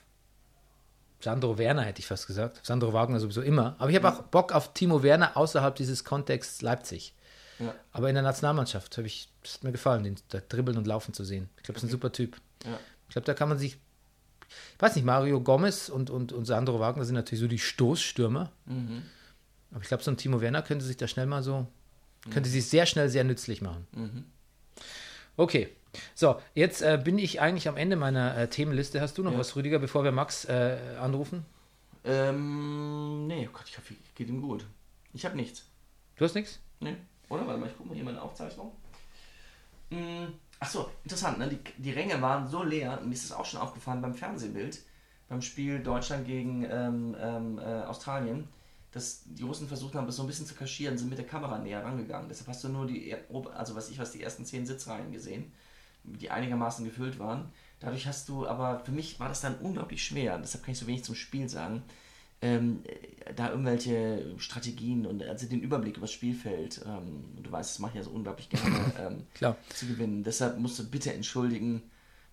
Sandro 1.21 1.57
Werner, 1.57 1.83
hätte 1.83 1.99
ich 1.99 2.07
fast 2.07 2.27
gesagt. 2.27 2.59
Sandro 2.63 2.93
Wagner 2.93 3.19
sowieso 3.19 3.41
immer. 3.41 3.75
Aber 3.79 3.89
ich 3.89 3.95
habe 3.95 4.07
auch 4.09 4.21
Bock 4.23 4.53
auf 4.53 4.73
Timo 4.73 5.03
Werner 5.03 5.35
außerhalb 5.35 5.75
dieses 5.75 6.03
Kontexts 6.03 6.61
Leipzig. 6.61 7.13
Ja, 7.59 7.75
Aber 7.91 8.07
in 8.07 8.15
der 8.15 8.23
Nationalmannschaft 8.23 8.97
habe 8.97 9.07
ich, 9.07 9.29
das 9.43 9.55
hat 9.55 9.63
mir 9.65 9.73
gefallen, 9.73 10.03
den 10.05 10.15
da 10.29 10.39
dribbeln 10.47 10.77
und 10.77 10.87
laufen 10.87 11.13
zu 11.13 11.25
sehen. 11.25 11.49
Ich 11.57 11.63
glaube, 11.63 11.73
das 11.73 11.83
ist 11.83 11.89
ein 11.89 11.91
super 11.91 12.11
Typ. 12.11 12.37
ja. 12.65 12.79
Ich 13.09 13.13
glaube, 13.13 13.25
da 13.25 13.33
kann 13.33 13.49
man 13.49 13.57
sich, 13.57 13.73
ich 13.73 14.81
weiß 14.81 14.95
nicht, 14.95 15.03
Mario 15.03 15.41
Gomez 15.41 15.89
und, 15.89 16.09
und, 16.11 16.31
und 16.31 16.45
Sandro 16.45 16.79
Wagner 16.79 17.03
sind 17.05 17.15
natürlich 17.15 17.41
so 17.41 17.47
die 17.47 17.57
Stoßstürmer. 17.59 18.51
Mhm. 18.65 19.01
Aber 19.71 19.81
ich 19.81 19.87
glaube, 19.87 20.03
so 20.03 20.11
ein 20.11 20.17
Timo 20.17 20.41
Werner 20.41 20.61
könnte 20.61 20.85
sich 20.85 20.95
da 20.95 21.07
schnell 21.07 21.25
mal 21.25 21.41
so, 21.43 21.67
könnte 22.31 22.49
sich 22.49 22.67
sehr 22.69 22.85
schnell 22.85 23.09
sehr 23.09 23.23
nützlich 23.23 23.61
machen. 23.61 23.87
Mhm. 23.93 24.25
Okay. 25.37 25.69
So, 26.15 26.39
jetzt 26.53 26.81
äh, 26.81 26.99
bin 27.03 27.17
ich 27.17 27.41
eigentlich 27.41 27.67
am 27.67 27.77
Ende 27.77 27.95
meiner 27.95 28.37
äh, 28.37 28.47
Themenliste. 28.47 29.01
Hast 29.01 29.17
du 29.17 29.23
noch 29.23 29.31
Ja. 29.33 29.39
was, 29.39 29.55
Rüdiger, 29.55 29.79
bevor 29.79 30.03
wir 30.03 30.11
Max 30.11 30.45
äh, 30.45 30.77
anrufen? 30.99 31.45
Ähm, 32.03 33.27
nee, 33.27 33.47
oh 33.49 33.53
Gott, 33.53 33.65
ich 33.67 33.77
hoffe, 33.77 33.93
geht 34.15 34.29
ihm 34.29 34.41
gut. 34.41 34.65
Ich 35.13 35.25
habe 35.25 35.35
nichts. 35.35 35.65
Du 36.15 36.25
hast 36.25 36.35
nichts? 36.35 36.59
Nee, 36.79 36.95
oder? 37.29 37.45
Warte 37.47 37.59
mal, 37.59 37.67
ich 37.67 37.75
gucke 37.77 37.89
mal 37.89 37.95
hier 37.95 38.03
meine 38.05 38.21
Aufzeichnung. 38.21 38.71
Hm, 39.89 40.33
ach 40.59 40.69
so, 40.69 40.89
interessant, 41.03 41.39
ne? 41.39 41.47
Die, 41.49 41.59
die 41.81 41.91
Ränge 41.91 42.21
waren 42.21 42.47
so 42.47 42.63
leer, 42.63 42.99
mir 43.01 43.13
ist 43.13 43.29
das 43.29 43.37
auch 43.37 43.45
schon 43.45 43.59
aufgefallen 43.59 44.01
beim 44.01 44.13
Fernsehbild, 44.13 44.79
beim 45.27 45.41
Spiel 45.41 45.79
Deutschland 45.79 46.25
gegen 46.27 46.63
ähm, 46.69 47.15
ähm, 47.19 47.57
äh, 47.59 47.63
Australien, 47.83 48.47
dass 48.91 49.23
die 49.25 49.43
Russen 49.43 49.67
versucht 49.67 49.95
haben, 49.95 50.05
das 50.05 50.15
so 50.15 50.23
ein 50.23 50.27
bisschen 50.27 50.45
zu 50.45 50.55
kaschieren, 50.55 50.97
sind 50.97 51.09
mit 51.09 51.17
der 51.17 51.25
Kamera 51.27 51.57
näher 51.57 51.83
rangegangen. 51.83 52.29
Deshalb 52.29 52.47
hast 52.49 52.63
du 52.63 52.69
nur 52.69 52.85
die, 52.87 53.15
also 53.55 53.75
was 53.75 53.89
ich 53.89 53.97
was, 53.99 54.11
die 54.11 54.21
ersten 54.23 54.45
zehn 54.45 54.65
Sitzreihen 54.65 55.11
gesehen, 55.11 55.51
die 56.17 56.29
einigermaßen 56.31 56.85
gefüllt 56.85 57.19
waren. 57.19 57.49
Dadurch 57.79 58.07
hast 58.07 58.27
du, 58.29 58.45
aber 58.47 58.79
für 58.81 58.91
mich 58.91 59.19
war 59.19 59.29
das 59.29 59.41
dann 59.41 59.55
unglaublich 59.59 60.03
schwer, 60.03 60.37
deshalb 60.37 60.63
kann 60.65 60.73
ich 60.73 60.79
so 60.79 60.87
wenig 60.87 61.03
zum 61.03 61.15
Spiel 61.15 61.47
sagen, 61.47 61.83
ähm, 62.41 62.81
äh, 62.85 63.33
da 63.33 63.49
irgendwelche 63.49 64.33
Strategien 64.37 65.05
und 65.05 65.23
also 65.23 65.47
den 65.47 65.61
Überblick 65.61 65.97
über 65.97 66.05
das 66.05 66.11
Spielfeld, 66.13 66.81
ähm, 66.85 67.25
und 67.37 67.45
du 67.45 67.51
weißt, 67.51 67.71
das 67.71 67.79
mache 67.79 67.91
ich 67.91 67.97
ja 67.97 68.03
so 68.03 68.11
unglaublich 68.11 68.49
gerne, 68.49 68.93
ähm, 68.99 69.23
Klar. 69.33 69.55
zu 69.73 69.87
gewinnen. 69.87 70.23
Deshalb 70.23 70.57
musst 70.57 70.79
du 70.79 70.89
bitte 70.89 71.13
entschuldigen, 71.13 71.81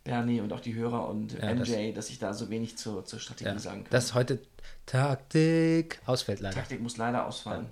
Bernie 0.05 0.41
und 0.41 0.53
auch 0.53 0.61
die 0.61 0.75
Hörer 0.75 1.09
und 1.09 1.33
Ja, 1.33 1.53
MJ, 1.53 1.93
dass 1.93 2.11
ich 2.11 2.21
da 2.21 2.33
so 2.33 2.49
wenig 2.49 2.79
zur, 2.79 3.05
zur 3.05 3.19
Strategie 3.19 3.51
Ja, 3.51 3.59
sagen 3.59 3.83
kann. 3.83 3.91
dass 3.91 4.15
heute 4.15 4.41
Taktik 4.87 6.01
ausfällt 6.07 6.41
leider. 6.41 6.55
Taktik 6.55 6.81
muss 6.81 6.97
leider 6.97 7.27
ausfallen. 7.27 7.67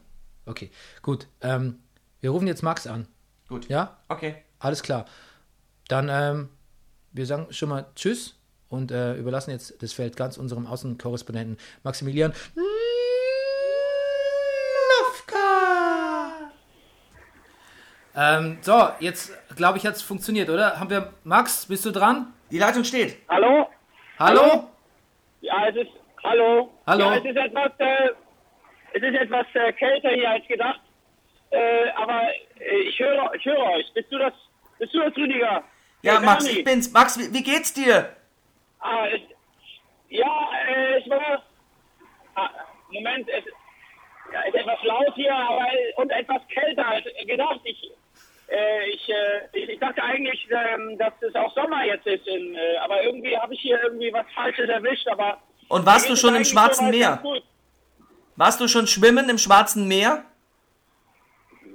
Okay, 0.46 0.70
gut. 1.02 1.28
Ähm, 1.40 1.78
wir 2.20 2.30
rufen 2.30 2.46
jetzt 2.46 2.62
Max 2.62 2.86
an. 2.86 3.06
Gut. 3.48 3.68
Ja? 3.68 3.96
Okay. 4.08 4.36
Alles 4.58 4.82
klar. 4.82 5.06
Dann, 5.88 6.08
ähm, 6.10 6.48
wir 7.12 7.26
sagen 7.26 7.46
schon 7.50 7.68
mal 7.68 7.86
Tschüss 7.94 8.38
und 8.68 8.90
äh, 8.90 9.14
überlassen 9.14 9.50
jetzt 9.50 9.82
das 9.82 9.92
Feld 9.92 10.16
ganz 10.16 10.36
unserem 10.36 10.66
Außenkorrespondenten 10.66 11.58
Maximilian. 11.82 12.32
Ähm, 18.16 18.58
so, 18.60 18.90
jetzt 19.00 19.32
glaube 19.56 19.78
ich, 19.78 19.86
hat 19.86 19.96
es 19.96 20.02
funktioniert, 20.02 20.48
oder? 20.48 20.78
Haben 20.78 20.90
wir 20.90 21.12
Max, 21.24 21.66
bist 21.66 21.84
du 21.84 21.90
dran? 21.90 22.32
Die 22.50 22.58
Leitung 22.58 22.84
steht. 22.84 23.18
Hallo? 23.28 23.68
Hallo? 24.18 24.70
Ja, 25.40 25.68
es 25.68 25.76
ist. 25.76 25.90
Hallo? 26.22 26.70
Hallo? 26.86 27.04
Ja, 27.06 27.16
es 27.16 27.24
ist 27.24 27.36
etwas, 27.36 27.72
äh, 27.78 28.10
es 28.92 29.02
ist 29.02 29.14
etwas 29.14 29.46
äh, 29.54 29.72
kälter 29.72 30.10
hier 30.10 30.30
als 30.30 30.46
gedacht. 30.46 30.80
Äh, 31.50 31.90
aber 31.96 32.22
äh, 32.60 32.76
ich 32.88 32.98
höre, 32.98 33.34
ich 33.34 33.44
höre 33.44 33.58
euch. 33.58 33.92
Bist 33.94 34.12
du 34.12 34.18
das? 34.18 34.32
Bist 34.78 34.94
du 34.94 35.00
das, 35.00 35.16
Rüdiger? 35.16 35.64
Ja, 36.04 36.18
Der 36.18 36.20
Max, 36.20 36.46
ich 36.46 36.62
bin's. 36.62 36.92
Max, 36.92 37.18
wie, 37.18 37.32
wie 37.32 37.42
geht's 37.42 37.72
dir? 37.72 38.14
Ah, 38.80 39.06
es, 39.06 39.22
ja, 40.10 40.50
äh, 40.68 41.00
es 41.00 41.08
war. 41.08 41.42
Ah, 42.34 42.50
Moment, 42.90 43.26
es 43.30 43.44
ja, 44.30 44.40
ist 44.42 44.54
etwas 44.54 44.82
laut 44.82 45.14
hier, 45.14 45.34
aber 45.34 45.66
und 45.96 46.10
etwas 46.10 46.42
kälter 46.48 46.86
als 46.86 47.04
gedacht. 47.26 47.60
Ich, 47.64 47.90
äh, 48.48 48.90
ich, 48.90 49.08
äh, 49.08 49.48
ich, 49.54 49.68
ich 49.70 49.80
dachte 49.80 50.02
eigentlich, 50.02 50.46
ähm, 50.50 50.98
dass 50.98 51.14
es 51.22 51.34
auch 51.36 51.54
Sommer 51.54 51.86
jetzt 51.86 52.06
ist, 52.06 52.26
in, 52.26 52.54
äh, 52.54 52.76
aber 52.82 53.02
irgendwie 53.02 53.38
habe 53.38 53.54
ich 53.54 53.60
hier 53.60 53.82
irgendwie 53.82 54.12
was 54.12 54.26
Falsches 54.34 54.68
erwischt. 54.68 55.08
Aber 55.08 55.38
Und 55.68 55.86
warst 55.86 56.10
du 56.10 56.16
schon 56.16 56.34
im 56.34 56.44
Schwarzen 56.44 56.90
Meer? 56.90 57.22
Warst 58.36 58.60
du 58.60 58.68
schon 58.68 58.86
schwimmen 58.86 59.30
im 59.30 59.38
Schwarzen 59.38 59.88
Meer? 59.88 60.22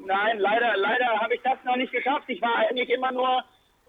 Nein, 0.05 0.37
leider, 0.37 0.77
leider 0.77 1.19
habe 1.19 1.33
ich 1.33 1.41
das 1.41 1.57
noch 1.63 1.77
nicht 1.77 1.91
geschafft. 1.91 2.25
Ich 2.27 2.41
war 2.43 2.57
eigentlich 2.57 2.89
immer 2.89 3.11
nur 3.11 3.43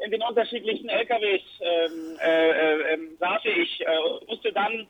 in 0.05 0.11
den 0.11 0.23
unterschiedlichen 0.23 0.89
LKWs 0.89 1.43
ähm, 1.61 2.19
äh, 2.21 2.51
äh, 2.51 2.95
ähm, 2.95 3.17
saß 3.19 3.43
ich 3.45 3.81
äh, 3.81 3.99
und 3.99 4.29
musste 4.29 4.53
dann 4.53 4.87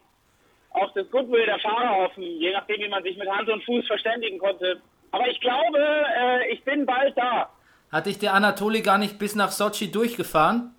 auf 0.70 0.92
das 0.94 1.11
Goodwill 1.11 1.46
der 1.46 1.59
Fahrer 1.59 2.05
hoffen, 2.05 2.23
je 2.23 2.53
nachdem, 2.53 2.81
wie 2.81 2.88
man 2.88 3.03
sich 3.03 3.16
mit 3.16 3.29
Hand 3.29 3.49
und 3.49 3.64
Fuß 3.64 3.87
verständigen 3.87 4.38
konnte. 4.38 4.81
Aber 5.11 5.27
ich 5.29 5.40
glaube, 5.40 5.79
äh, 6.16 6.53
ich 6.53 6.62
bin 6.62 6.87
bald 6.87 7.16
da. 7.18 7.51
Hat 7.90 8.07
dich 8.07 8.18
der 8.18 8.35
Anatoli 8.35 8.83
gar 8.83 8.99
nicht 8.99 9.18
bis 9.18 9.35
nach 9.35 9.51
Sochi 9.51 9.90
durchgefahren? 9.90 10.75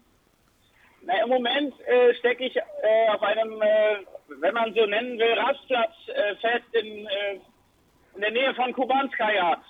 Na, 1.02 1.22
Im 1.24 1.30
Moment 1.30 1.74
äh, 1.82 2.13
stecke 2.15 2.46
ich 2.46 2.56
äh, 2.56 2.62
auf 3.13 3.22
einem, 3.22 3.60
wenn 4.39 4.54
man 4.54 4.74
so 4.74 4.86
nennen 4.86 5.20
will, 5.20 5.34
Rastplatz 5.34 5.91
fest 6.39 6.74
in, 6.74 7.08
in 8.15 8.22
der 8.22 8.32
Nähe 8.32 8.54
von 8.56 8.72
Kubanskaya. 8.72 9.62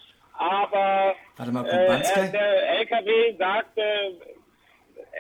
Aber 0.41 1.15
Warte 1.37 1.51
mal, 1.51 1.65
äh, 1.65 2.31
der 2.31 2.79
LKW 2.79 3.35
sagte, 3.37 3.81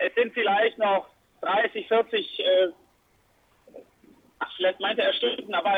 es 0.05 0.13
sind 0.15 0.33
vielleicht 0.33 0.77
noch 0.77 1.07
30, 1.41 1.87
40, 1.87 2.39
äh, 2.39 2.67
ach, 4.39 4.51
vielleicht 4.57 4.79
meinte 4.79 5.01
er 5.01 5.13
Stunden, 5.13 5.53
aber 5.53 5.73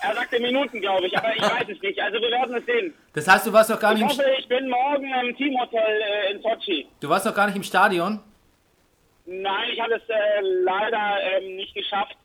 er 0.00 0.14
sagte 0.14 0.40
Minuten, 0.40 0.80
glaube 0.80 1.06
ich, 1.06 1.16
aber 1.16 1.34
ich 1.34 1.42
weiß 1.54 1.68
es 1.68 1.80
nicht. 1.82 2.00
Also 2.00 2.20
wir 2.20 2.30
werden 2.30 2.56
es 2.56 2.66
sehen. 2.66 2.94
Das 3.14 3.28
heißt, 3.28 3.46
du 3.46 3.52
warst 3.52 3.70
noch 3.70 3.80
gar 3.80 3.92
Ich 3.94 4.00
nicht 4.00 4.12
im, 4.12 4.18
hoffe, 4.18 4.30
ich 4.38 4.48
bin 4.48 4.68
morgen 4.68 5.12
im 5.12 5.36
Teamhotel 5.36 6.00
äh, 6.02 6.32
in 6.32 6.42
Sochi. 6.42 6.88
du 7.00 7.08
warst 7.08 7.26
noch 7.26 7.34
gar 7.34 7.46
nicht 7.46 7.56
im 7.56 7.62
Stadion? 7.62 8.20
Nein, 9.26 9.68
ich 9.72 9.80
habe 9.80 9.94
es 9.94 10.02
äh, 10.08 10.40
leider 10.64 11.16
ähm, 11.38 11.56
nicht 11.56 11.74
geschafft. 11.74 12.16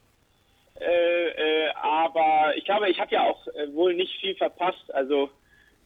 Äh, 0.80 0.86
äh, 1.28 1.70
aber 1.82 2.54
ich 2.56 2.66
glaube, 2.66 2.90
ich 2.90 3.00
habe 3.00 3.12
ja 3.14 3.24
auch 3.24 3.46
äh, 3.48 3.74
wohl 3.74 3.94
nicht 3.94 4.20
viel 4.20 4.36
verpasst. 4.36 4.92
Also 4.94 5.30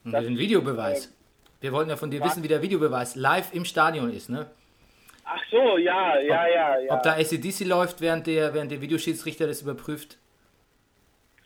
Und 0.05 0.13
den 0.13 0.37
Videobeweis. 0.37 1.13
Wir 1.59 1.71
wollten 1.73 1.89
ja 1.89 1.95
von 1.97 2.11
dir 2.11 2.23
wissen, 2.23 2.43
wie 2.43 2.47
der 2.47 2.61
Videobeweis 2.61 3.15
live 3.15 3.51
im 3.53 3.65
Stadion 3.65 4.11
ist, 4.13 4.29
ne? 4.29 4.45
Ach 5.27 5.43
so, 5.51 5.77
ja, 5.77 6.19
ja, 6.19 6.47
ja, 6.47 6.79
ja. 6.79 6.93
Ob 6.93 7.03
da 7.03 7.13
ACDC 7.13 7.65
läuft, 7.65 8.01
während 8.01 8.27
der, 8.27 8.53
während 8.53 8.71
der 8.71 8.81
Videoschiedsrichter 8.81 9.47
das 9.47 9.61
überprüft. 9.61 10.17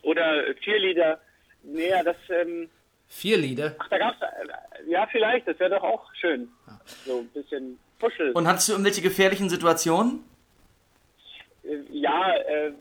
Oder 0.03 0.53
Cheerleader. 0.55 1.19
Nee, 1.63 1.89
ja, 1.89 2.03
das. 2.03 2.17
Ähm, 2.29 2.69
Vier 3.07 3.37
Lieder. 3.37 3.75
ach, 3.77 3.89
da 3.89 3.97
gab's. 3.97 4.17
Äh, 4.21 4.89
ja, 4.89 5.07
vielleicht. 5.11 5.47
Das 5.47 5.59
wäre 5.59 5.71
doch 5.71 5.83
auch 5.83 6.13
schön. 6.15 6.47
So 7.05 7.19
ein 7.19 7.27
bisschen 7.29 7.77
Puschel. 7.99 8.31
Und 8.31 8.47
hattest 8.47 8.69
du 8.69 8.73
irgendwelche 8.73 9.01
gefährlichen 9.01 9.49
Situationen? 9.49 10.23
Äh, 11.63 11.77
ja, 11.91 12.33
äh, 12.33 12.71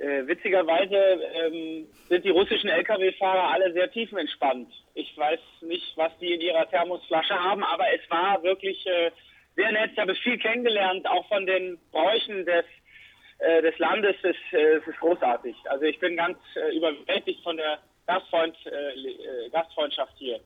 äh, 0.00 0.26
witzigerweise 0.26 0.96
ähm, 0.96 1.86
sind 2.08 2.24
die 2.24 2.30
russischen 2.30 2.70
Lkw-Fahrer 2.70 3.50
alle 3.50 3.72
sehr 3.72 3.90
tiefenentspannt. 3.90 4.68
Ich 4.94 5.16
weiß 5.16 5.40
nicht, 5.62 5.96
was 5.96 6.12
die 6.20 6.32
in 6.34 6.40
ihrer 6.40 6.68
Thermosflasche 6.70 7.34
haben, 7.34 7.64
aber 7.64 7.84
es 7.92 8.08
war 8.10 8.42
wirklich 8.42 8.86
äh, 8.86 9.10
sehr 9.58 9.72
nett. 9.72 9.90
Ich 9.92 9.98
habe 9.98 10.14
viel 10.14 10.38
kennengelernt, 10.38 11.06
auch 11.08 11.26
von 11.28 11.44
den 11.44 11.78
Bräuchen 11.90 12.46
des, 12.46 12.64
äh, 13.38 13.60
des 13.60 13.76
Landes. 13.78 14.14
Es, 14.22 14.36
äh, 14.52 14.76
es 14.76 14.86
ist 14.86 14.98
großartig. 15.00 15.56
Also 15.68 15.84
ich 15.84 15.98
bin 15.98 16.16
ganz 16.16 16.38
äh, 16.54 16.76
überwältigt 16.76 17.42
von 17.42 17.56
der 17.56 17.78
Gastfreund, 18.06 18.56
äh, 18.66 18.92
äh, 18.92 19.50
Gastfreundschaft 19.50 20.12
hier. 20.16 20.36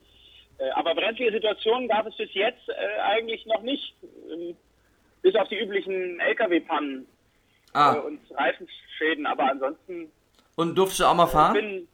Äh, 0.58 0.70
aber 0.70 0.94
brenzlige 0.94 1.32
Situationen 1.32 1.88
gab 1.88 2.06
es 2.06 2.16
bis 2.16 2.32
jetzt 2.32 2.68
eigentlich 3.04 3.44
noch 3.46 3.62
nicht. 3.62 3.94
Ähm, 4.32 4.56
bis 5.20 5.34
auf 5.36 5.48
die 5.48 5.58
üblichen 5.58 6.18
Lkw-Pannen 6.18 7.06
Ah, 7.74 7.92
und 7.92 8.18
Reifenschäden, 8.34 9.24
aber 9.24 9.44
ansonsten 9.44 10.10
und 10.56 10.74
durftest 10.76 11.00
du 11.00 11.04
auch 11.06 11.14
mal 11.14 11.26
fahren? 11.26 11.54
bin 11.54 11.88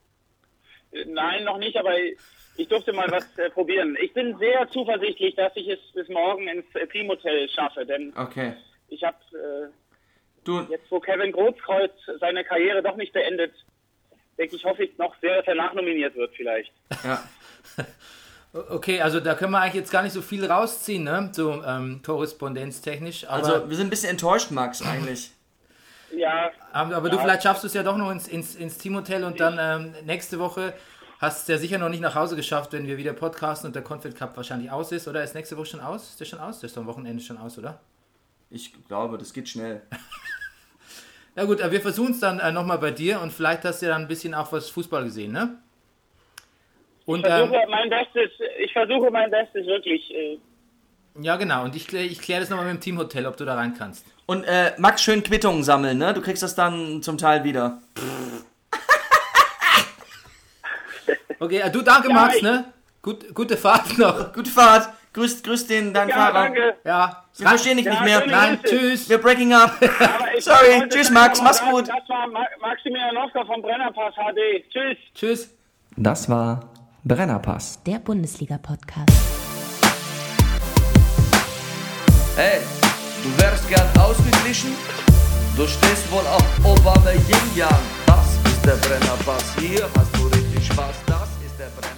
nein 1.14 1.44
noch 1.44 1.58
nicht, 1.58 1.76
aber 1.76 1.92
ich 2.58 2.68
durfte 2.68 2.92
mal 2.92 3.10
was 3.10 3.24
äh, 3.38 3.48
probieren. 3.50 3.96
Ich 4.02 4.12
bin 4.12 4.36
sehr 4.38 4.68
zuversichtlich, 4.70 5.34
dass 5.36 5.52
ich 5.56 5.68
es 5.68 5.78
bis 5.94 6.08
morgen 6.08 6.46
ins 6.48 6.66
äh, 6.74 6.86
Teamhotel 6.88 7.48
schaffe, 7.48 7.86
denn 7.86 8.12
Okay. 8.16 8.52
ich 8.88 9.02
habe 9.02 9.16
äh, 9.32 9.68
Du, 10.44 10.60
jetzt, 10.70 10.90
wo 10.90 10.98
Kevin 11.00 11.32
Großkreuz 11.32 11.92
seine 12.20 12.42
Karriere 12.44 12.82
doch 12.82 12.96
nicht 12.96 13.12
beendet, 13.12 13.52
denke 14.38 14.56
ich, 14.56 14.64
hoffe 14.64 14.84
ich 14.84 14.96
noch 14.98 15.14
sehr, 15.20 15.36
dass 15.38 15.46
er 15.46 15.54
nachnominiert 15.56 16.14
wird 16.16 16.34
vielleicht. 16.36 16.72
ja. 17.04 17.22
Okay, 18.70 19.02
also 19.02 19.20
da 19.20 19.34
können 19.34 19.52
wir 19.52 19.60
eigentlich 19.60 19.74
jetzt 19.74 19.90
gar 19.92 20.02
nicht 20.02 20.14
so 20.14 20.22
viel 20.22 20.46
rausziehen, 20.50 21.04
ne? 21.04 21.28
So 21.32 21.62
ähm, 21.62 22.00
korrespondenztechnisch. 22.04 23.26
Aber, 23.26 23.34
Also, 23.46 23.68
wir 23.68 23.76
sind 23.76 23.88
ein 23.88 23.90
bisschen 23.90 24.08
enttäuscht, 24.08 24.50
Max, 24.50 24.80
eigentlich. 24.80 25.30
Ja, 26.16 26.50
aber, 26.72 26.96
aber 26.96 27.10
du 27.10 27.18
vielleicht 27.18 27.42
schaffst 27.42 27.62
du 27.62 27.66
es 27.66 27.74
ja 27.74 27.82
doch 27.82 27.98
noch 27.98 28.10
ins, 28.10 28.26
ins, 28.26 28.54
ins 28.54 28.78
Teamhotel 28.78 29.24
und 29.24 29.38
dann 29.38 29.58
ähm, 29.60 29.94
nächste 30.06 30.38
Woche 30.38 30.72
hast 31.18 31.48
du 31.48 31.52
es 31.52 31.58
ja 31.58 31.60
sicher 31.60 31.78
noch 31.78 31.88
nicht 31.88 32.00
nach 32.00 32.14
Hause 32.14 32.36
geschafft, 32.36 32.72
wenn 32.72 32.86
wir 32.86 32.96
wieder 32.96 33.12
podcasten 33.12 33.68
und 33.68 33.74
der 33.74 33.82
Confed 33.82 34.16
Cup 34.16 34.36
wahrscheinlich 34.36 34.70
aus 34.70 34.92
ist. 34.92 35.08
Oder 35.08 35.22
ist 35.22 35.34
nächste 35.34 35.56
Woche 35.56 35.66
schon 35.66 35.80
aus? 35.80 36.10
Ist 36.10 36.20
der 36.20 36.24
schon 36.24 36.40
aus? 36.40 36.60
Der 36.60 36.68
ist 36.68 36.76
doch 36.76 36.82
am 36.82 36.88
Wochenende 36.88 37.22
schon 37.22 37.38
aus, 37.38 37.58
oder? 37.58 37.80
Ich 38.50 38.72
glaube, 38.86 39.18
das 39.18 39.32
geht 39.32 39.48
schnell. 39.48 39.82
Ja 41.38 41.44
gut, 41.44 41.60
wir 41.60 41.80
versuchen 41.80 42.10
es 42.10 42.18
dann 42.18 42.40
äh, 42.40 42.50
nochmal 42.50 42.78
bei 42.78 42.90
dir 42.90 43.20
und 43.20 43.32
vielleicht 43.32 43.62
hast 43.62 43.80
du 43.80 43.86
ja 43.86 43.92
dann 43.92 44.02
ein 44.02 44.08
bisschen 44.08 44.34
auch 44.34 44.50
was 44.50 44.70
Fußball 44.70 45.04
gesehen, 45.04 45.30
ne? 45.30 45.56
Und 47.06 47.20
ich 47.20 47.26
ähm, 47.26 47.48
versuche 47.48 47.70
mein 47.70 47.88
Bestes, 47.88 48.30
ich 48.58 48.72
versuche 48.72 49.08
mein 49.12 49.30
Bestes 49.30 49.64
wirklich. 49.64 50.12
Äh, 50.12 50.38
ja 51.20 51.36
genau, 51.36 51.62
und 51.62 51.76
ich, 51.76 51.92
ich 51.92 52.20
kläre 52.20 52.40
das 52.40 52.50
nochmal 52.50 52.66
mit 52.66 52.74
dem 52.74 52.80
Teamhotel, 52.80 53.24
ob 53.24 53.36
du 53.36 53.44
da 53.44 53.54
rein 53.54 53.72
kannst. 53.78 54.04
Und 54.26 54.42
äh, 54.48 54.72
Max, 54.78 55.00
schön 55.00 55.22
Quittungen 55.22 55.62
sammeln, 55.62 55.98
ne? 55.98 56.12
Du 56.12 56.22
kriegst 56.22 56.42
das 56.42 56.56
dann 56.56 57.02
zum 57.02 57.18
Teil 57.18 57.44
wieder. 57.44 57.78
Okay, 61.40 61.58
äh, 61.58 61.70
du 61.70 61.82
danke 61.82 62.08
Ja, 62.08 62.14
Max, 62.14 62.42
ne? 62.42 62.64
Gut, 63.02 63.34
gute 63.34 63.56
Fahrt 63.56 63.96
noch. 63.98 64.32
Gute 64.34 64.50
Fahrt. 64.50 64.88
Grüß, 65.12 65.42
grüß 65.42 65.66
den, 65.66 65.94
deinen 65.94 66.10
ja, 66.10 66.16
Fahrer. 66.16 66.32
danke. 66.44 66.76
Ja, 66.84 67.24
Wir 67.36 67.48
verstehen 67.48 67.76
dich 67.76 67.86
Ja, 67.86 67.92
nicht 67.92 68.04
mehr. 68.04 68.26
Nein, 68.26 68.60
tschüss. 68.62 69.08
We're 69.08 69.18
breaking 69.18 69.52
up. 69.54 69.72
Sorry. 70.40 70.86
Tschüss, 70.88 71.10
Max. 71.10 71.40
Mach's 71.40 71.58
sagen, 71.58 71.70
gut. 71.70 71.88
Das 71.88 72.08
war 72.08 72.26
Ma 72.28 72.40
Maximilian 72.60 73.14
Nowka 73.14 73.44
vom 73.44 73.62
Brennerpass 73.62 74.14
HD. 74.14 74.64
Tschüss. 74.70 74.98
Tschüss. 75.14 75.54
Das 75.96 76.28
war 76.28 76.60
Brennerpass. 77.04 77.82
Der 77.84 77.98
Bundesliga-Podcast. 78.00 79.10
Hey, 82.36 82.60
du 83.24 83.42
wärst 83.42 83.68
gern 83.68 83.88
ausgeglichen? 84.00 84.76
Du 85.56 85.66
stehst 85.66 86.10
wohl 86.12 86.26
auf 86.26 86.44
Obama 86.64 87.10
Yin 87.12 87.56
Yang. 87.56 87.68
Das 88.06 88.26
ist 88.52 88.64
der 88.64 88.76
Brennerpass. 88.86 89.54
Hier 89.58 89.88
hast 89.96 90.16
du 90.16 90.26
richtig 90.26 90.66
Spaß. 90.66 90.94
Das 91.68 91.76
ist 91.76 91.84
der 91.84 91.90
Brennerpass. 91.90 91.97